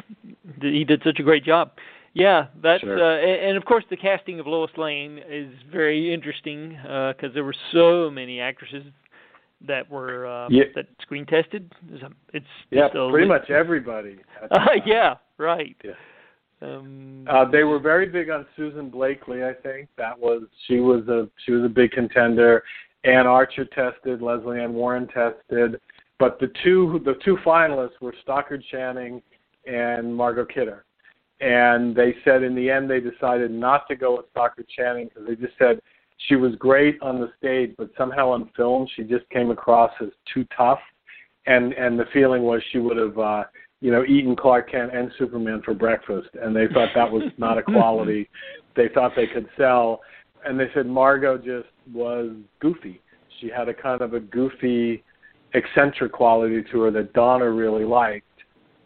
he 0.60 0.82
did 0.82 1.00
such 1.04 1.20
a 1.20 1.22
great 1.22 1.44
job. 1.44 1.70
Yeah, 2.18 2.48
that's 2.60 2.82
Sure. 2.82 2.98
uh, 2.98 3.16
and, 3.18 3.50
and 3.50 3.56
of 3.56 3.64
course 3.64 3.84
the 3.90 3.96
casting 3.96 4.40
of 4.40 4.46
Lois 4.46 4.72
Lane 4.76 5.20
is 5.30 5.52
very 5.70 6.12
interesting 6.12 6.70
because 6.82 7.32
there 7.32 7.44
were 7.44 7.54
so 7.72 8.10
many 8.10 8.40
actresses 8.40 8.84
that 9.66 9.88
were 9.88 10.26
um, 10.26 10.52
Yeah. 10.52 10.64
that 10.74 10.86
screen 11.00 11.26
tested. 11.26 11.72
It's, 11.92 12.04
it's 12.32 12.46
Yeah, 12.70 12.88
pretty 13.10 13.28
much 13.28 13.50
everybody. 13.50 14.18
Uh, 14.50 14.66
yeah, 14.84 15.14
right. 15.38 15.76
Yeah. 15.84 15.92
Um, 16.60 17.24
Uh, 17.28 17.44
they 17.44 17.62
were 17.62 17.78
very 17.78 18.06
big 18.06 18.30
on 18.30 18.46
Susan 18.56 18.90
Blakely. 18.90 19.44
I 19.44 19.52
think 19.54 19.88
that 19.96 20.18
was 20.18 20.42
she 20.66 20.80
was 20.80 21.06
a 21.08 21.28
she 21.44 21.52
was 21.52 21.64
a 21.64 21.68
big 21.68 21.92
contender. 21.92 22.64
Anne 23.04 23.28
Archer 23.28 23.64
tested, 23.64 24.22
Lesley 24.22 24.60
Ann 24.60 24.74
Warren 24.74 25.06
tested, 25.08 25.80
but 26.18 26.40
the 26.40 26.50
two 26.64 27.00
the 27.04 27.14
two 27.24 27.36
finalists 27.44 28.00
were 28.00 28.12
Stockard 28.22 28.64
Channing 28.72 29.22
and 29.66 30.12
Margot 30.14 30.44
Kidder. 30.46 30.84
And 31.40 31.94
they 31.94 32.14
said 32.24 32.42
in 32.42 32.54
the 32.54 32.70
end 32.70 32.90
they 32.90 33.00
decided 33.00 33.50
not 33.50 33.86
to 33.88 33.96
go 33.96 34.16
with 34.16 34.26
Stockard 34.30 34.66
Channing 34.68 35.08
because 35.08 35.26
they 35.28 35.36
just 35.36 35.56
said 35.58 35.80
she 36.26 36.34
was 36.34 36.54
great 36.56 37.00
on 37.00 37.20
the 37.20 37.30
stage, 37.38 37.74
but 37.78 37.90
somehow 37.96 38.30
on 38.30 38.50
film 38.56 38.88
she 38.96 39.04
just 39.04 39.28
came 39.30 39.50
across 39.50 39.92
as 40.00 40.08
too 40.32 40.44
tough. 40.56 40.80
And 41.46 41.72
and 41.74 41.98
the 41.98 42.06
feeling 42.12 42.42
was 42.42 42.60
she 42.72 42.78
would 42.78 42.96
have 42.96 43.18
uh, 43.18 43.44
you 43.80 43.92
know 43.92 44.04
eaten 44.04 44.34
Clark 44.34 44.70
Kent 44.70 44.94
and 44.94 45.12
Superman 45.18 45.62
for 45.64 45.74
breakfast, 45.74 46.28
and 46.42 46.54
they 46.54 46.66
thought 46.66 46.88
that 46.94 47.10
was 47.10 47.22
not 47.38 47.56
a 47.56 47.62
quality 47.62 48.28
they 48.78 48.88
thought 48.94 49.12
they 49.14 49.26
could 49.26 49.48
sell. 49.58 50.00
and 50.46 50.58
they 50.58 50.68
said 50.72 50.86
Margot 50.86 51.36
just 51.36 51.68
was 51.92 52.30
goofy. 52.60 53.02
She 53.40 53.48
had 53.48 53.68
a 53.68 53.74
kind 53.74 54.00
of 54.00 54.14
a 54.14 54.20
goofy, 54.20 55.02
eccentric 55.52 56.12
quality 56.12 56.62
to 56.70 56.80
her 56.82 56.90
that 56.92 57.12
Donner 57.12 57.52
really 57.52 57.84
liked, 57.84 58.26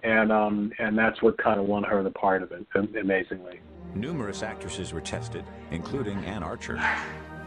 and 0.03 0.33
um, 0.33 0.73
and 0.79 0.97
that's 0.97 1.23
what 1.23 1.39
kind 1.39 1.61
of 1.61 1.67
won 1.67 1.85
her 1.85 2.03
the 2.03 2.11
part 2.11 2.43
of 2.43 2.53
it. 2.53 2.67
Amazingly. 2.75 3.61
Numerous 3.95 4.43
actresses 4.43 4.93
were 4.93 5.01
tested, 5.01 5.45
including 5.71 6.25
Anne 6.25 6.43
Archer. 6.43 6.83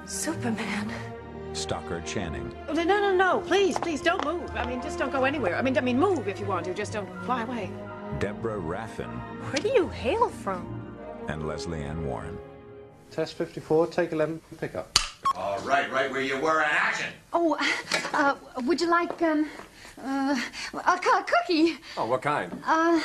Superman. 0.06 0.92
Stockard 1.54 2.06
Channing. 2.06 2.54
Oh, 2.68 2.74
no, 2.74 2.84
no, 2.84 3.16
no, 3.16 3.40
please, 3.48 3.80
please 3.80 4.02
don't 4.02 4.24
move. 4.26 4.56
I 4.56 4.68
mean, 4.68 4.82
just 4.82 5.00
don't 5.00 5.12
go 5.12 5.24
anywhere. 5.24 5.56
I 5.56 5.62
mean, 5.62 5.78
I 5.78 5.82
mean, 5.82 5.98
move 5.98 6.28
if 6.28 6.40
you 6.40 6.46
want 6.46 6.66
to. 6.66 6.74
Just 6.74 6.94
don't 6.94 7.08
fly 7.24 7.44
away. 7.44 7.72
Deborah 8.20 8.60
Raffin. 8.60 9.10
Where 9.52 9.62
do 9.62 9.70
you 9.70 9.88
hail 9.88 10.30
from? 10.30 10.98
And 11.28 11.48
Lesley 11.48 11.82
Ann 11.82 12.06
Warren. 12.06 12.38
Test 13.10 13.36
54, 13.36 13.88
take 13.88 14.12
11, 14.12 14.42
pick 14.60 14.76
up. 14.76 15.00
All 15.34 15.60
right, 15.62 15.92
right 15.92 16.12
where 16.12 16.22
you 16.22 16.40
were 16.40 16.62
in 16.62 16.70
action. 16.70 17.12
Oh, 17.34 17.58
uh, 18.14 18.36
would 18.66 18.80
you 18.80 18.90
like, 18.90 19.22
um, 19.22 19.50
uh, 20.04 20.36
a 20.74 21.00
cookie? 21.26 21.78
Oh, 21.98 22.06
what 22.06 22.22
kind? 22.22 22.52
Uh, 22.66 23.00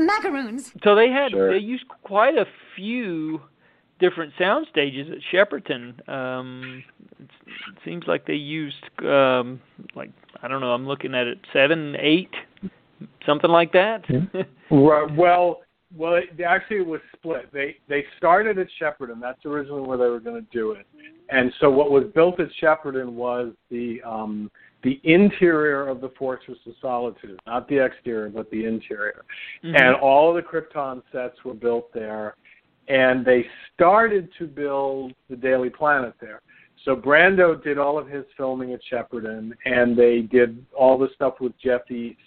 macaroons. 0.00 0.72
So 0.82 0.94
they 0.94 1.10
had 1.10 1.32
Sure. 1.32 1.52
they 1.52 1.58
used 1.58 1.86
quite 2.04 2.36
a 2.36 2.46
few 2.76 3.42
different 3.98 4.32
sound 4.38 4.66
stages 4.70 5.08
at 5.10 5.18
Shepperton. 5.32 6.08
Um, 6.08 6.84
it 7.20 7.28
seems 7.84 8.04
like 8.06 8.26
they 8.26 8.34
used 8.34 8.84
um, 9.04 9.60
like 9.94 10.10
I 10.42 10.48
don't 10.48 10.60
know. 10.60 10.72
I'm 10.72 10.86
looking 10.86 11.14
at 11.14 11.26
it 11.26 11.38
seven, 11.52 11.96
eight, 11.98 12.30
something 13.26 13.50
like 13.50 13.72
that. 13.72 14.04
Right, 14.70 15.10
well, 15.16 15.60
well, 15.96 16.14
it, 16.14 16.40
actually, 16.40 16.78
it 16.78 16.86
was 16.86 17.00
split. 17.16 17.52
They 17.52 17.76
they 17.88 18.04
started 18.16 18.58
at 18.58 18.66
Shepperton. 18.80 19.20
That's 19.20 19.44
originally 19.44 19.82
where 19.82 19.96
they 19.96 20.06
were 20.06 20.20
going 20.20 20.42
to 20.42 20.48
do 20.52 20.72
it. 20.72 20.86
And 21.30 21.52
so, 21.60 21.70
what 21.70 21.90
was 21.90 22.04
built 22.14 22.40
at 22.40 22.48
Shepperton 22.60 23.12
was 23.12 23.52
the 23.70 24.02
um, 24.02 24.50
the 24.84 25.00
interior 25.04 25.88
of 25.88 26.00
the 26.00 26.10
Fortress 26.18 26.58
of 26.66 26.74
Solitude, 26.80 27.40
not 27.46 27.68
the 27.68 27.84
exterior, 27.84 28.28
but 28.28 28.50
the 28.50 28.64
interior. 28.64 29.24
And 29.62 29.96
all 29.96 30.30
of 30.30 30.36
the 30.36 30.48
Krypton 30.48 31.02
sets 31.10 31.36
were 31.44 31.54
built 31.54 31.92
there. 31.92 32.36
And 32.86 33.24
they 33.24 33.44
started 33.74 34.30
to 34.38 34.46
build 34.46 35.12
the 35.28 35.36
Daily 35.36 35.68
Planet 35.68 36.14
there. 36.20 36.40
So 36.84 36.96
Brando 36.96 37.62
did 37.62 37.76
all 37.76 37.98
of 37.98 38.08
his 38.08 38.24
filming 38.36 38.72
at 38.72 38.80
Shepperton, 38.90 39.52
and 39.64 39.96
they 39.96 40.22
did 40.22 40.64
all 40.74 40.96
the 40.96 41.08
stuff 41.14 41.34
with 41.40 41.52
Jeff 41.58 41.90
East 41.90 42.20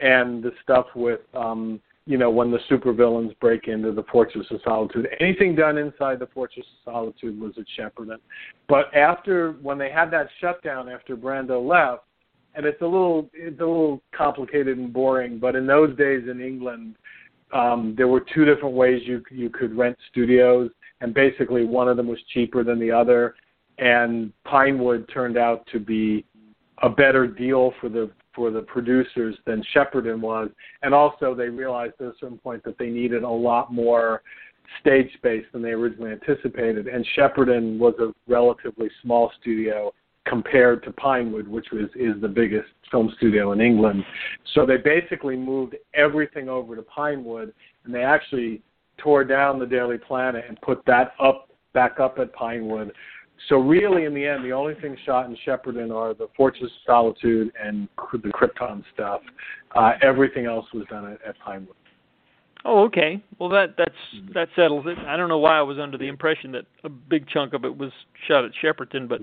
and 0.00 0.42
the 0.42 0.52
stuff 0.62 0.86
with 0.94 1.20
um 1.34 1.80
you 2.06 2.16
know 2.16 2.30
when 2.30 2.50
the 2.50 2.58
supervillains 2.70 3.38
break 3.40 3.66
into 3.66 3.92
the 3.92 4.04
Fortress 4.04 4.46
of 4.50 4.60
Solitude. 4.64 5.08
Anything 5.20 5.54
done 5.56 5.76
inside 5.76 6.20
the 6.20 6.28
Fortress 6.28 6.64
of 6.86 6.92
Solitude 6.92 7.38
was 7.38 7.52
at 7.58 7.64
Shepperton. 7.76 8.18
But 8.68 8.94
after 8.94 9.52
when 9.60 9.76
they 9.76 9.90
had 9.90 10.10
that 10.12 10.28
shutdown 10.40 10.88
after 10.88 11.16
Brando 11.16 11.66
left, 11.66 12.04
and 12.54 12.64
it's 12.64 12.80
a 12.80 12.86
little 12.86 13.28
it's 13.34 13.60
a 13.60 13.64
little 13.64 14.02
complicated 14.16 14.78
and 14.78 14.92
boring, 14.92 15.38
but 15.38 15.56
in 15.56 15.66
those 15.66 15.96
days 15.96 16.22
in 16.30 16.40
England, 16.40 16.96
um, 17.52 17.94
there 17.96 18.08
were 18.08 18.24
two 18.34 18.44
different 18.44 18.74
ways 18.74 19.02
you 19.04 19.22
you 19.30 19.50
could 19.50 19.76
rent 19.76 19.96
studios, 20.10 20.70
and 21.00 21.12
basically 21.12 21.64
one 21.64 21.88
of 21.88 21.96
them 21.96 22.06
was 22.06 22.18
cheaper 22.32 22.62
than 22.62 22.78
the 22.78 22.90
other, 22.90 23.34
and 23.78 24.32
Pinewood 24.44 25.08
turned 25.12 25.36
out 25.36 25.66
to 25.72 25.80
be 25.80 26.24
a 26.82 26.88
better 26.88 27.26
deal 27.26 27.72
for 27.80 27.88
the 27.88 28.10
for 28.36 28.50
the 28.52 28.60
producers 28.60 29.34
than 29.46 29.64
Shepperton 29.74 30.20
was, 30.20 30.50
and 30.82 30.94
also 30.94 31.34
they 31.34 31.48
realized 31.48 31.94
at 31.98 32.06
a 32.06 32.12
certain 32.20 32.38
point 32.38 32.62
that 32.64 32.78
they 32.78 32.90
needed 32.90 33.24
a 33.24 33.28
lot 33.28 33.72
more 33.72 34.22
stage 34.80 35.12
space 35.14 35.44
than 35.52 35.62
they 35.62 35.70
originally 35.70 36.12
anticipated, 36.12 36.86
and 36.86 37.04
Shepperton 37.16 37.78
was 37.78 37.94
a 37.98 38.12
relatively 38.30 38.90
small 39.02 39.32
studio 39.40 39.92
compared 40.26 40.82
to 40.82 40.92
Pinewood, 40.92 41.48
which 41.48 41.66
was 41.72 41.88
is 41.94 42.20
the 42.20 42.28
biggest 42.28 42.68
film 42.90 43.12
studio 43.16 43.52
in 43.52 43.60
England. 43.60 44.04
So 44.54 44.66
they 44.66 44.76
basically 44.76 45.36
moved 45.36 45.76
everything 45.94 46.48
over 46.48 46.76
to 46.76 46.82
Pinewood, 46.82 47.54
and 47.84 47.94
they 47.94 48.02
actually 48.02 48.62
tore 48.98 49.24
down 49.24 49.58
the 49.58 49.66
Daily 49.66 49.98
Planet 49.98 50.44
and 50.48 50.60
put 50.60 50.84
that 50.86 51.12
up 51.20 51.48
back 51.72 52.00
up 52.00 52.18
at 52.18 52.32
Pinewood. 52.32 52.92
So 53.48 53.58
really, 53.58 54.04
in 54.04 54.14
the 54.14 54.26
end, 54.26 54.44
the 54.44 54.52
only 54.52 54.74
things 54.74 54.98
shot 55.04 55.26
in 55.26 55.36
Shepperton 55.46 55.94
are 55.94 56.14
the 56.14 56.28
Fortress 56.36 56.64
of 56.64 56.70
Solitude 56.86 57.52
and 57.62 57.88
the 58.12 58.28
Krypton 58.28 58.82
stuff. 58.92 59.20
Uh, 59.74 59.92
everything 60.02 60.46
else 60.46 60.66
was 60.72 60.84
done 60.88 61.12
at, 61.12 61.20
at 61.26 61.38
Pinewood. 61.38 61.76
Oh, 62.64 62.82
okay. 62.84 63.22
Well, 63.38 63.48
that 63.50 63.76
that's 63.78 63.92
that 64.34 64.48
settles 64.56 64.86
it. 64.88 64.98
I 65.06 65.16
don't 65.16 65.28
know 65.28 65.38
why 65.38 65.56
I 65.58 65.62
was 65.62 65.78
under 65.78 65.96
the 65.96 66.08
impression 66.08 66.50
that 66.52 66.64
a 66.82 66.88
big 66.88 67.28
chunk 67.28 67.52
of 67.52 67.64
it 67.64 67.76
was 67.76 67.92
shot 68.26 68.44
at 68.44 68.50
Shepperton, 68.60 69.06
but 69.06 69.20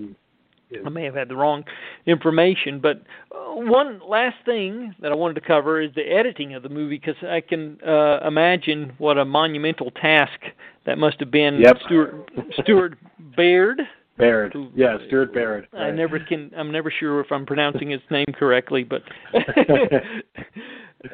I 0.86 0.88
may 0.88 1.04
have 1.04 1.14
had 1.14 1.28
the 1.28 1.36
wrong 1.36 1.64
information. 2.06 2.80
But 2.80 3.02
uh, 3.32 3.54
one 3.56 4.00
last 4.08 4.36
thing 4.46 4.94
that 5.00 5.12
I 5.12 5.14
wanted 5.14 5.34
to 5.34 5.42
cover 5.42 5.82
is 5.82 5.90
the 5.94 6.02
editing 6.02 6.54
of 6.54 6.62
the 6.62 6.70
movie, 6.70 6.96
because 6.96 7.22
I 7.22 7.42
can 7.42 7.78
uh, 7.86 8.20
imagine 8.26 8.94
what 8.96 9.18
a 9.18 9.24
monumental 9.26 9.90
task 9.90 10.40
that 10.86 10.96
must 10.96 11.20
have 11.20 11.30
been. 11.30 11.60
Yep. 11.60 11.76
Stuart 11.84 12.30
Stuart 12.62 12.98
Baird. 13.36 13.82
Baird, 14.16 14.52
Who- 14.52 14.70
yeah, 14.74 14.96
Stuart 15.08 15.34
Baird. 15.34 15.66
I 15.72 15.86
right. 15.86 15.94
never 15.94 16.20
can. 16.20 16.50
I'm 16.56 16.70
never 16.70 16.92
sure 17.00 17.20
if 17.20 17.32
I'm 17.32 17.44
pronouncing 17.44 17.90
his 17.90 18.00
name 18.10 18.26
correctly, 18.38 18.84
but 18.84 19.02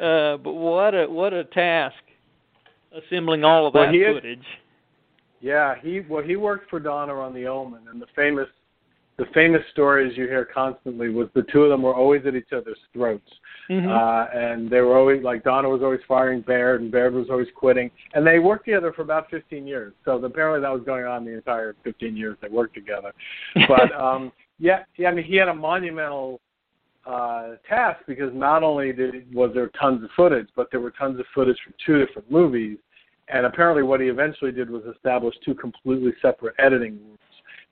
uh, 0.01 0.37
but 0.37 0.53
what 0.53 0.95
a 0.95 1.07
what 1.09 1.33
a 1.33 1.45
task 1.45 1.97
assembling 2.93 3.45
all 3.45 3.67
of 3.67 3.75
Well, 3.75 3.87
that 3.91 3.95
had- 3.95 4.15
footage. 4.17 4.45
Yeah, 5.43 5.75
he 5.83 6.01
well 6.09 6.23
he 6.23 6.37
worked 6.37 6.69
for 6.69 6.79
Donner 6.81 7.19
on 7.21 7.33
The 7.33 7.47
Omen, 7.47 7.81
and 7.91 8.01
the 8.03 8.07
famous 8.15 8.49
the 9.17 9.25
famous 9.35 9.63
stories 9.73 10.13
you 10.17 10.25
hear 10.25 10.45
constantly 10.45 11.09
was 11.09 11.29
the 11.35 11.45
two 11.53 11.63
of 11.63 11.71
them 11.71 11.83
were 11.83 11.95
always 11.95 12.23
at 12.27 12.35
each 12.35 12.53
other's 12.55 12.79
throats, 12.93 13.29
Mhm. 13.69 13.89
uh, 13.89 14.31
and 14.37 14.69
they 14.71 14.81
were 14.81 14.97
always 14.97 15.23
like 15.23 15.45
Donner 15.45 15.69
was 15.69 15.83
always 15.83 16.01
firing 16.09 16.41
Baird, 16.41 16.81
and 16.81 16.91
Baird 16.91 17.15
was 17.15 17.31
always 17.31 17.49
quitting, 17.55 17.91
and 18.15 18.27
they 18.27 18.39
worked 18.39 18.65
together 18.65 18.93
for 18.93 19.03
about 19.03 19.31
15 19.31 19.67
years. 19.67 19.93
So 20.05 20.23
apparently 20.25 20.61
that 20.61 20.73
was 20.73 20.83
going 20.85 21.05
on 21.05 21.25
the 21.25 21.33
entire 21.33 21.77
15 21.85 22.17
years 22.17 22.37
they 22.41 22.49
worked 22.49 22.75
together. 22.75 23.13
But 23.69 23.93
um, 23.93 24.33
yeah, 24.59 24.85
yeah, 24.97 25.09
I 25.11 25.15
mean 25.15 25.25
he 25.25 25.37
had 25.37 25.49
a 25.49 25.55
monumental 25.55 26.41
uh, 27.07 27.57
task 27.69 28.01
because 28.07 28.33
not 28.35 28.63
only 28.63 28.93
did 28.93 29.33
was 29.35 29.53
there 29.55 29.69
tons 29.81 30.03
of 30.05 30.11
footage, 30.17 30.49
but 30.55 30.69
there 30.71 30.81
were 30.81 30.91
tons 30.93 31.19
of 31.19 31.27
footage 31.35 31.57
from 31.65 31.75
two 31.85 32.05
different 32.05 32.31
movies. 32.31 32.79
And 33.29 33.47
apparently, 33.47 33.85
what 33.85 34.01
he 34.01 34.09
eventually 34.09 34.51
did 34.51 34.69
was 34.69 34.83
establish 34.93 35.35
two 35.45 35.55
completely 35.55 36.13
separate 36.21 36.55
editing 36.59 36.99
rooms. 36.99 37.19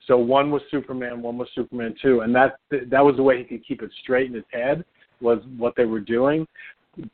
So 0.06 0.16
one 0.16 0.50
was 0.50 0.62
Superman, 0.70 1.20
one 1.20 1.36
was 1.36 1.48
Superman 1.54 1.94
two, 2.00 2.20
and 2.20 2.34
that 2.34 2.58
that 2.70 3.04
was 3.04 3.16
the 3.16 3.22
way 3.22 3.38
he 3.38 3.44
could 3.44 3.66
keep 3.66 3.82
it 3.82 3.90
straight 4.02 4.28
in 4.28 4.34
his 4.34 4.44
head 4.52 4.84
was 5.20 5.40
what 5.56 5.74
they 5.76 5.84
were 5.84 6.00
doing. 6.00 6.46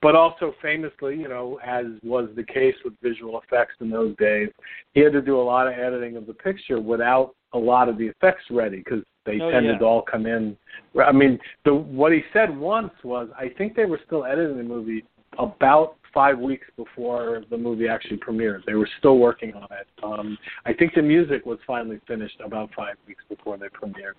But 0.01 0.17
also 0.17 0.55
famously, 0.63 1.17
you 1.17 1.29
know, 1.29 1.61
as 1.63 1.85
was 2.03 2.31
the 2.37 2.43
case 2.43 2.75
with 2.85 2.95
visual 3.03 3.39
effects 3.41 3.75
in 3.81 3.91
those 3.91 4.17
days, 4.17 4.49
he 4.95 5.01
had 5.01 5.13
to 5.13 5.21
do 5.21 5.39
a 5.39 5.43
lot 5.43 5.67
of 5.67 5.75
editing 5.75 6.17
of 6.17 6.27
the 6.27 6.33
picture 6.33 6.81
without 6.81 7.35
a 7.53 7.59
lot 7.59 7.91
of 7.91 7.99
the 7.99 8.07
effects 8.07 8.45
ready 8.51 8.79
because 8.79 9.03
they 9.27 9.39
Oh, 9.41 9.51
tended 9.51 9.73
yeah. 9.73 9.79
to 9.79 9.85
all 9.85 10.03
come 10.03 10.25
in. 10.27 10.57
I 11.03 11.13
mean, 11.13 11.39
the 11.67 11.75
what 11.75 12.13
he 12.13 12.23
said 12.33 12.57
once 12.57 12.93
was, 13.03 13.29
I 13.39 13.51
think 13.59 13.77
they 13.77 13.85
were 13.85 14.01
still 14.07 14.25
editing 14.25 14.57
the 14.57 14.63
movie 14.63 15.05
about 15.39 15.97
five 16.15 16.39
weeks 16.39 16.67
before 16.77 17.43
the 17.51 17.59
movie 17.59 17.89
actually 17.89 18.19
premiered. 18.19 18.65
They 18.65 18.75
were 18.75 18.89
still 19.01 19.19
working 19.19 19.53
on 19.55 19.65
it. 19.73 19.87
Um, 20.03 20.39
I 20.65 20.73
think 20.73 20.95
the 20.95 21.03
music 21.03 21.45
was 21.45 21.59
finally 21.67 22.01
finished 22.07 22.41
about 22.43 22.71
five 22.77 22.95
weeks 23.07 23.25
before 23.29 23.59
they 23.59 23.67
premiered. 23.67 24.15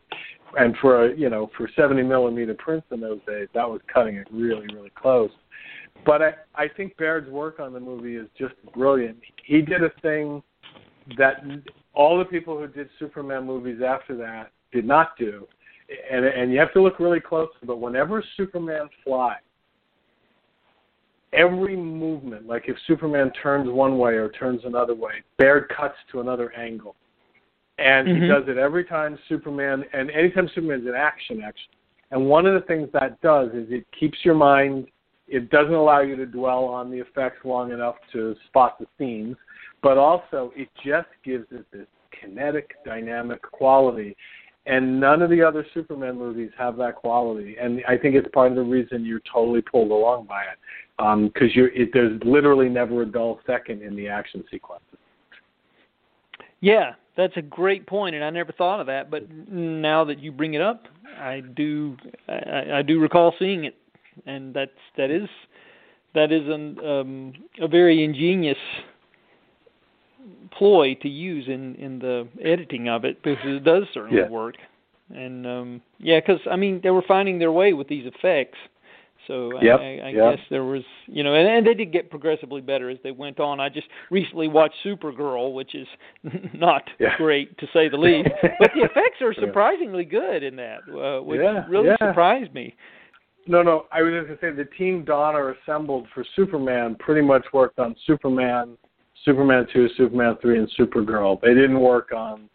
And 0.58 0.76
for 0.78 1.06
a 1.06 1.16
you 1.16 1.30
know 1.30 1.50
for 1.58 1.70
70 1.76 2.04
millimeter 2.04 2.54
prints 2.54 2.88
in 2.92 3.00
those 3.00 3.20
days, 3.28 3.48
that 3.54 3.70
was 3.70 3.82
cutting 3.94 4.16
it 4.16 4.28
really 4.32 4.68
really 4.74 4.92
close. 4.96 5.32
But 6.06 6.22
I 6.22 6.34
I 6.56 6.68
think 6.68 6.98
Baird's 6.98 7.30
work 7.30 7.60
on 7.60 7.74
the 7.74 7.80
movie 7.80 8.16
is 8.16 8.28
just 8.38 8.54
brilliant. 8.74 9.18
He 9.46 9.62
did 9.62 9.84
a 9.84 9.92
thing 10.02 10.42
that 11.18 11.44
all 11.94 12.18
the 12.18 12.26
people 12.26 12.58
who 12.58 12.68
did 12.68 12.90
Superman 13.00 13.46
movies 13.46 13.82
after 13.86 14.16
that 14.18 14.52
did 14.72 14.86
not 14.86 15.18
do. 15.18 15.48
And 16.12 16.26
and 16.26 16.52
you 16.52 16.60
have 16.60 16.74
to 16.74 16.82
look 16.82 17.00
really 17.00 17.20
closely, 17.20 17.62
but 17.66 17.80
whenever 17.80 18.24
Superman 18.38 18.90
flies, 19.04 19.38
every 21.34 21.76
movement, 21.76 22.48
like 22.48 22.64
if 22.68 22.76
Superman 22.88 23.32
turns 23.42 23.70
one 23.70 23.98
way 23.98 24.14
or 24.14 24.30
turns 24.30 24.62
another 24.66 24.96
way, 24.96 25.24
Baird 25.38 25.70
cuts 25.76 25.96
to 26.12 26.22
another 26.22 26.52
angle. 26.54 26.96
And 27.78 28.08
he 28.08 28.14
Mhm. 28.16 28.28
does 28.28 28.48
it 28.48 28.58
every 28.58 28.86
time 28.86 29.18
Superman, 29.28 29.86
and 29.94 30.10
anytime 30.12 30.48
Superman's 30.50 30.88
in 30.88 30.96
action, 30.96 31.42
actually. 31.42 31.76
And 32.12 32.30
one 32.30 32.46
of 32.46 32.54
the 32.54 32.62
things 32.62 32.90
that 32.92 33.20
does 33.22 33.54
is 33.54 33.70
it 33.72 33.86
keeps 33.92 34.24
your 34.24 34.36
mind, 34.36 34.88
it 35.28 35.50
doesn't 35.50 35.74
allow 35.74 36.00
you 36.02 36.16
to 36.16 36.26
dwell 36.26 36.66
on 36.66 36.90
the 36.90 37.00
effects 37.00 37.44
long 37.44 37.72
enough 37.72 37.96
to 38.14 38.36
spot 38.48 38.80
the 38.80 38.88
scenes, 38.98 39.36
but 39.82 39.98
also 39.98 40.54
it 40.56 40.70
just 40.84 41.10
gives 41.24 41.52
it 41.52 41.66
this 41.72 41.88
kinetic, 42.12 42.76
dynamic 42.86 43.42
quality. 43.42 44.16
And 44.68 45.00
none 45.00 45.22
of 45.22 45.30
the 45.30 45.42
other 45.44 45.66
Superman 45.74 46.18
movies 46.18 46.52
have 46.58 46.78
that 46.78 46.96
quality. 46.96 47.58
And 47.58 47.84
I 47.88 47.98
think 47.98 48.16
it's 48.16 48.28
part 48.30 48.52
of 48.52 48.56
the 48.56 48.64
reason 48.64 49.06
you're 49.06 49.22
totally 49.32 49.62
pulled 49.62 49.92
along 49.92 50.26
by 50.26 50.44
it 50.44 50.58
because 51.34 51.56
you're 51.56 51.68
it, 51.70 51.90
there's 51.94 52.20
literally 52.24 52.70
never 52.70 53.02
a 53.02 53.06
dull 53.06 53.40
second 53.46 53.82
in 53.82 53.96
the 53.96 54.08
action 54.08 54.44
sequences. 54.50 54.98
Yeah, 56.62 56.94
that's 57.18 57.36
a 57.38 57.42
great 57.42 57.88
point, 57.88 58.16
and 58.16 58.24
I 58.24 58.30
never 58.30 58.52
thought 58.52 58.80
of 58.80 58.88
that. 58.88 59.10
But 59.10 59.30
now 59.50 60.04
that 60.06 60.20
you 60.20 60.32
bring 60.32 60.54
it 60.54 60.62
up, 60.62 60.84
I 61.18 61.42
do 61.56 61.96
I, 62.28 62.78
I 62.78 62.82
do 62.82 63.00
recall 63.00 63.34
seeing 63.40 63.66
it, 63.66 63.76
and 64.26 64.54
that's 64.54 64.72
that 64.98 65.10
is 65.12 65.30
that 66.14 66.32
is 66.32 66.48
an, 66.48 66.80
um, 66.86 67.34
a 67.60 67.68
very 67.68 68.04
ingenious 68.04 68.58
ploy 70.58 70.96
to 71.02 71.10
use 71.10 71.48
in 71.48 71.76
in 71.76 72.00
the 72.00 72.28
editing 72.44 72.90
of 72.90 73.06
it 73.06 73.22
because 73.24 73.38
it 73.46 73.64
does 73.64 73.84
certainly 73.94 74.22
Yeah. 74.22 74.30
work. 74.30 74.56
And 75.14 75.46
um 75.46 75.82
yeah, 76.00 76.20
because 76.20 76.42
I 76.50 76.56
mean 76.56 76.80
they 76.82 76.90
were 76.90 77.04
finding 77.08 77.38
their 77.40 77.52
way 77.52 77.74
with 77.74 77.88
these 77.88 78.06
effects. 78.08 78.58
So 79.28 79.60
Yep, 79.62 79.80
I, 79.80 79.84
I 79.84 80.10
yep. 80.10 80.36
guess 80.36 80.46
there 80.50 80.64
was, 80.64 80.84
you 81.08 81.24
know, 81.24 81.34
and, 81.34 81.48
and 81.48 81.66
they 81.68 81.74
did 81.74 81.92
get 81.92 82.10
progressively 82.10 82.62
better 82.62 82.90
as 82.90 82.98
they 83.04 83.12
went 83.12 83.40
on. 83.40 83.60
I 83.60 83.70
just 83.70 83.88
recently 84.12 84.48
watched 84.48 84.76
Supergirl, 84.86 85.54
which 85.54 85.76
is 85.76 85.88
not 86.54 86.84
Yeah. 87.00 87.16
great 87.18 87.58
to 87.60 87.68
say 87.74 87.90
the 87.90 87.98
least, 87.98 88.30
but 88.60 88.72
the 88.76 88.82
effects 88.84 89.22
are 89.22 89.34
surprisingly 89.34 90.06
good 90.06 90.44
in 90.44 90.56
that, 90.58 90.80
uh, 90.90 91.22
which 91.24 91.42
Yeah, 91.42 91.66
really 91.68 91.88
yeah. 91.88 92.10
surprised 92.10 92.54
me. 92.54 92.76
No, 93.48 93.62
no. 93.62 93.86
I 93.92 94.02
was 94.02 94.14
just 94.14 94.42
gonna 94.42 94.54
say 94.54 94.56
the 94.56 94.70
team 94.76 95.04
Donner 95.04 95.52
assembled 95.62 96.08
for 96.14 96.26
Superman 96.36 96.96
pretty 97.00 97.22
much 97.22 97.46
worked 97.54 97.80
on 97.80 97.96
Superman, 98.08 98.78
Superman 99.24 99.68
two, 99.72 99.88
Superman 99.98 100.36
three, 100.42 100.58
and 100.58 100.70
Supergirl. 100.80 101.40
They 101.42 101.54
didn't 101.54 101.80
work 101.80 102.12
on 102.12 102.50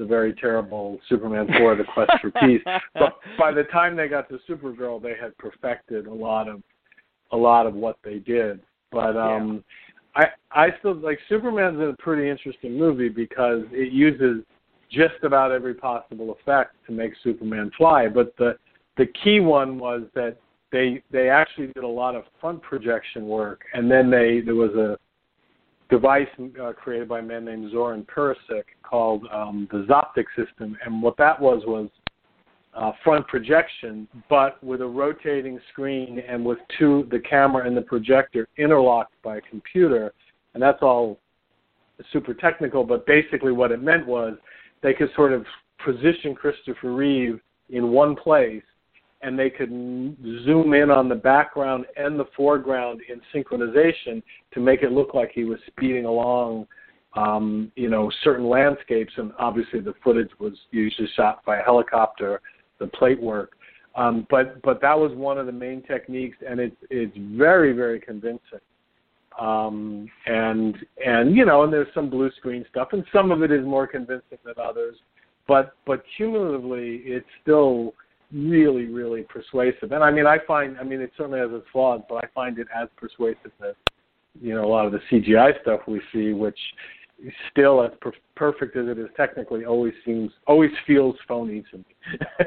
the 0.00 0.06
very 0.06 0.32
terrible 0.32 0.98
Superman 1.08 1.46
four, 1.58 1.76
The 1.76 1.84
Quest 1.84 2.10
for 2.20 2.32
Peace. 2.40 2.62
But 2.94 3.18
by 3.38 3.52
the 3.52 3.64
time 3.64 3.94
they 3.94 4.08
got 4.08 4.28
to 4.30 4.38
Supergirl, 4.48 5.00
they 5.00 5.14
had 5.20 5.36
perfected 5.38 6.06
a 6.06 6.14
lot 6.14 6.48
of 6.48 6.62
a 7.32 7.36
lot 7.36 7.66
of 7.66 7.74
what 7.74 7.96
they 8.02 8.18
did. 8.18 8.60
But 8.90 9.16
um 9.16 9.62
I 10.16 10.24
I 10.50 10.68
still 10.78 10.94
like 10.94 11.18
Superman's 11.28 11.78
a 11.78 11.94
pretty 12.02 12.28
interesting 12.28 12.76
movie 12.76 13.10
because 13.10 13.62
it 13.70 13.92
uses 13.92 14.42
just 14.90 15.22
about 15.22 15.52
every 15.52 15.74
possible 15.74 16.32
effect 16.40 16.74
to 16.86 16.92
make 16.92 17.12
Superman 17.22 17.70
fly. 17.76 18.08
But 18.08 18.34
the 18.36 18.56
the 18.96 19.06
key 19.22 19.40
one 19.40 19.78
was 19.78 20.02
that 20.14 20.38
they 20.72 21.02
they 21.10 21.28
actually 21.28 21.68
did 21.68 21.84
a 21.84 21.88
lot 21.88 22.16
of 22.16 22.24
front 22.40 22.62
projection 22.62 23.26
work, 23.26 23.60
and 23.74 23.90
then 23.90 24.10
they 24.10 24.40
there 24.40 24.54
was 24.54 24.74
a 24.74 24.98
device 25.90 26.28
uh, 26.62 26.72
created 26.72 27.08
by 27.08 27.18
a 27.18 27.22
man 27.22 27.44
named 27.44 27.70
Zoran 27.72 28.04
Perisic 28.04 28.64
called 28.82 29.26
um, 29.32 29.68
the 29.70 29.84
Zoptic 29.88 30.26
system, 30.36 30.76
and 30.84 31.02
what 31.02 31.16
that 31.18 31.40
was 31.40 31.62
was 31.66 31.88
uh, 32.74 32.92
front 33.02 33.26
projection, 33.26 34.06
but 34.28 34.62
with 34.62 34.80
a 34.80 34.86
rotating 34.86 35.58
screen 35.72 36.22
and 36.28 36.44
with 36.44 36.58
two 36.78 37.08
the 37.10 37.18
camera 37.18 37.66
and 37.66 37.76
the 37.76 37.82
projector 37.82 38.48
interlocked 38.56 39.14
by 39.22 39.36
a 39.36 39.40
computer, 39.40 40.12
and 40.54 40.62
that's 40.62 40.80
all 40.80 41.18
super 42.12 42.32
technical. 42.32 42.84
But 42.84 43.06
basically, 43.06 43.52
what 43.52 43.72
it 43.72 43.82
meant 43.82 44.06
was 44.06 44.34
they 44.82 44.94
could 44.94 45.10
sort 45.16 45.32
of 45.32 45.44
position 45.84 46.34
Christopher 46.34 46.92
Reeve 46.94 47.40
in 47.70 47.90
one 47.90 48.14
place 48.14 48.62
and 49.22 49.38
they 49.38 49.50
could 49.50 49.68
zoom 50.44 50.72
in 50.72 50.90
on 50.90 51.08
the 51.08 51.14
background 51.14 51.84
and 51.96 52.18
the 52.18 52.24
foreground 52.36 53.00
in 53.08 53.20
synchronization 53.34 54.22
to 54.52 54.60
make 54.60 54.82
it 54.82 54.92
look 54.92 55.14
like 55.14 55.30
he 55.34 55.44
was 55.44 55.58
speeding 55.66 56.04
along 56.06 56.66
um, 57.14 57.72
you 57.76 57.88
know 57.88 58.10
certain 58.22 58.48
landscapes. 58.48 59.12
And 59.16 59.32
obviously 59.38 59.80
the 59.80 59.94
footage 60.02 60.30
was 60.38 60.54
usually 60.70 61.08
shot 61.16 61.44
by 61.44 61.58
a 61.58 61.62
helicopter 61.62 62.40
the 62.78 62.86
plate 62.86 63.20
work. 63.20 63.52
Um, 63.96 64.26
but 64.30 64.62
but 64.62 64.80
that 64.80 64.98
was 64.98 65.12
one 65.14 65.38
of 65.38 65.46
the 65.46 65.52
main 65.52 65.82
techniques 65.82 66.36
and 66.48 66.60
it's 66.60 66.76
it's 66.90 67.16
very 67.36 67.72
very 67.72 68.00
convincing. 68.00 68.60
Um, 69.38 70.08
and 70.26 70.76
and 71.04 71.36
you 71.36 71.44
know 71.44 71.64
and 71.64 71.72
there's 71.72 71.92
some 71.94 72.08
blue 72.08 72.30
screen 72.38 72.64
stuff 72.70 72.88
and 72.92 73.04
some 73.12 73.32
of 73.32 73.42
it 73.42 73.50
is 73.50 73.64
more 73.64 73.86
convincing 73.86 74.38
than 74.44 74.54
others. 74.62 74.96
But 75.48 75.74
but 75.86 76.04
cumulatively 76.16 77.02
it's 77.04 77.26
still 77.42 77.94
really 78.32 78.86
really 78.86 79.22
persuasive 79.22 79.92
and 79.92 80.04
i 80.04 80.10
mean 80.10 80.26
i 80.26 80.38
find 80.46 80.78
i 80.78 80.84
mean 80.84 81.00
it 81.00 81.10
certainly 81.16 81.38
has 81.40 81.50
its 81.52 81.66
flaws 81.72 82.00
but 82.08 82.16
i 82.16 82.28
find 82.34 82.58
it 82.58 82.68
as 82.74 82.88
persuasive 82.96 83.52
as 83.66 83.74
you 84.40 84.54
know 84.54 84.64
a 84.64 84.68
lot 84.68 84.86
of 84.86 84.92
the 84.92 85.00
cgi 85.10 85.60
stuff 85.62 85.80
we 85.88 86.00
see 86.12 86.32
which 86.32 86.58
still 87.50 87.82
as 87.82 87.90
per- 88.00 88.12
perfect 88.36 88.76
as 88.76 88.86
it 88.86 88.98
is 88.98 89.08
technically 89.16 89.64
always 89.64 89.92
seems 90.04 90.30
always 90.46 90.70
feels 90.86 91.16
phony 91.26 91.62
to 91.70 91.78
me 91.78 91.84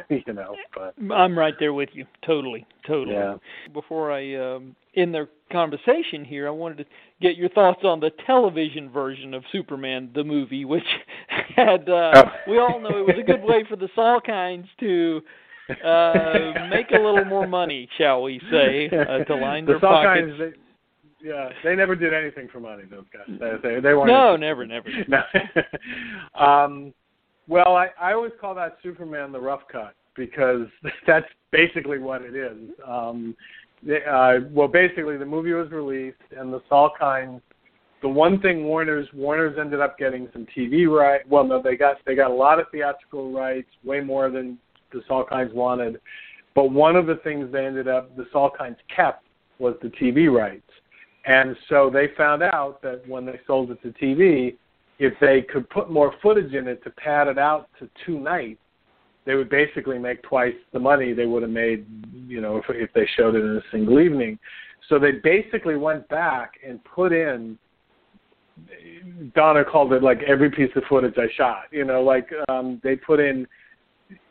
you 0.26 0.34
know 0.34 0.56
but 0.74 0.96
I'm 1.12 1.38
right 1.38 1.54
there 1.60 1.74
with 1.74 1.90
you, 1.94 2.06
totally, 2.26 2.66
totally. 2.88 3.16
Yeah. 3.16 3.36
Before 3.74 4.12
I 4.12 4.36
um, 4.36 4.76
end 4.96 5.14
the 5.14 5.28
conversation 5.52 6.24
here, 6.26 6.48
I 6.48 6.52
wanted 6.52 6.80
to 6.80 6.86
get 7.22 7.36
your 7.36 7.50
thoughts 7.50 7.82
on 7.84 8.00
the 8.00 8.12
television 8.26 8.90
version 8.90 9.34
of 9.34 9.44
Superman 9.52 10.10
the 10.16 10.24
movie, 10.24 10.66
which 10.66 10.84
had 11.56 11.88
uh, 11.90 12.12
Oh. 12.16 12.32
we 12.48 12.58
all 12.58 12.80
know 12.80 12.98
it 12.98 13.08
was 13.08 13.18
a 13.20 13.24
good 13.24 13.44
way 13.44 13.64
for 13.70 13.76
the 13.76 13.90
Salkinds 13.96 14.68
to 14.80 15.22
uh, 15.70 16.68
make 16.70 16.92
a 16.92 17.00
little 17.00 17.26
more 17.26 17.48
money, 17.48 17.88
shall 17.98 18.22
we 18.22 18.40
say, 18.52 18.88
uh, 18.88 19.24
to 19.24 19.36
line 19.36 19.66
the 19.66 19.74
their 19.74 19.80
pockets. 19.80 20.28
Salkinds, 20.28 20.38
they, 20.40 20.58
yeah, 21.24 21.50
they 21.64 21.76
never 21.76 21.96
did 21.96 22.14
anything 22.14 22.50
for 22.52 22.60
money. 22.60 22.84
Those 22.90 23.06
guys, 23.14 23.38
they 23.40 23.76
they, 23.76 23.80
they 23.80 23.94
weren't. 23.94 24.08
No, 24.08 24.36
never, 24.36 24.66
never. 24.66 24.90
no. 25.08 25.22
um, 26.40 26.94
well, 27.48 27.76
I 27.76 27.88
I 28.00 28.14
always 28.14 28.34
call 28.42 28.54
that 28.56 28.78
Superman 28.84 29.32
the 29.32 29.40
rough 29.40 29.62
cut 29.72 29.96
because 30.16 30.68
that's 31.08 31.28
basically 31.52 32.00
what 32.00 32.22
it 32.22 32.36
is. 32.36 32.58
Um, 32.86 33.36
they, 33.82 34.00
uh, 34.04 34.50
well, 34.52 34.68
basically, 34.68 35.18
the 35.18 35.26
movie 35.26 35.54
was 35.54 35.72
released, 35.72 36.18
and 36.38 36.52
the 36.52 36.62
Salkinds. 36.70 37.42
The 38.02 38.10
one 38.10 38.42
thing 38.42 38.66
Warner's 38.66 39.08
Warner's 39.14 39.58
ended 39.58 39.80
up 39.80 39.98
getting 39.98 40.28
some 40.34 40.46
TV 40.58 40.90
right. 40.90 41.22
Well, 41.30 41.46
no, 41.46 41.62
they 41.62 41.78
got 41.78 41.98
they 42.06 42.16
got 42.16 42.32
a 42.32 42.34
lot 42.34 42.60
of 42.60 42.66
theatrical 42.70 43.32
rights, 43.32 43.70
way 43.86 44.02
more 44.02 44.30
than 44.30 44.58
the 44.94 45.02
Salkinds 45.10 45.54
wanted. 45.54 46.00
But 46.56 46.72
one 46.72 46.96
of 46.96 47.08
the 47.08 47.16
things 47.24 47.52
they 47.52 47.66
ended 47.66 47.88
up 47.88 48.16
the 48.16 48.26
Salkinds 48.34 48.78
kept 48.94 49.26
was 49.60 49.76
the 49.82 49.90
TV 49.90 50.32
rights. 50.32 50.62
And 51.26 51.56
so 51.70 51.90
they 51.90 52.08
found 52.18 52.44
out 52.44 52.82
that 52.82 53.08
when 53.08 53.26
they 53.26 53.40
sold 53.48 53.72
it 53.72 53.82
to 53.84 53.92
TV, 53.92 54.56
if 55.00 55.14
they 55.20 55.42
could 55.42 55.70
put 55.70 55.90
more 55.90 56.14
footage 56.22 56.54
in 56.54 56.68
it 56.68 56.84
to 56.84 56.90
pad 56.92 57.28
it 57.28 57.38
out 57.38 57.70
to 57.80 57.90
two 58.06 58.20
nights, 58.20 58.60
they 59.26 59.36
would 59.36 59.50
basically 59.50 59.98
make 59.98 60.22
twice 60.24 60.54
the 60.74 60.80
money 60.80 61.14
they 61.14 61.26
would 61.26 61.44
have 61.44 61.52
made, 61.52 61.86
you 62.28 62.42
know, 62.42 62.58
if 62.58 62.66
if 62.70 62.92
they 62.94 63.08
showed 63.16 63.36
it 63.36 63.44
in 63.44 63.58
a 63.58 63.62
single 63.72 64.00
evening. 64.00 64.38
So 64.90 65.00
they 65.00 65.14
basically 65.14 65.78
went 65.78 66.08
back 66.10 66.56
and 66.68 66.84
put 66.84 67.14
in 67.14 67.58
Donner 69.34 69.64
called 69.64 69.94
it 69.94 70.04
like 70.04 70.22
every 70.24 70.52
piece 70.52 70.70
of 70.76 70.84
footage 70.90 71.16
I 71.18 71.28
shot. 71.36 71.64
You 71.72 71.86
know, 71.86 72.04
like 72.04 72.30
um 72.50 72.82
they 72.84 72.96
put 72.96 73.20
in 73.20 73.48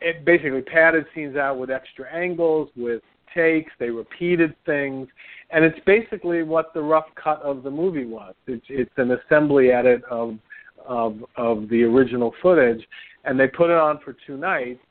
it 0.01 0.25
basically 0.25 0.61
padded 0.61 1.05
scenes 1.13 1.35
out 1.35 1.57
with 1.57 1.69
extra 1.69 2.11
angles, 2.13 2.69
with 2.75 3.01
takes, 3.33 3.71
they 3.79 3.89
repeated 3.89 4.55
things, 4.65 5.07
and 5.49 5.63
it's 5.63 5.79
basically 5.85 6.43
what 6.43 6.73
the 6.73 6.81
rough 6.81 7.07
cut 7.21 7.41
of 7.41 7.63
the 7.63 7.71
movie 7.71 8.05
was. 8.05 8.33
It's 8.47 8.65
it's 8.69 8.91
an 8.97 9.11
assembly 9.11 9.71
edit 9.71 10.03
of 10.09 10.37
of 10.85 11.23
of 11.35 11.69
the 11.69 11.83
original 11.83 12.33
footage, 12.41 12.85
and 13.25 13.39
they 13.39 13.47
put 13.47 13.69
it 13.69 13.77
on 13.77 13.99
for 14.03 14.15
two 14.25 14.37
nights, 14.37 14.81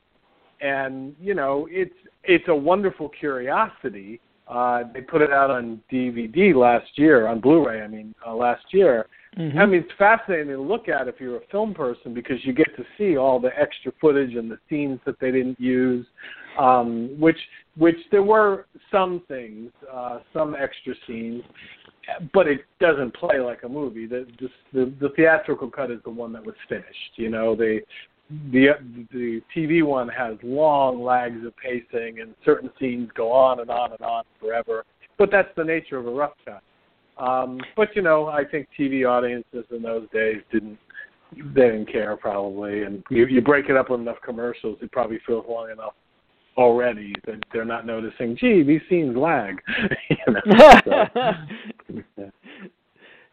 and 0.61 1.15
you 1.19 1.33
know 1.33 1.67
it's 1.71 1.95
it's 2.23 2.47
a 2.47 2.55
wonderful 2.55 3.09
curiosity. 3.09 4.19
Uh, 4.47 4.83
they 4.93 5.01
put 5.01 5.21
it 5.21 5.31
out 5.31 5.49
on 5.49 5.81
DVD 5.91 6.53
last 6.53 6.97
year, 6.97 7.27
on 7.27 7.39
Blu-ray. 7.39 7.81
I 7.81 7.87
mean, 7.87 8.13
uh, 8.25 8.35
last 8.35 8.65
year. 8.71 9.07
Mhm. 9.37 9.57
I 9.57 9.65
mean, 9.65 9.81
it's 9.81 9.91
fascinating 9.97 10.49
to 10.49 10.61
look 10.61 10.87
at 10.89 11.07
if 11.07 11.19
you're 11.19 11.37
a 11.37 11.45
film 11.51 11.73
person 11.73 12.13
because 12.13 12.43
you 12.45 12.53
get 12.53 12.75
to 12.77 12.85
see 12.97 13.17
all 13.17 13.39
the 13.39 13.57
extra 13.59 13.91
footage 13.99 14.35
and 14.35 14.49
the 14.49 14.59
scenes 14.69 14.99
that 15.05 15.19
they 15.19 15.31
didn't 15.31 15.59
use, 15.59 16.05
um, 16.57 17.19
which 17.19 17.39
which 17.75 17.97
there 18.11 18.21
were 18.21 18.67
some 18.91 19.23
things, 19.27 19.71
uh, 19.91 20.19
some 20.31 20.55
extra 20.55 20.93
scenes, 21.07 21.43
but 22.31 22.47
it 22.47 22.65
doesn't 22.79 23.15
play 23.15 23.39
like 23.39 23.63
a 23.63 23.69
movie. 23.69 24.05
The, 24.05 24.27
the 24.39 24.49
the 24.71 24.93
the 24.99 25.09
theatrical 25.15 25.69
cut 25.69 25.89
is 25.89 25.99
the 26.03 26.11
one 26.11 26.31
that 26.33 26.45
was 26.45 26.55
finished. 26.69 27.13
You 27.15 27.29
know, 27.29 27.55
the 27.55 27.81
the 28.51 28.73
the 29.11 29.41
TV 29.55 29.83
one 29.83 30.09
has 30.09 30.37
long 30.43 31.03
lags 31.03 31.43
of 31.43 31.57
pacing, 31.57 32.19
and 32.19 32.35
certain 32.45 32.69
scenes 32.79 33.09
go 33.15 33.31
on 33.31 33.61
and 33.61 33.71
on 33.71 33.93
and 33.93 34.01
on 34.01 34.25
forever. 34.39 34.85
But 35.17 35.31
that's 35.31 35.49
the 35.55 35.63
nature 35.63 35.97
of 35.97 36.05
a 36.05 36.11
rough 36.11 36.33
cut. 36.45 36.61
Um, 37.17 37.59
but 37.75 37.95
you 37.95 38.01
know, 38.01 38.27
I 38.27 38.43
think 38.43 38.67
TV 38.77 39.07
audiences 39.09 39.65
in 39.71 39.81
those 39.81 40.07
days 40.13 40.41
didn't 40.51 40.77
they 41.55 41.61
didn't 41.61 41.91
care 41.91 42.15
probably, 42.15 42.83
and 42.83 43.03
you 43.09 43.25
you 43.25 43.41
break 43.41 43.69
it 43.69 43.77
up 43.77 43.89
with 43.89 43.99
enough 43.99 44.21
commercials, 44.23 44.77
it 44.81 44.91
probably 44.91 45.19
feels 45.25 45.45
long 45.47 45.71
enough 45.71 45.93
already 46.57 47.13
that 47.25 47.43
they're 47.51 47.65
not 47.65 47.85
noticing. 47.85 48.35
Gee, 48.37 48.63
these 48.63 48.81
scenes 48.89 49.17
lag. 49.17 49.61
you 50.09 50.33
know, 50.33 50.41
so, 50.85 50.91
yeah. 52.17 52.29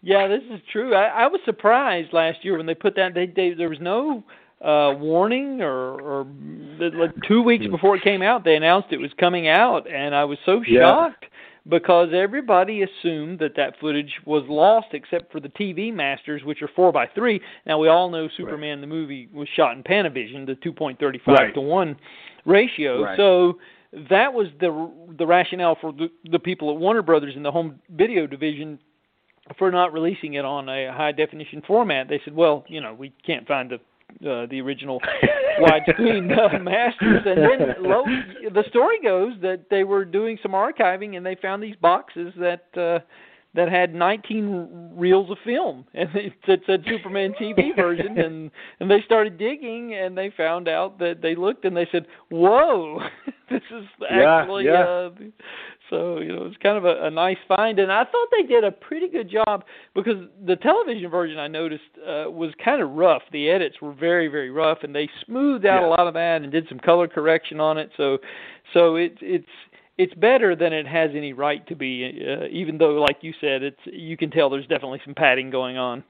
Yeah, 0.03 0.29
this 0.29 0.43
is 0.51 0.61
true. 0.73 0.95
I, 0.95 1.25
I 1.25 1.27
was 1.27 1.41
surprised 1.45 2.15
last 2.15 2.43
year 2.43 2.57
when 2.57 2.65
they 2.65 2.75
put 2.75 2.97
that. 2.97 3.13
They, 3.15 3.27
they 3.27 3.53
there 3.53 3.69
was 3.69 3.81
no 3.81 4.25
uh 4.63 4.95
warning 4.99 5.63
or 5.63 6.01
or 6.01 6.27
like 6.79 7.13
two 7.27 7.43
weeks 7.43 7.67
before 7.67 7.97
it 7.97 8.03
came 8.03 8.21
out 8.21 8.45
they 8.45 8.57
announced 8.57 8.89
it 8.91 8.99
was 8.99 9.11
coming 9.19 9.49
out 9.49 9.91
and 9.91 10.15
i 10.15 10.23
was 10.23 10.37
so 10.45 10.61
Yeah. 10.67 11.09
Because 11.69 12.09
everybody 12.15 12.83
assumed 12.83 13.39
that 13.41 13.57
that 13.57 13.75
footage 13.81 14.13
was 14.25 14.45
lost 14.49 14.89
except 14.93 15.31
for 15.31 15.41
the 15.41 15.49
TV 15.49 15.93
masters, 15.93 16.43
which 16.45 16.63
are 16.63 16.71
four 16.75 16.93
by 16.93 17.07
three. 17.15 17.41
Now 17.67 17.79
we 17.79 17.89
all 17.89 18.11
know 18.11 18.29
Superman 18.37 18.79
right. 18.79 18.81
the 18.81 18.87
movie 18.87 19.29
was 19.33 19.49
shot 19.55 19.77
in 19.77 19.83
Panavision, 19.83 20.47
the 20.47 20.57
2.35 20.65 21.27
right. 21.27 21.55
to 21.55 21.61
one 21.61 21.97
ratio. 22.47 23.03
Right. 23.03 23.17
So 23.17 23.59
that 24.11 24.33
was 24.33 24.49
the 24.61 24.91
the 25.19 25.27
rationale 25.27 25.77
for 25.81 25.93
the, 25.93 26.09
the 26.31 26.39
people 26.39 26.71
at 26.71 26.77
Warner 26.77 27.03
Brothers 27.03 27.35
in 27.37 27.43
the 27.43 27.51
home 27.51 27.81
video 27.91 28.27
division 28.27 28.79
for 29.59 29.71
not 29.71 29.93
releasing 29.93 30.35
it 30.35 30.45
on 30.45 30.69
a 30.69 30.93
high 30.93 31.13
definition 31.13 31.63
format. 31.67 32.09
They 32.09 32.21
said, 32.25 32.35
well, 32.35 32.65
you 32.69 32.81
know, 32.81 32.95
we 32.95 33.13
can't 33.27 33.47
find 33.49 33.71
the 33.71 33.81
uh, 34.27 34.47
the 34.47 34.61
original 34.61 35.01
widescreen 35.61 36.31
uh, 36.37 36.59
masters. 36.59 37.23
And 37.25 37.39
then 37.39 37.75
lo, 37.81 38.05
the 38.53 38.65
story 38.69 38.99
goes 39.03 39.33
that 39.43 39.65
they 39.71 39.85
were 39.85 40.05
doing 40.05 40.39
some 40.43 40.53
archiving 40.53 41.17
and 41.17 41.25
they 41.25 41.37
found 41.41 41.63
these 41.63 41.77
boxes 41.77 42.33
that 42.39 42.65
uh, 42.77 43.01
that 43.55 43.69
had 43.69 43.95
19 43.95 44.93
reels 44.95 45.31
of 45.31 45.37
film 45.45 45.85
and 45.95 46.09
it 46.15 46.33
said, 46.47 46.61
Superman 46.87 47.35
TV 47.41 47.75
version 47.77 48.19
and 48.19 48.51
and 48.79 48.91
they 48.91 49.03
started 49.05 49.39
digging 49.39 49.95
and 49.95 50.17
they 50.17 50.33
found 50.37 50.69
out 50.69 50.99
that 50.99 51.21
they 51.23 51.35
looked 51.35 51.65
and 51.65 51.77
they 51.77 51.89
said, 51.91 52.07
"Whoa, 52.31 53.01
this 53.51 53.63
is 53.71 53.85
actually 54.11 54.65
yeah, 54.65 54.73
yeah. 54.73 54.85
uh 54.85 55.11
so, 55.91 56.21
you 56.21 56.35
know, 56.35 56.47
it's 56.47 56.57
kind 56.63 56.79
of 56.79 56.85
a, 56.85 57.07
a 57.07 57.11
nice 57.11 57.37
find. 57.49 57.81
And 57.81 57.91
I 57.91 58.05
thought 58.05 58.29
they 58.31 58.47
did 58.47 58.63
a 58.63 58.71
pretty 58.71 59.09
good 59.09 59.29
job 59.29 59.65
because 59.95 60.25
the 60.47 60.57
television 60.57 61.11
version 61.11 61.39
I 61.39 61.49
noticed 61.49 61.83
uh, 61.99 62.31
was 62.31 62.53
kind 62.65 62.81
of 62.81 62.91
rough. 62.93 63.23
The 63.33 63.51
edits 63.51 63.77
were 63.83 63.93
very, 63.93 64.29
very 64.29 64.51
rough, 64.51 64.79
and 64.83 64.95
they 64.95 65.11
smoothed 65.27 65.67
out 65.67 65.83
yeah. 65.83 65.89
a 65.89 65.91
lot 65.91 66.07
of 66.07 66.15
that 66.15 66.43
and 66.43 66.53
did 66.53 66.67
some 66.69 66.79
color 66.79 67.09
correction 67.09 67.61
on 67.61 67.77
it. 67.77 67.91
So, 67.97 68.19
so 68.73 68.95
it, 68.95 69.19
it's 69.21 69.45
it's 70.01 70.15
better 70.15 70.57
than 70.57 70.73
it 70.73 70.87
has 70.87 71.11
any 71.15 71.35
right 71.35 71.67
to 71.69 71.77
be. 71.77 72.25
Uh, 72.27 72.47
even 72.51 72.79
though, 72.79 72.95
like 72.95 73.19
you 73.21 73.35
said, 73.41 73.63
it's 73.63 73.81
you 73.85 74.17
can 74.17 74.31
tell 74.31 74.49
there's 74.49 74.67
definitely 74.67 75.01
some 75.05 75.15
padding 75.15 75.51
going 75.51 75.77
on. 75.77 76.03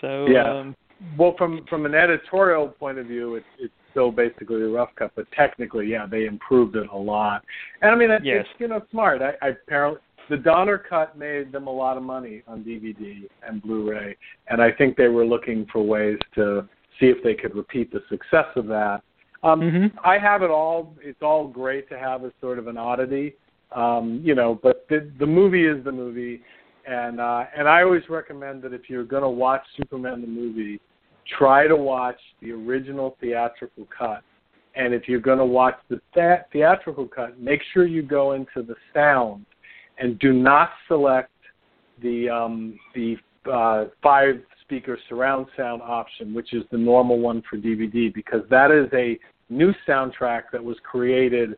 So 0.00 0.26
yeah. 0.26 0.60
Um, 0.60 0.76
well, 1.18 1.34
from 1.38 1.64
from 1.68 1.86
an 1.86 1.94
editorial 1.94 2.68
point 2.68 2.98
of 2.98 3.06
view, 3.06 3.36
it's 3.36 3.46
it's 3.58 3.72
still 3.90 4.10
basically 4.10 4.62
a 4.62 4.68
rough 4.68 4.90
cut, 4.96 5.12
but 5.16 5.26
technically, 5.32 5.86
yeah, 5.86 6.06
they 6.06 6.26
improved 6.26 6.76
it 6.76 6.88
a 6.92 6.96
lot. 6.96 7.44
And 7.80 7.90
I 7.90 7.94
mean, 7.94 8.10
it's, 8.10 8.24
yes. 8.24 8.44
it's 8.44 8.60
you 8.60 8.68
know 8.68 8.82
smart. 8.90 9.22
I, 9.22 9.32
I 9.40 9.50
apparently 9.50 10.00
the 10.28 10.36
Donner 10.36 10.78
cut 10.78 11.16
made 11.16 11.50
them 11.50 11.66
a 11.66 11.72
lot 11.72 11.96
of 11.96 12.02
money 12.02 12.42
on 12.46 12.62
DVD 12.62 13.28
and 13.46 13.62
Blu-ray, 13.62 14.16
and 14.48 14.60
I 14.60 14.70
think 14.72 14.96
they 14.96 15.08
were 15.08 15.24
looking 15.24 15.66
for 15.72 15.82
ways 15.82 16.18
to 16.34 16.68
see 17.00 17.06
if 17.06 17.22
they 17.22 17.34
could 17.34 17.54
repeat 17.54 17.90
the 17.92 18.02
success 18.08 18.46
of 18.56 18.66
that. 18.66 19.02
Um, 19.44 19.60
mm-hmm. 19.60 19.98
I 20.02 20.18
have 20.18 20.42
it 20.42 20.50
all. 20.50 20.94
It's 21.02 21.20
all 21.20 21.46
great 21.46 21.88
to 21.90 21.98
have 21.98 22.24
as 22.24 22.32
sort 22.40 22.58
of 22.58 22.66
an 22.66 22.78
oddity, 22.78 23.34
um, 23.72 24.20
you 24.24 24.34
know. 24.34 24.58
But 24.60 24.86
the 24.88 25.12
the 25.18 25.26
movie 25.26 25.66
is 25.66 25.84
the 25.84 25.92
movie, 25.92 26.40
and 26.88 27.20
uh, 27.20 27.44
and 27.56 27.68
I 27.68 27.82
always 27.82 28.02
recommend 28.08 28.62
that 28.62 28.72
if 28.72 28.88
you're 28.88 29.04
going 29.04 29.22
to 29.22 29.28
watch 29.28 29.60
Superman 29.76 30.22
the 30.22 30.26
movie, 30.26 30.80
try 31.38 31.66
to 31.66 31.76
watch 31.76 32.18
the 32.40 32.52
original 32.52 33.18
theatrical 33.20 33.86
cut. 33.96 34.22
And 34.76 34.94
if 34.94 35.08
you're 35.08 35.20
going 35.20 35.38
to 35.38 35.44
watch 35.44 35.76
the 35.88 36.00
th- 36.14 36.40
theatrical 36.50 37.06
cut, 37.06 37.38
make 37.38 37.60
sure 37.72 37.86
you 37.86 38.02
go 38.02 38.32
into 38.32 38.62
the 38.62 38.74
sound 38.92 39.44
and 39.98 40.18
do 40.18 40.32
not 40.32 40.70
select 40.88 41.30
the 42.02 42.30
um, 42.30 42.78
the 42.94 43.16
uh, 43.52 43.84
five 44.02 44.36
speaker 44.62 44.98
surround 45.08 45.46
sound 45.56 45.82
option, 45.82 46.34
which 46.34 46.54
is 46.54 46.64
the 46.72 46.78
normal 46.78 47.18
one 47.18 47.42
for 47.48 47.56
DVD, 47.56 48.12
because 48.12 48.40
that 48.50 48.70
is 48.70 48.88
a 48.92 49.18
new 49.48 49.72
soundtrack 49.86 50.44
that 50.52 50.62
was 50.62 50.76
created 50.82 51.56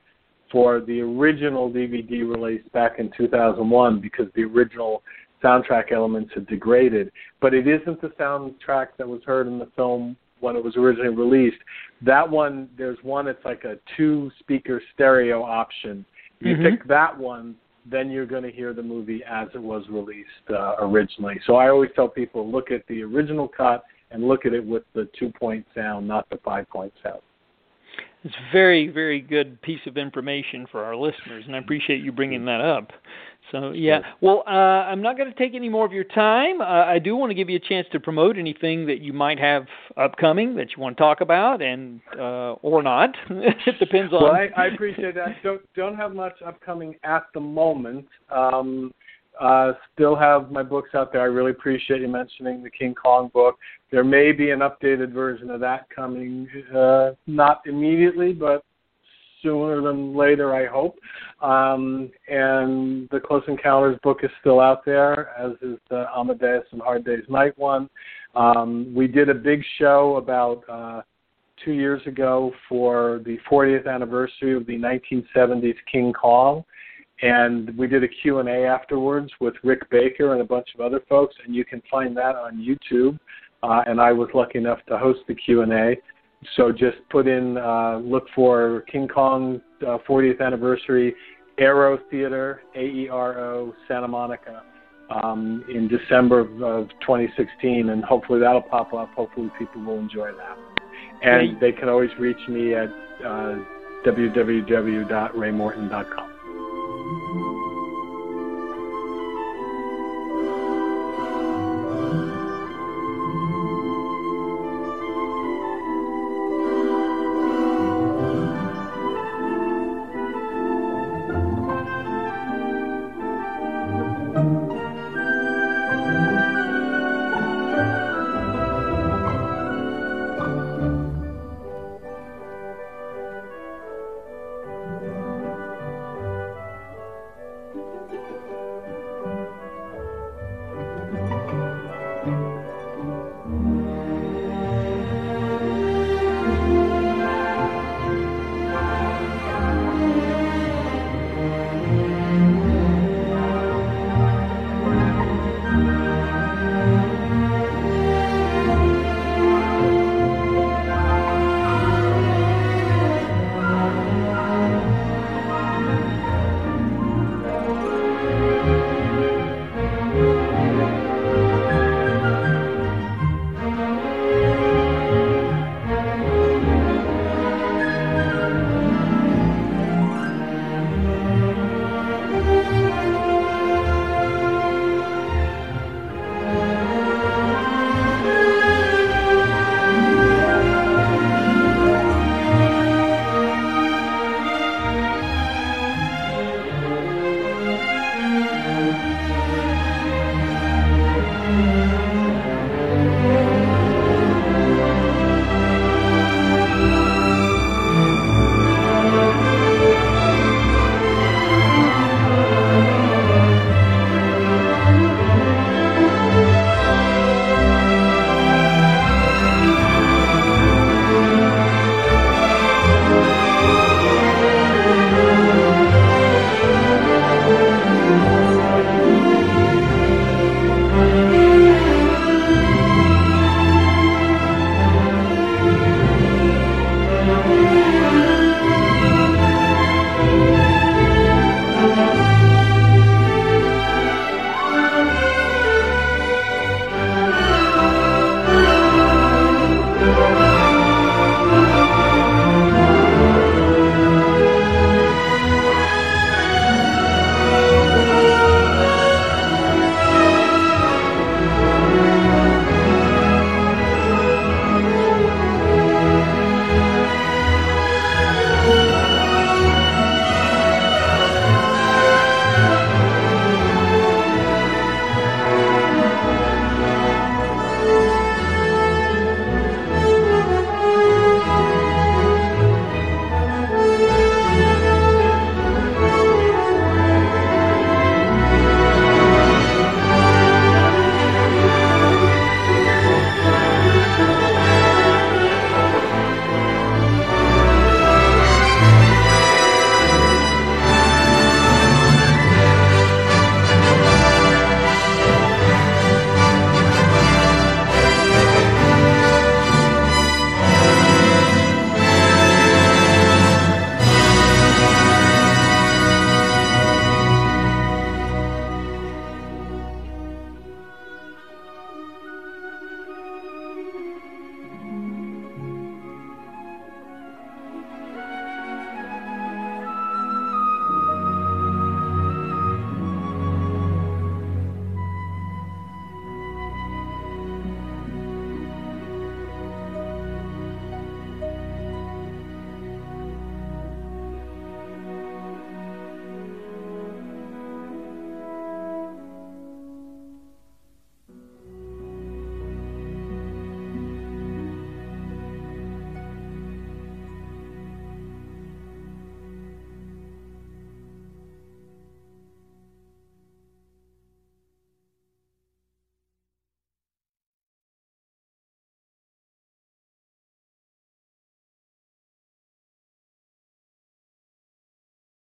for 0.50 0.80
the 0.80 1.00
original 1.00 1.70
DVD 1.70 2.20
release 2.20 2.62
back 2.72 2.98
in 2.98 3.10
2001 3.16 4.00
because 4.00 4.26
the 4.34 4.42
original 4.42 5.02
soundtrack 5.42 5.92
elements 5.92 6.30
had 6.34 6.46
degraded. 6.46 7.10
But 7.40 7.54
it 7.54 7.66
isn't 7.66 8.00
the 8.00 8.08
soundtrack 8.08 8.88
that 8.98 9.08
was 9.08 9.22
heard 9.24 9.46
in 9.46 9.58
the 9.58 9.68
film 9.76 10.16
when 10.40 10.56
it 10.56 10.62
was 10.62 10.76
originally 10.76 11.14
released. 11.14 11.62
That 12.02 12.28
one, 12.28 12.68
there's 12.76 12.98
one, 13.02 13.26
it's 13.26 13.44
like 13.44 13.64
a 13.64 13.76
two 13.96 14.30
speaker 14.38 14.80
stereo 14.94 15.42
option. 15.42 16.04
You 16.40 16.54
mm-hmm. 16.54 16.76
pick 16.76 16.88
that 16.88 17.16
one, 17.16 17.56
then 17.90 18.10
you're 18.10 18.26
going 18.26 18.42
to 18.42 18.50
hear 18.50 18.72
the 18.74 18.82
movie 18.82 19.22
as 19.28 19.48
it 19.54 19.62
was 19.62 19.84
released 19.88 20.28
uh, 20.50 20.76
originally. 20.80 21.40
So 21.46 21.56
I 21.56 21.68
always 21.68 21.90
tell 21.94 22.08
people 22.08 22.50
look 22.50 22.70
at 22.70 22.86
the 22.88 23.02
original 23.02 23.48
cut 23.48 23.84
and 24.10 24.26
look 24.26 24.44
at 24.46 24.52
it 24.52 24.64
with 24.64 24.82
the 24.94 25.08
two 25.18 25.32
point 25.38 25.64
sound, 25.74 26.06
not 26.06 26.28
the 26.30 26.38
five 26.44 26.68
point 26.68 26.92
sound. 27.02 27.20
It's 28.26 28.34
a 28.34 28.52
very, 28.52 28.88
very 28.88 29.20
good 29.20 29.62
piece 29.62 29.80
of 29.86 29.96
information 29.96 30.66
for 30.72 30.82
our 30.82 30.96
listeners, 30.96 31.44
and 31.46 31.54
I 31.54 31.60
appreciate 31.60 32.02
you 32.02 32.10
bringing 32.10 32.44
that 32.46 32.60
up. 32.60 32.90
So 33.52 33.70
yeah, 33.70 34.00
well, 34.20 34.42
uh, 34.48 34.50
I'm 34.50 35.00
not 35.00 35.16
going 35.16 35.32
to 35.32 35.38
take 35.38 35.54
any 35.54 35.68
more 35.68 35.86
of 35.86 35.92
your 35.92 36.02
time. 36.02 36.60
Uh, 36.60 36.64
I 36.64 36.98
do 36.98 37.14
want 37.14 37.30
to 37.30 37.34
give 37.34 37.48
you 37.48 37.54
a 37.54 37.68
chance 37.68 37.86
to 37.92 38.00
promote 38.00 38.36
anything 38.36 38.84
that 38.86 39.00
you 39.00 39.12
might 39.12 39.38
have 39.38 39.66
upcoming 39.96 40.56
that 40.56 40.72
you 40.76 40.82
want 40.82 40.96
to 40.96 41.00
talk 41.00 41.20
about, 41.20 41.62
and 41.62 42.00
uh, 42.18 42.54
or 42.62 42.82
not. 42.82 43.10
it 43.30 43.78
depends 43.78 44.12
on. 44.12 44.24
Well, 44.24 44.32
I, 44.32 44.48
I 44.56 44.66
appreciate 44.74 45.14
that. 45.14 45.40
Don't 45.44 45.62
don't 45.76 45.96
have 45.96 46.12
much 46.12 46.34
upcoming 46.44 46.96
at 47.04 47.26
the 47.32 47.40
moment. 47.40 48.06
Um, 48.34 48.92
uh, 49.40 49.72
still 49.92 50.16
have 50.16 50.50
my 50.50 50.62
books 50.62 50.90
out 50.94 51.12
there. 51.12 51.22
I 51.22 51.26
really 51.26 51.50
appreciate 51.50 52.00
you 52.00 52.08
mentioning 52.08 52.62
the 52.62 52.70
King 52.70 52.94
Kong 52.94 53.30
book. 53.32 53.56
There 53.90 54.04
may 54.04 54.32
be 54.32 54.50
an 54.50 54.60
updated 54.60 55.12
version 55.12 55.50
of 55.50 55.60
that 55.60 55.88
coming, 55.94 56.48
uh, 56.74 57.10
not 57.26 57.62
immediately, 57.66 58.32
but 58.32 58.64
sooner 59.42 59.80
than 59.80 60.16
later, 60.16 60.54
I 60.54 60.66
hope. 60.66 60.98
Um, 61.40 62.10
and 62.28 63.08
the 63.10 63.20
Close 63.20 63.44
Encounters 63.48 63.98
book 64.02 64.18
is 64.22 64.30
still 64.40 64.60
out 64.60 64.84
there, 64.84 65.30
as 65.38 65.52
is 65.62 65.78
the 65.90 66.06
Amadeus 66.16 66.64
and 66.72 66.80
Hard 66.80 67.04
Day's 67.04 67.28
Night 67.28 67.56
one. 67.58 67.88
Um, 68.34 68.92
we 68.94 69.06
did 69.06 69.28
a 69.28 69.34
big 69.34 69.62
show 69.78 70.16
about 70.16 70.62
uh, 70.68 71.02
two 71.64 71.72
years 71.72 72.02
ago 72.06 72.52
for 72.68 73.20
the 73.24 73.38
40th 73.50 73.86
anniversary 73.86 74.54
of 74.54 74.66
the 74.66 74.78
1970s 74.78 75.76
King 75.90 76.12
Kong 76.12 76.64
and 77.22 77.76
we 77.78 77.86
did 77.86 78.04
a 78.04 78.08
q&a 78.08 78.66
afterwards 78.66 79.30
with 79.40 79.54
rick 79.64 79.88
baker 79.90 80.32
and 80.32 80.42
a 80.42 80.44
bunch 80.44 80.68
of 80.74 80.80
other 80.80 81.00
folks 81.08 81.34
and 81.44 81.54
you 81.54 81.64
can 81.64 81.82
find 81.90 82.16
that 82.16 82.36
on 82.36 82.56
youtube 82.56 83.18
uh, 83.62 83.82
and 83.86 84.00
i 84.00 84.12
was 84.12 84.28
lucky 84.34 84.58
enough 84.58 84.78
to 84.86 84.98
host 84.98 85.20
the 85.28 85.34
q&a 85.34 85.96
so 86.54 86.70
just 86.70 86.98
put 87.10 87.26
in, 87.26 87.56
uh, 87.56 87.96
look 87.98 88.28
for 88.34 88.82
King 88.92 89.08
Kong 89.08 89.62
uh, 89.82 89.98
40th 90.08 90.40
anniversary, 90.40 91.14
Aero 91.58 91.98
Theater, 92.10 92.62
A-E-R-O, 92.74 93.74
Santa 93.88 94.08
Monica, 94.08 94.62
um, 95.10 95.64
in 95.68 95.88
December 95.88 96.40
of, 96.40 96.62
of 96.62 96.88
2016, 97.00 97.90
and 97.90 98.02
hopefully 98.04 98.40
that'll 98.40 98.62
pop 98.62 98.92
up. 98.92 99.08
Hopefully 99.14 99.50
people 99.58 99.82
will 99.82 99.98
enjoy 99.98 100.30
that. 100.32 100.58
And 101.22 101.58
they 101.60 101.72
can 101.72 101.88
always 101.88 102.10
reach 102.18 102.36
me 102.48 102.74
at 102.74 102.90
uh, 103.24 103.56
www.raymorton.com. 104.04 106.35